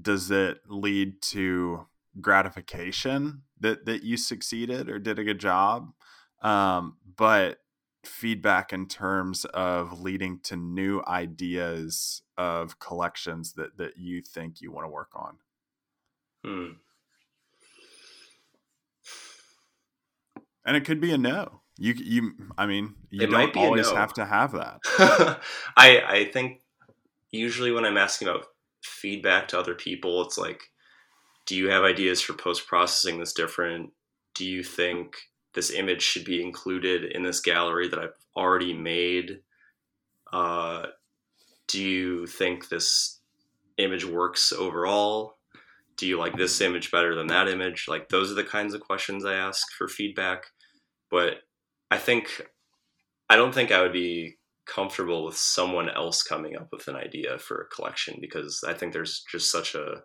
does 0.01 0.31
it 0.31 0.59
lead 0.67 1.21
to 1.21 1.87
gratification 2.19 3.41
that, 3.59 3.85
that 3.85 4.03
you 4.03 4.17
succeeded 4.17 4.89
or 4.89 4.99
did 4.99 5.19
a 5.19 5.23
good 5.23 5.39
job, 5.39 5.91
um, 6.41 6.97
but 7.17 7.57
feedback 8.03 8.73
in 8.73 8.87
terms 8.87 9.45
of 9.45 10.01
leading 10.01 10.39
to 10.39 10.55
new 10.55 11.01
ideas 11.07 12.23
of 12.37 12.79
collections 12.79 13.53
that 13.53 13.77
that 13.77 13.97
you 13.97 14.21
think 14.21 14.61
you 14.61 14.71
want 14.71 14.85
to 14.85 14.89
work 14.89 15.11
on. 15.15 15.37
Hmm. 16.43 16.71
And 20.65 20.77
it 20.77 20.85
could 20.85 20.99
be 20.99 21.11
a 21.11 21.17
no. 21.17 21.61
You 21.77 21.93
you 21.93 22.33
I 22.57 22.65
mean, 22.65 22.95
you 23.09 23.23
it 23.23 23.31
don't 23.31 23.55
always 23.57 23.89
no. 23.89 23.95
have 23.95 24.13
to 24.13 24.25
have 24.25 24.51
that. 24.53 24.79
I 25.77 26.01
I 26.07 26.29
think 26.31 26.61
usually 27.31 27.71
when 27.71 27.85
I'm 27.85 27.97
asking 27.97 28.27
about 28.27 28.45
feedback 28.83 29.47
to 29.49 29.59
other 29.59 29.73
people, 29.73 30.21
it's 30.21 30.37
like 30.37 30.61
do 31.45 31.55
you 31.55 31.69
have 31.69 31.83
ideas 31.83 32.21
for 32.21 32.33
post 32.33 32.67
processing 32.67 33.19
this 33.19 33.33
different? 33.33 33.91
Do 34.35 34.45
you 34.45 34.63
think 34.63 35.15
this 35.53 35.71
image 35.71 36.01
should 36.01 36.25
be 36.25 36.41
included 36.41 37.05
in 37.11 37.23
this 37.23 37.39
gallery 37.39 37.87
that 37.89 37.99
I've 37.99 38.15
already 38.35 38.73
made? 38.73 39.39
Uh, 40.31 40.87
do 41.67 41.81
you 41.81 42.27
think 42.27 42.69
this 42.69 43.19
image 43.77 44.05
works 44.05 44.51
overall? 44.51 45.37
Do 45.97 46.07
you 46.07 46.17
like 46.17 46.35
this 46.35 46.61
image 46.61 46.91
better 46.91 47.15
than 47.15 47.27
that 47.27 47.47
image? 47.47 47.85
Like 47.87 48.09
those 48.09 48.31
are 48.31 48.35
the 48.35 48.43
kinds 48.43 48.73
of 48.73 48.81
questions 48.81 49.25
I 49.25 49.35
ask 49.35 49.71
for 49.77 49.87
feedback. 49.87 50.45
But 51.09 51.41
I 51.89 51.97
think 51.97 52.41
I 53.29 53.35
don't 53.35 53.53
think 53.53 53.71
I 53.71 53.81
would 53.81 53.93
be 53.93 54.37
comfortable 54.65 55.25
with 55.25 55.37
someone 55.37 55.89
else 55.89 56.23
coming 56.23 56.55
up 56.55 56.69
with 56.71 56.87
an 56.87 56.95
idea 56.95 57.37
for 57.39 57.61
a 57.61 57.75
collection 57.75 58.17
because 58.21 58.63
I 58.65 58.73
think 58.73 58.93
there's 58.93 59.23
just 59.29 59.51
such 59.51 59.75
a, 59.75 60.03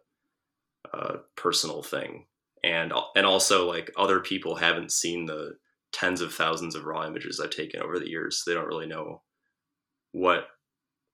a 0.93 1.19
personal 1.37 1.83
thing, 1.83 2.27
and 2.67 2.93
and 3.15 3.25
also 3.25 3.69
like 3.69 3.93
other 3.97 4.21
people 4.21 4.57
haven't 4.57 4.91
seen 4.91 5.27
the 5.27 5.57
tens 5.93 6.21
of 6.21 6.35
thousands 6.35 6.75
of 6.75 6.85
raw 6.85 7.07
images 7.07 7.41
I've 7.41 7.51
taken 7.51 7.81
over 7.81 7.99
the 7.99 8.11
years. 8.11 8.43
They 8.45 8.55
don't 8.55 8.67
really 8.67 8.87
know 8.87 9.23
what 10.13 10.49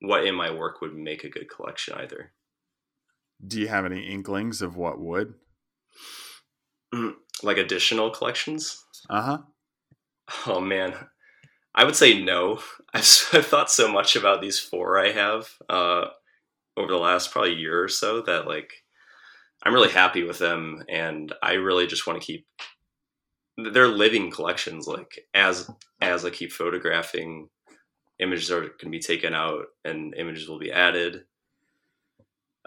what 0.00 0.26
in 0.26 0.34
my 0.34 0.50
work 0.50 0.80
would 0.80 0.94
make 0.94 1.24
a 1.24 1.28
good 1.28 1.48
collection 1.48 1.94
either. 1.94 2.32
Do 3.46 3.60
you 3.60 3.68
have 3.68 3.84
any 3.84 4.08
inklings 4.08 4.62
of 4.62 4.76
what 4.76 4.98
would? 4.98 5.34
Like 7.42 7.58
additional 7.58 8.10
collections? 8.10 8.84
Uh 9.10 9.22
huh. 9.22 9.38
Oh 10.46 10.60
man, 10.60 10.94
I 11.74 11.84
would 11.84 11.96
say 11.96 12.22
no. 12.22 12.60
I've, 12.94 13.28
I've 13.32 13.46
thought 13.46 13.70
so 13.70 13.92
much 13.92 14.16
about 14.16 14.40
these 14.40 14.58
four 14.58 14.98
I 14.98 15.12
have 15.12 15.50
uh, 15.68 16.06
over 16.76 16.92
the 16.92 16.98
last 16.98 17.30
probably 17.30 17.54
year 17.54 17.82
or 17.82 17.88
so 17.88 18.22
that 18.22 18.46
like 18.46 18.81
I'm 19.64 19.74
really 19.74 19.90
happy 19.90 20.24
with 20.24 20.38
them, 20.38 20.82
and 20.88 21.32
I 21.42 21.52
really 21.54 21.86
just 21.86 22.06
want 22.06 22.20
to 22.20 22.26
keep. 22.26 22.46
They're 23.56 23.88
living 23.88 24.30
collections. 24.30 24.86
Like 24.86 25.26
as 25.34 25.70
as 26.00 26.24
I 26.24 26.30
keep 26.30 26.52
photographing 26.52 27.48
images 28.18 28.50
are 28.50 28.60
going 28.60 28.78
to 28.78 28.90
be 28.90 29.00
taken 29.00 29.34
out 29.34 29.66
and 29.84 30.14
images 30.14 30.48
will 30.48 30.58
be 30.58 30.72
added. 30.72 31.24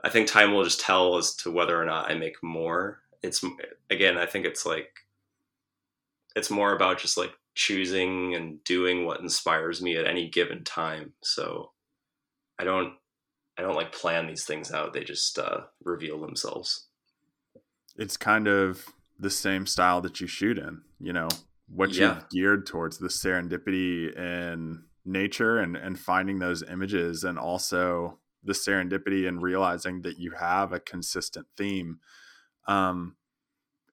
I 0.03 0.09
think 0.09 0.27
time 0.27 0.53
will 0.53 0.63
just 0.63 0.81
tell 0.81 1.17
as 1.17 1.35
to 1.37 1.51
whether 1.51 1.81
or 1.81 1.85
not 1.85 2.11
I 2.11 2.15
make 2.15 2.35
more. 2.43 2.99
It's 3.23 3.43
again, 3.89 4.17
I 4.17 4.25
think 4.25 4.45
it's 4.45 4.65
like 4.65 4.89
it's 6.35 6.51
more 6.51 6.75
about 6.75 6.99
just 6.99 7.17
like 7.17 7.31
choosing 7.55 8.35
and 8.35 8.63
doing 8.65 9.05
what 9.05 9.21
inspires 9.21 9.81
me 9.81 9.95
at 9.95 10.05
any 10.05 10.29
given 10.29 10.63
time. 10.63 11.13
So 11.23 11.71
I 12.59 12.65
don't 12.65 12.93
I 13.57 13.61
don't 13.61 13.75
like 13.75 13.93
plan 13.93 14.27
these 14.27 14.43
things 14.45 14.71
out. 14.71 14.93
They 14.93 15.03
just 15.03 15.39
uh, 15.39 15.61
reveal 15.83 16.19
themselves. 16.19 16.84
It's 17.97 18.17
kind 18.17 18.47
of 18.47 18.85
the 19.19 19.29
same 19.29 19.65
style 19.65 20.01
that 20.01 20.19
you 20.19 20.27
shoot 20.27 20.57
in, 20.57 20.81
you 20.99 21.13
know, 21.13 21.29
what 21.67 21.93
yeah. 21.93 22.15
you've 22.15 22.29
geared 22.29 22.65
towards 22.65 22.97
the 22.97 23.07
serendipity 23.07 24.15
in 24.15 24.83
nature 25.05 25.59
and 25.59 25.77
and 25.77 25.99
finding 25.99 26.39
those 26.39 26.63
images 26.63 27.23
and 27.23 27.37
also 27.37 28.17
the 28.43 28.53
serendipity 28.53 29.27
and 29.27 29.41
realizing 29.41 30.01
that 30.01 30.17
you 30.17 30.31
have 30.31 30.73
a 30.73 30.79
consistent 30.79 31.45
theme 31.55 31.99
um 32.67 33.15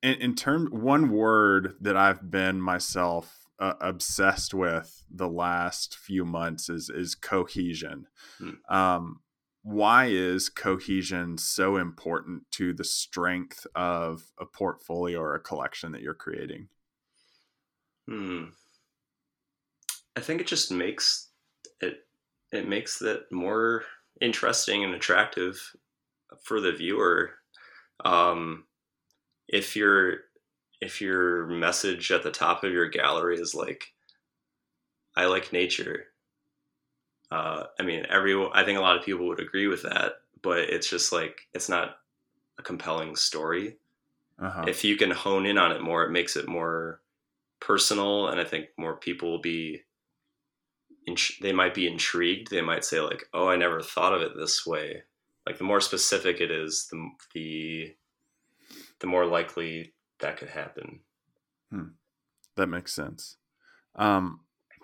in, 0.02 0.14
in 0.14 0.34
terms 0.34 0.70
one 0.70 1.10
word 1.10 1.74
that 1.80 1.96
i've 1.96 2.30
been 2.30 2.60
myself 2.60 3.46
uh, 3.58 3.74
obsessed 3.80 4.54
with 4.54 5.04
the 5.10 5.28
last 5.28 5.96
few 5.96 6.24
months 6.24 6.70
is 6.70 6.88
is 6.88 7.14
cohesion 7.14 8.06
hmm. 8.38 8.50
um 8.74 9.20
why 9.62 10.06
is 10.06 10.48
cohesion 10.48 11.38
so 11.38 11.76
important 11.76 12.50
to 12.50 12.72
the 12.72 12.84
strength 12.84 13.66
of 13.74 14.32
a 14.38 14.46
portfolio 14.46 15.20
or 15.20 15.34
a 15.34 15.40
collection 15.40 15.92
that 15.92 16.02
you're 16.02 16.14
creating 16.14 16.68
hmm 18.06 18.52
I 20.16 20.20
think 20.20 20.40
it 20.40 20.46
just 20.46 20.70
makes 20.70 21.30
it 21.80 22.06
it 22.50 22.68
makes 22.68 23.00
it 23.02 23.30
more 23.32 23.84
interesting 24.20 24.84
and 24.84 24.94
attractive 24.94 25.74
for 26.44 26.60
the 26.60 26.72
viewer. 26.72 27.36
Um, 28.04 28.66
if 29.48 29.76
your 29.76 30.20
if 30.80 31.00
your 31.00 31.46
message 31.46 32.12
at 32.12 32.24
the 32.24 32.32
top 32.32 32.64
of 32.64 32.72
your 32.72 32.88
gallery 32.88 33.38
is 33.40 33.54
like, 33.54 33.94
"I 35.16 35.24
like 35.24 35.54
nature," 35.54 36.11
uh, 37.32 37.66
I 37.80 37.82
mean, 37.82 38.04
every 38.10 38.34
I 38.52 38.62
think 38.62 38.78
a 38.78 38.82
lot 38.82 38.98
of 38.98 39.04
people 39.04 39.26
would 39.28 39.40
agree 39.40 39.66
with 39.66 39.82
that, 39.84 40.20
but 40.42 40.58
it's 40.58 40.88
just 40.88 41.12
like 41.12 41.48
it's 41.54 41.68
not 41.68 41.96
a 42.58 42.62
compelling 42.62 43.16
story. 43.16 43.78
Uh-huh. 44.38 44.64
If 44.68 44.84
you 44.84 44.96
can 44.96 45.10
hone 45.10 45.46
in 45.46 45.56
on 45.56 45.72
it 45.72 45.80
more, 45.80 46.04
it 46.04 46.10
makes 46.10 46.36
it 46.36 46.46
more 46.46 47.00
personal, 47.58 48.28
and 48.28 48.38
I 48.38 48.44
think 48.44 48.66
more 48.76 48.96
people 48.96 49.30
will 49.30 49.40
be 49.40 49.80
they 51.40 51.52
might 51.52 51.74
be 51.74 51.86
intrigued. 51.86 52.50
They 52.50 52.60
might 52.60 52.84
say 52.84 53.00
like, 53.00 53.24
"Oh, 53.32 53.48
I 53.48 53.56
never 53.56 53.80
thought 53.80 54.12
of 54.12 54.20
it 54.20 54.36
this 54.36 54.66
way." 54.66 55.04
Like 55.46 55.56
the 55.56 55.64
more 55.64 55.80
specific 55.80 56.42
it 56.42 56.50
is, 56.50 56.88
the 56.90 57.08
the 57.32 57.96
the 58.98 59.06
more 59.06 59.24
likely 59.24 59.94
that 60.18 60.36
could 60.36 60.50
happen. 60.50 61.00
Hmm. 61.70 61.94
That 62.56 62.66
makes 62.66 62.92
sense. 62.92 63.38
Um, 63.96 64.40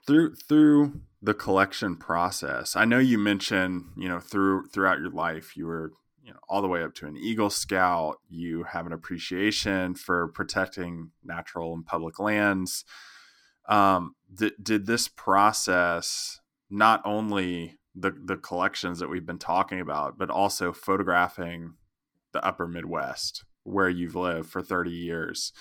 through 0.09 0.35
through 0.35 1.01
the 1.23 1.35
collection 1.35 1.95
process, 1.97 2.75
I 2.75 2.85
know 2.85 2.99
you 2.99 3.19
mentioned 3.19 3.93
you 3.97 4.09
know 4.09 4.19
through 4.19 4.67
throughout 4.69 4.99
your 4.99 5.11
life 5.11 5.57
you 5.57 5.67
were 5.67 5.93
you 6.25 6.33
know 6.33 6.39
all 6.49 6.63
the 6.63 6.69
way 6.69 6.83
up 6.83 6.95
to 6.95 7.07
an 7.07 7.17
Eagle 7.17 7.51
Scout. 7.51 8.17
You 8.29 8.65
have 8.65 8.87
an 8.87 8.93
appreciation 8.93 9.95
for 9.95 10.29
protecting 10.29 11.11
natural 11.23 11.75
and 11.75 11.87
public 11.87 12.19
lands 12.19 12.85
um, 13.69 14.15
did, 14.35 14.55
did 14.61 14.87
this 14.87 15.09
process 15.09 16.41
not 16.71 17.03
only 17.05 17.79
the 17.95 18.13
the 18.25 18.37
collections 18.37 18.99
that 18.99 19.11
we've 19.11 19.27
been 19.27 19.39
talking 19.39 19.81
about, 19.81 20.19
but 20.19 20.31
also 20.31 20.73
photographing 20.73 21.75
the 22.33 22.45
Upper 22.45 22.67
Midwest 22.67 23.45
where 23.65 23.89
you've 23.91 24.15
lived 24.15 24.49
for 24.49 24.63
30 24.63 24.91
years. 24.91 25.53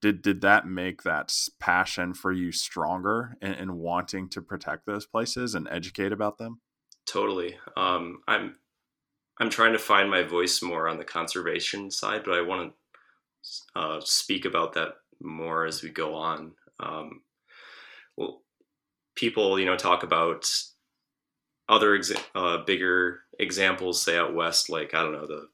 Did 0.00 0.22
did 0.22 0.40
that 0.40 0.66
make 0.66 1.02
that 1.02 1.32
passion 1.58 2.14
for 2.14 2.32
you 2.32 2.52
stronger 2.52 3.36
in, 3.42 3.52
in 3.54 3.76
wanting 3.76 4.28
to 4.30 4.40
protect 4.40 4.86
those 4.86 5.06
places 5.06 5.54
and 5.54 5.68
educate 5.70 6.12
about 6.12 6.38
them? 6.38 6.60
Totally. 7.06 7.56
Um, 7.76 8.20
I'm 8.26 8.56
I'm 9.38 9.50
trying 9.50 9.72
to 9.72 9.78
find 9.78 10.10
my 10.10 10.22
voice 10.22 10.62
more 10.62 10.88
on 10.88 10.98
the 10.98 11.04
conservation 11.04 11.90
side, 11.90 12.22
but 12.24 12.34
I 12.34 12.42
want 12.42 12.72
to 12.72 13.80
uh, 13.80 14.00
speak 14.04 14.44
about 14.44 14.74
that 14.74 14.94
more 15.20 15.64
as 15.64 15.82
we 15.82 15.90
go 15.90 16.14
on. 16.14 16.52
Um, 16.78 17.22
well, 18.16 18.42
people, 19.14 19.58
you 19.58 19.66
know, 19.66 19.76
talk 19.76 20.02
about 20.02 20.46
other 21.68 21.98
exa- 21.98 22.22
uh, 22.34 22.58
bigger 22.64 23.20
examples, 23.38 24.02
say 24.02 24.18
out 24.18 24.34
west, 24.34 24.68
like 24.68 24.94
I 24.94 25.02
don't 25.02 25.12
know 25.12 25.26
the 25.26 25.48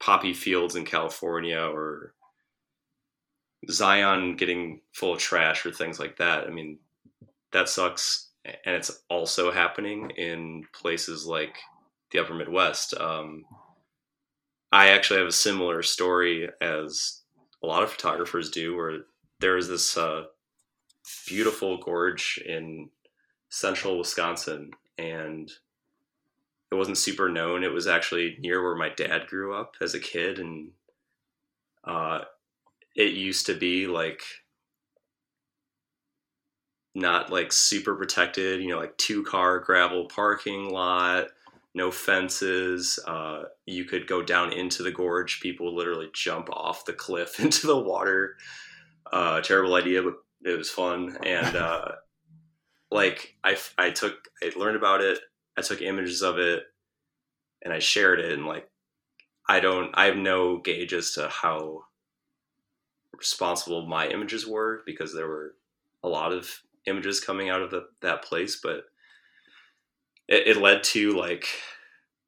poppy 0.00 0.34
fields 0.34 0.74
in 0.74 0.84
California 0.84 1.60
or 1.60 2.14
Zion 3.70 4.36
getting 4.36 4.80
full 4.92 5.14
of 5.14 5.18
trash 5.18 5.64
or 5.64 5.72
things 5.72 5.98
like 5.98 6.16
that. 6.18 6.46
I 6.46 6.50
mean, 6.50 6.78
that 7.52 7.68
sucks, 7.68 8.30
and 8.44 8.74
it's 8.74 9.02
also 9.08 9.50
happening 9.50 10.10
in 10.10 10.64
places 10.72 11.26
like 11.26 11.56
the 12.10 12.18
Upper 12.18 12.34
Midwest. 12.34 12.94
Um, 12.94 13.44
I 14.72 14.88
actually 14.88 15.20
have 15.20 15.28
a 15.28 15.32
similar 15.32 15.82
story 15.82 16.48
as 16.60 17.22
a 17.62 17.66
lot 17.66 17.82
of 17.82 17.92
photographers 17.92 18.50
do, 18.50 18.76
where 18.76 19.00
there 19.40 19.56
is 19.56 19.68
this 19.68 19.96
uh, 19.96 20.24
beautiful 21.28 21.78
gorge 21.78 22.42
in 22.44 22.90
central 23.50 23.98
Wisconsin, 23.98 24.72
and 24.98 25.50
it 26.70 26.74
wasn't 26.74 26.98
super 26.98 27.28
known. 27.28 27.62
It 27.62 27.72
was 27.72 27.86
actually 27.86 28.36
near 28.40 28.62
where 28.62 28.74
my 28.74 28.88
dad 28.88 29.28
grew 29.28 29.54
up 29.54 29.76
as 29.80 29.94
a 29.94 30.00
kid, 30.00 30.38
and 30.38 30.70
uh, 31.84 32.22
it 32.94 33.12
used 33.12 33.46
to 33.46 33.54
be 33.54 33.86
like 33.86 34.22
not 36.94 37.30
like 37.30 37.52
super 37.52 37.94
protected, 37.96 38.62
you 38.62 38.68
know, 38.68 38.78
like 38.78 38.96
two 38.98 39.24
car 39.24 39.58
gravel 39.58 40.06
parking 40.06 40.70
lot, 40.70 41.26
no 41.74 41.90
fences. 41.90 42.98
Uh, 43.06 43.44
you 43.66 43.84
could 43.84 44.06
go 44.06 44.22
down 44.22 44.52
into 44.52 44.82
the 44.82 44.92
gorge. 44.92 45.40
People 45.40 45.74
literally 45.74 46.08
jump 46.14 46.48
off 46.50 46.84
the 46.84 46.92
cliff 46.92 47.40
into 47.40 47.66
the 47.66 47.78
water. 47.78 48.36
Uh, 49.12 49.40
terrible 49.40 49.74
idea, 49.74 50.02
but 50.02 50.14
it 50.44 50.58
was 50.58 50.70
fun 50.70 51.16
and 51.24 51.56
uh, 51.56 51.92
like 52.90 53.34
I, 53.42 53.56
I 53.78 53.90
took 53.90 54.14
i 54.42 54.52
learned 54.56 54.76
about 54.76 55.00
it 55.00 55.18
i 55.56 55.62
took 55.62 55.82
images 55.82 56.22
of 56.22 56.38
it 56.38 56.64
and 57.62 57.72
i 57.72 57.78
shared 57.78 58.20
it 58.20 58.32
and 58.32 58.46
like 58.46 58.68
i 59.48 59.60
don't 59.60 59.90
i 59.94 60.04
have 60.04 60.16
no 60.16 60.58
gauge 60.58 60.92
as 60.92 61.12
to 61.12 61.28
how 61.28 61.84
responsible 63.18 63.86
my 63.86 64.06
images 64.08 64.46
were 64.46 64.82
because 64.86 65.14
there 65.14 65.28
were 65.28 65.54
a 66.02 66.08
lot 66.08 66.32
of 66.32 66.62
images 66.86 67.20
coming 67.20 67.48
out 67.48 67.62
of 67.62 67.70
the, 67.70 67.86
that 68.02 68.22
place 68.22 68.60
but 68.62 68.84
it, 70.28 70.48
it 70.48 70.56
led 70.56 70.82
to 70.82 71.16
like 71.16 71.46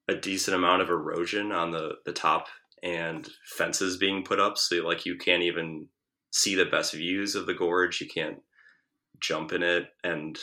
a 0.08 0.14
decent 0.14 0.56
amount 0.56 0.82
of 0.82 0.88
erosion 0.88 1.52
on 1.52 1.70
the 1.70 1.96
the 2.04 2.12
top 2.12 2.46
and 2.82 3.28
fences 3.44 3.96
being 3.96 4.22
put 4.22 4.38
up 4.38 4.56
so 4.56 4.76
like 4.76 5.04
you 5.04 5.16
can't 5.16 5.42
even 5.42 5.88
see 6.36 6.54
the 6.54 6.66
best 6.66 6.92
views 6.92 7.34
of 7.34 7.46
the 7.46 7.54
gorge. 7.54 8.00
You 8.00 8.06
can't 8.06 8.42
jump 9.20 9.52
in 9.52 9.62
it 9.62 9.86
and 10.04 10.38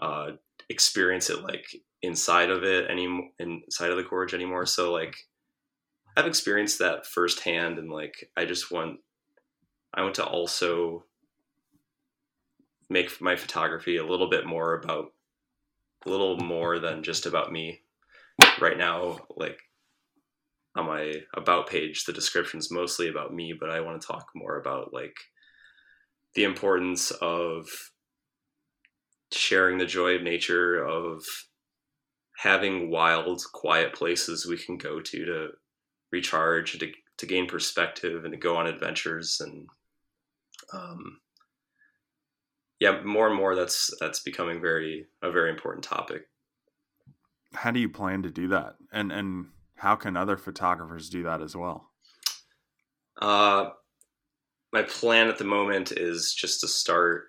uh, 0.00 0.32
experience 0.68 1.30
it 1.30 1.42
like 1.42 1.64
inside 2.02 2.50
of 2.50 2.62
it 2.64 2.90
any 2.90 3.32
inside 3.38 3.90
of 3.90 3.96
the 3.96 4.02
gorge 4.02 4.34
anymore. 4.34 4.66
So 4.66 4.92
like 4.92 5.16
I've 6.16 6.26
experienced 6.26 6.78
that 6.78 7.06
firsthand, 7.06 7.78
and 7.78 7.90
like 7.90 8.30
I 8.36 8.44
just 8.44 8.70
want 8.70 9.00
I 9.94 10.02
want 10.02 10.16
to 10.16 10.24
also 10.24 11.04
make 12.90 13.20
my 13.20 13.36
photography 13.36 13.96
a 13.96 14.06
little 14.06 14.28
bit 14.28 14.46
more 14.46 14.74
about 14.74 15.12
a 16.04 16.10
little 16.10 16.36
more 16.38 16.78
than 16.78 17.02
just 17.02 17.26
about 17.26 17.50
me 17.50 17.80
right 18.60 18.76
now 18.76 19.18
like 19.36 19.58
on 20.76 20.86
my 20.86 21.14
about 21.34 21.68
page. 21.68 22.04
The 22.04 22.12
description 22.12 22.58
is 22.58 22.70
mostly 22.70 23.08
about 23.08 23.32
me 23.32 23.54
but 23.58 23.70
i 23.70 23.80
want 23.80 24.00
to 24.00 24.06
talk 24.06 24.26
more 24.34 24.58
about 24.58 24.92
like 24.92 25.16
the 26.34 26.44
importance 26.44 27.10
of 27.22 27.68
sharing 29.32 29.78
the 29.78 29.86
joy 29.86 30.16
of 30.16 30.22
nature 30.22 30.84
of 30.84 31.24
having 32.36 32.90
wild 32.90 33.40
quiet 33.52 33.94
places 33.94 34.46
we 34.46 34.58
can 34.58 34.76
go 34.76 35.00
to 35.00 35.24
to 35.24 35.48
recharge 36.12 36.78
to, 36.78 36.92
to 37.16 37.26
gain 37.26 37.46
perspective 37.46 38.24
and 38.24 38.32
to 38.32 38.38
go 38.38 38.56
on 38.56 38.66
adventures 38.66 39.40
and 39.40 39.66
um, 40.74 41.20
yeah 42.80 43.00
more 43.02 43.28
and 43.28 43.36
more 43.36 43.54
that's 43.54 43.90
that's 44.00 44.20
becoming 44.20 44.60
very 44.60 45.06
a 45.22 45.30
very 45.30 45.50
important 45.50 45.84
topic 45.84 46.28
how 47.52 47.70
do 47.70 47.78
you 47.78 47.88
plan 47.88 48.22
to 48.22 48.30
do 48.30 48.48
that 48.48 48.74
and 48.92 49.12
and 49.12 49.46
how 49.76 49.96
can 49.96 50.16
other 50.16 50.36
photographers 50.36 51.10
do 51.10 51.24
that 51.24 51.42
as 51.42 51.56
well? 51.56 51.90
Uh, 53.20 53.70
my 54.72 54.82
plan 54.82 55.28
at 55.28 55.38
the 55.38 55.44
moment 55.44 55.92
is 55.92 56.32
just 56.32 56.60
to 56.60 56.68
start 56.68 57.24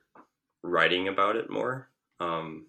writing 0.64 1.08
about 1.08 1.36
it 1.36 1.50
more. 1.50 1.90
Um, 2.20 2.68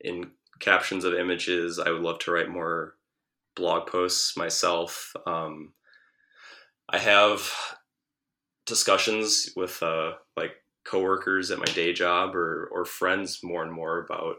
in 0.00 0.30
captions 0.60 1.04
of 1.04 1.14
images, 1.14 1.78
I 1.78 1.90
would 1.90 2.02
love 2.02 2.20
to 2.20 2.32
write 2.32 2.48
more 2.48 2.94
blog 3.54 3.86
posts 3.86 4.36
myself. 4.36 5.14
Um, 5.26 5.72
I 6.88 6.98
have 6.98 7.52
discussions 8.66 9.50
with 9.56 9.82
uh, 9.82 10.12
like 10.36 10.52
coworkers 10.84 11.50
at 11.50 11.58
my 11.58 11.64
day 11.66 11.92
job 11.92 12.34
or 12.34 12.68
or 12.72 12.84
friends 12.84 13.42
more 13.42 13.62
and 13.62 13.72
more 13.72 13.98
about 13.98 14.36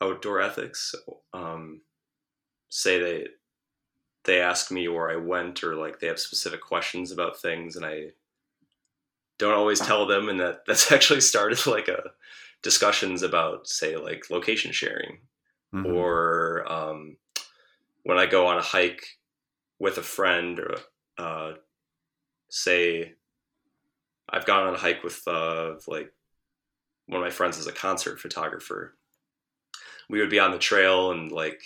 outdoor 0.00 0.40
ethics. 0.40 0.94
Um, 1.32 1.80
say 2.68 3.00
they 3.00 3.26
they 4.24 4.40
ask 4.40 4.70
me 4.70 4.88
where 4.88 5.10
I 5.10 5.16
went 5.16 5.62
or 5.62 5.74
like 5.76 6.00
they 6.00 6.08
have 6.08 6.18
specific 6.18 6.60
questions 6.60 7.12
about 7.12 7.40
things 7.40 7.76
and 7.76 7.86
I 7.86 8.08
don't 9.38 9.54
always 9.54 9.80
tell 9.80 10.06
them, 10.06 10.28
and 10.28 10.40
that 10.40 10.64
that's 10.66 10.92
actually 10.92 11.20
started 11.20 11.66
like 11.66 11.88
a 11.88 12.10
discussions 12.62 13.22
about 13.22 13.68
say 13.68 13.96
like 13.96 14.30
location 14.30 14.72
sharing 14.72 15.18
mm-hmm. 15.74 15.86
or 15.86 16.64
um, 16.70 17.16
when 18.04 18.18
I 18.18 18.26
go 18.26 18.46
on 18.46 18.58
a 18.58 18.62
hike 18.62 19.18
with 19.78 19.98
a 19.98 20.02
friend 20.02 20.58
or 20.58 20.76
uh, 21.18 21.52
say 22.48 23.14
I've 24.28 24.46
gone 24.46 24.66
on 24.66 24.74
a 24.74 24.78
hike 24.78 25.02
with 25.04 25.22
uh, 25.26 25.74
like 25.86 26.12
one 27.06 27.20
of 27.20 27.24
my 27.24 27.30
friends 27.30 27.58
is 27.58 27.66
a 27.66 27.72
concert 27.72 28.20
photographer. 28.20 28.96
We 30.08 30.20
would 30.20 30.30
be 30.30 30.40
on 30.40 30.52
the 30.52 30.58
trail 30.58 31.12
and 31.12 31.30
like 31.30 31.62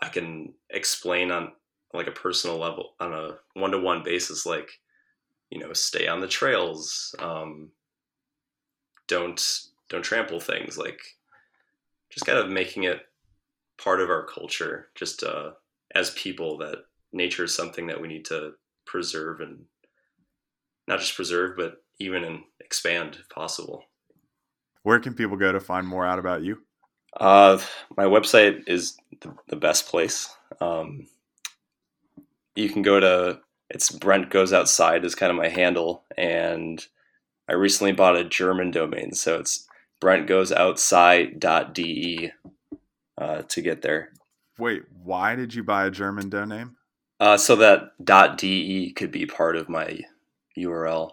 I 0.00 0.08
can 0.08 0.54
explain 0.70 1.30
on 1.30 1.52
like 1.94 2.06
a 2.06 2.12
personal 2.12 2.58
level 2.58 2.94
on 3.00 3.12
a 3.12 3.36
one 3.54 3.70
to 3.72 3.78
one 3.78 4.02
basis, 4.02 4.46
like 4.46 4.80
you 5.50 5.58
know, 5.58 5.72
stay 5.74 6.08
on 6.08 6.20
the 6.20 6.28
trails, 6.28 7.14
um, 7.18 7.70
don't 9.06 9.60
don't 9.90 10.02
trample 10.02 10.40
things, 10.40 10.78
like 10.78 11.00
just 12.10 12.24
kind 12.24 12.38
of 12.38 12.48
making 12.48 12.84
it 12.84 13.02
part 13.76 14.00
of 14.00 14.08
our 14.08 14.24
culture, 14.24 14.88
just 14.94 15.22
uh, 15.22 15.50
as 15.94 16.10
people 16.10 16.56
that 16.58 16.78
nature 17.12 17.44
is 17.44 17.54
something 17.54 17.86
that 17.86 18.00
we 18.00 18.08
need 18.08 18.24
to 18.24 18.52
preserve 18.86 19.40
and 19.40 19.64
not 20.88 21.00
just 21.00 21.14
preserve, 21.14 21.56
but 21.56 21.81
even 22.02 22.24
and 22.24 22.42
expand 22.60 23.16
if 23.20 23.28
possible. 23.28 23.84
Where 24.82 25.00
can 25.00 25.14
people 25.14 25.36
go 25.36 25.52
to 25.52 25.60
find 25.60 25.86
more 25.86 26.04
out 26.04 26.18
about 26.18 26.42
you? 26.42 26.58
Uh, 27.18 27.58
my 27.96 28.04
website 28.04 28.68
is 28.68 28.96
the, 29.20 29.34
the 29.48 29.56
best 29.56 29.86
place. 29.86 30.34
Um, 30.60 31.06
you 32.54 32.68
can 32.68 32.82
go 32.82 33.00
to 33.00 33.40
it's 33.70 33.90
Brent 33.90 34.30
goes 34.30 34.52
outside 34.52 35.04
is 35.04 35.14
kind 35.14 35.30
of 35.30 35.36
my 35.36 35.48
handle, 35.48 36.04
and 36.16 36.84
I 37.48 37.54
recently 37.54 37.92
bought 37.92 38.16
a 38.16 38.24
German 38.24 38.70
domain, 38.70 39.14
so 39.14 39.38
it's 39.38 39.66
Brent 40.00 40.26
goes 40.26 40.52
outside.de 40.52 42.32
uh, 43.18 43.42
to 43.42 43.62
get 43.62 43.82
there. 43.82 44.12
Wait, 44.58 44.82
why 45.02 45.34
did 45.36 45.54
you 45.54 45.62
buy 45.62 45.86
a 45.86 45.90
German 45.90 46.28
domain? 46.28 46.76
Uh, 47.18 47.36
so 47.36 47.56
that 47.56 47.92
.de 48.36 48.92
could 48.92 49.10
be 49.10 49.26
part 49.26 49.56
of 49.56 49.68
my 49.68 50.00
URL. 50.58 51.12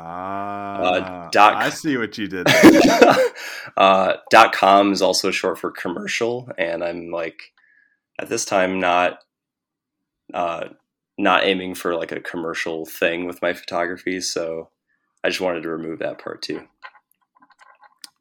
Ah, 0.00 0.76
uh, 0.80 1.28
dot, 1.30 1.54
I 1.56 1.70
see 1.70 1.96
what 1.96 2.16
you 2.16 2.28
did. 2.28 2.46
uh, 3.76 4.14
dot 4.30 4.52
com 4.52 4.92
is 4.92 5.02
also 5.02 5.32
short 5.32 5.58
for 5.58 5.72
commercial, 5.72 6.48
and 6.56 6.84
I'm 6.84 7.10
like, 7.10 7.52
at 8.20 8.28
this 8.28 8.44
time, 8.44 8.78
not 8.78 9.18
uh, 10.32 10.68
not 11.18 11.44
aiming 11.44 11.74
for 11.74 11.96
like 11.96 12.12
a 12.12 12.20
commercial 12.20 12.86
thing 12.86 13.26
with 13.26 13.42
my 13.42 13.52
photography. 13.52 14.20
So 14.20 14.70
I 15.24 15.30
just 15.30 15.40
wanted 15.40 15.64
to 15.64 15.68
remove 15.68 15.98
that 15.98 16.22
part 16.22 16.42
too. 16.42 16.62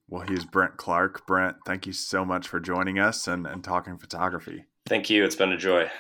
Well, 0.10 0.26
he's 0.28 0.46
Brent 0.46 0.78
Clark. 0.78 1.28
Brent, 1.28 1.58
thank 1.66 1.86
you 1.86 1.94
so 1.94 2.26
much 2.26 2.48
for 2.48 2.60
joining 2.60 2.98
us 2.98 3.28
and, 3.28 3.46
and 3.46 3.64
talking 3.64 3.98
photography. 3.98 4.66
Thank 4.88 5.10
you. 5.10 5.24
It's 5.26 5.36
been 5.36 5.52
a 5.52 5.58
joy. 5.58 5.92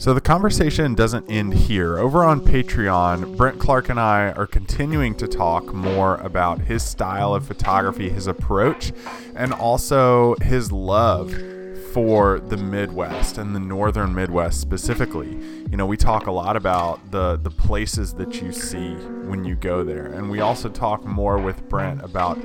So 0.00 0.14
the 0.14 0.20
conversation 0.22 0.94
doesn't 0.94 1.30
end 1.30 1.52
here. 1.52 1.98
Over 1.98 2.24
on 2.24 2.40
Patreon, 2.40 3.36
Brent 3.36 3.58
Clark 3.58 3.90
and 3.90 4.00
I 4.00 4.32
are 4.32 4.46
continuing 4.46 5.14
to 5.16 5.28
talk 5.28 5.74
more 5.74 6.16
about 6.16 6.62
his 6.62 6.82
style 6.82 7.34
of 7.34 7.46
photography, 7.46 8.08
his 8.08 8.26
approach, 8.26 8.94
and 9.36 9.52
also 9.52 10.36
his 10.36 10.72
love 10.72 11.34
for 11.92 12.40
the 12.40 12.56
Midwest 12.56 13.36
and 13.36 13.54
the 13.54 13.60
northern 13.60 14.14
Midwest 14.14 14.58
specifically. 14.58 15.36
You 15.70 15.76
know, 15.76 15.84
we 15.84 15.98
talk 15.98 16.28
a 16.28 16.32
lot 16.32 16.56
about 16.56 17.10
the 17.10 17.36
the 17.36 17.50
places 17.50 18.14
that 18.14 18.40
you 18.40 18.52
see 18.52 18.94
when 18.94 19.44
you 19.44 19.54
go 19.54 19.84
there. 19.84 20.06
And 20.06 20.30
we 20.30 20.40
also 20.40 20.70
talk 20.70 21.04
more 21.04 21.36
with 21.36 21.68
Brent 21.68 22.02
about 22.02 22.38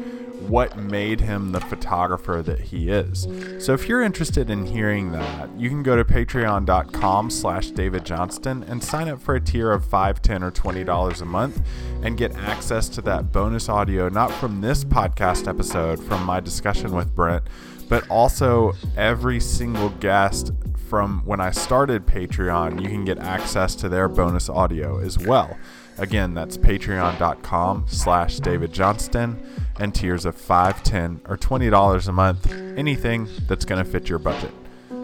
what 0.48 0.78
made 0.78 1.22
him 1.22 1.52
the 1.52 1.60
photographer 1.60 2.42
that 2.44 2.60
he 2.60 2.90
is. 2.90 3.28
So 3.64 3.74
if 3.74 3.88
you're 3.88 4.02
interested 4.02 4.50
in 4.50 4.66
hearing 4.66 5.12
that, 5.12 5.50
you 5.58 5.70
can 5.70 5.84
go 5.84 5.96
to 5.96 6.06
patreon.com 6.06 7.30
slash 7.30 7.72
David 7.72 8.06
Johnston 8.06 8.64
and 8.64 8.84
sign 8.84 9.08
up 9.08 9.22
for 9.22 9.36
a 9.36 9.42
tier 9.42 9.72
of 9.72 9.86
5 9.86 10.22
10 10.22 10.44
or 10.44 10.52
$20 10.52 11.22
a 11.22 11.26
month 11.26 11.62
and 12.04 12.18
get 12.18 12.36
access 12.36 12.88
to 12.90 13.02
that 13.02 13.32
bonus 13.32 13.70
audio, 13.70 14.10
not 14.10 14.32
from 14.32 14.62
this 14.62 14.84
podcast 14.84 15.48
episode, 15.48 16.04
from 16.04 16.24
my 16.24 16.40
discussion 16.40 16.94
with 16.94 17.16
Brent, 17.16 17.44
but 17.90 18.08
also 18.10 18.74
every 18.96 19.40
single 19.40 19.90
guest 19.90 20.52
from 20.88 21.22
when 21.26 21.42
I 21.42 21.52
started 21.52 22.06
Patreon, 22.06 22.82
you 22.82 22.90
can 22.90 23.06
get 23.06 23.18
access 23.18 23.76
to 23.76 23.90
their 23.90 24.08
bonus 24.08 24.50
audio 24.50 25.00
as 25.00 25.18
well. 25.18 25.58
Again, 25.98 26.34
that's 26.34 26.58
patreon.com 26.58 27.86
slash 27.88 28.40
David 28.40 28.74
Johnston 28.74 29.42
and 29.80 29.93
tiers 29.93 30.26
of 30.26 30.36
$5, 30.36 30.82
10 30.84 31.21
or 31.28 31.38
$20 31.38 32.07
a 32.07 32.11
month. 32.11 32.51
Anything 32.78 33.28
that's 33.47 33.65
going 33.65 33.84
to 33.84 33.89
fit 33.89 34.09
your 34.09 34.19
budget. 34.19 34.51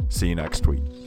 See 0.10 0.30
you 0.30 0.36
next 0.36 0.68
week. 0.68 1.01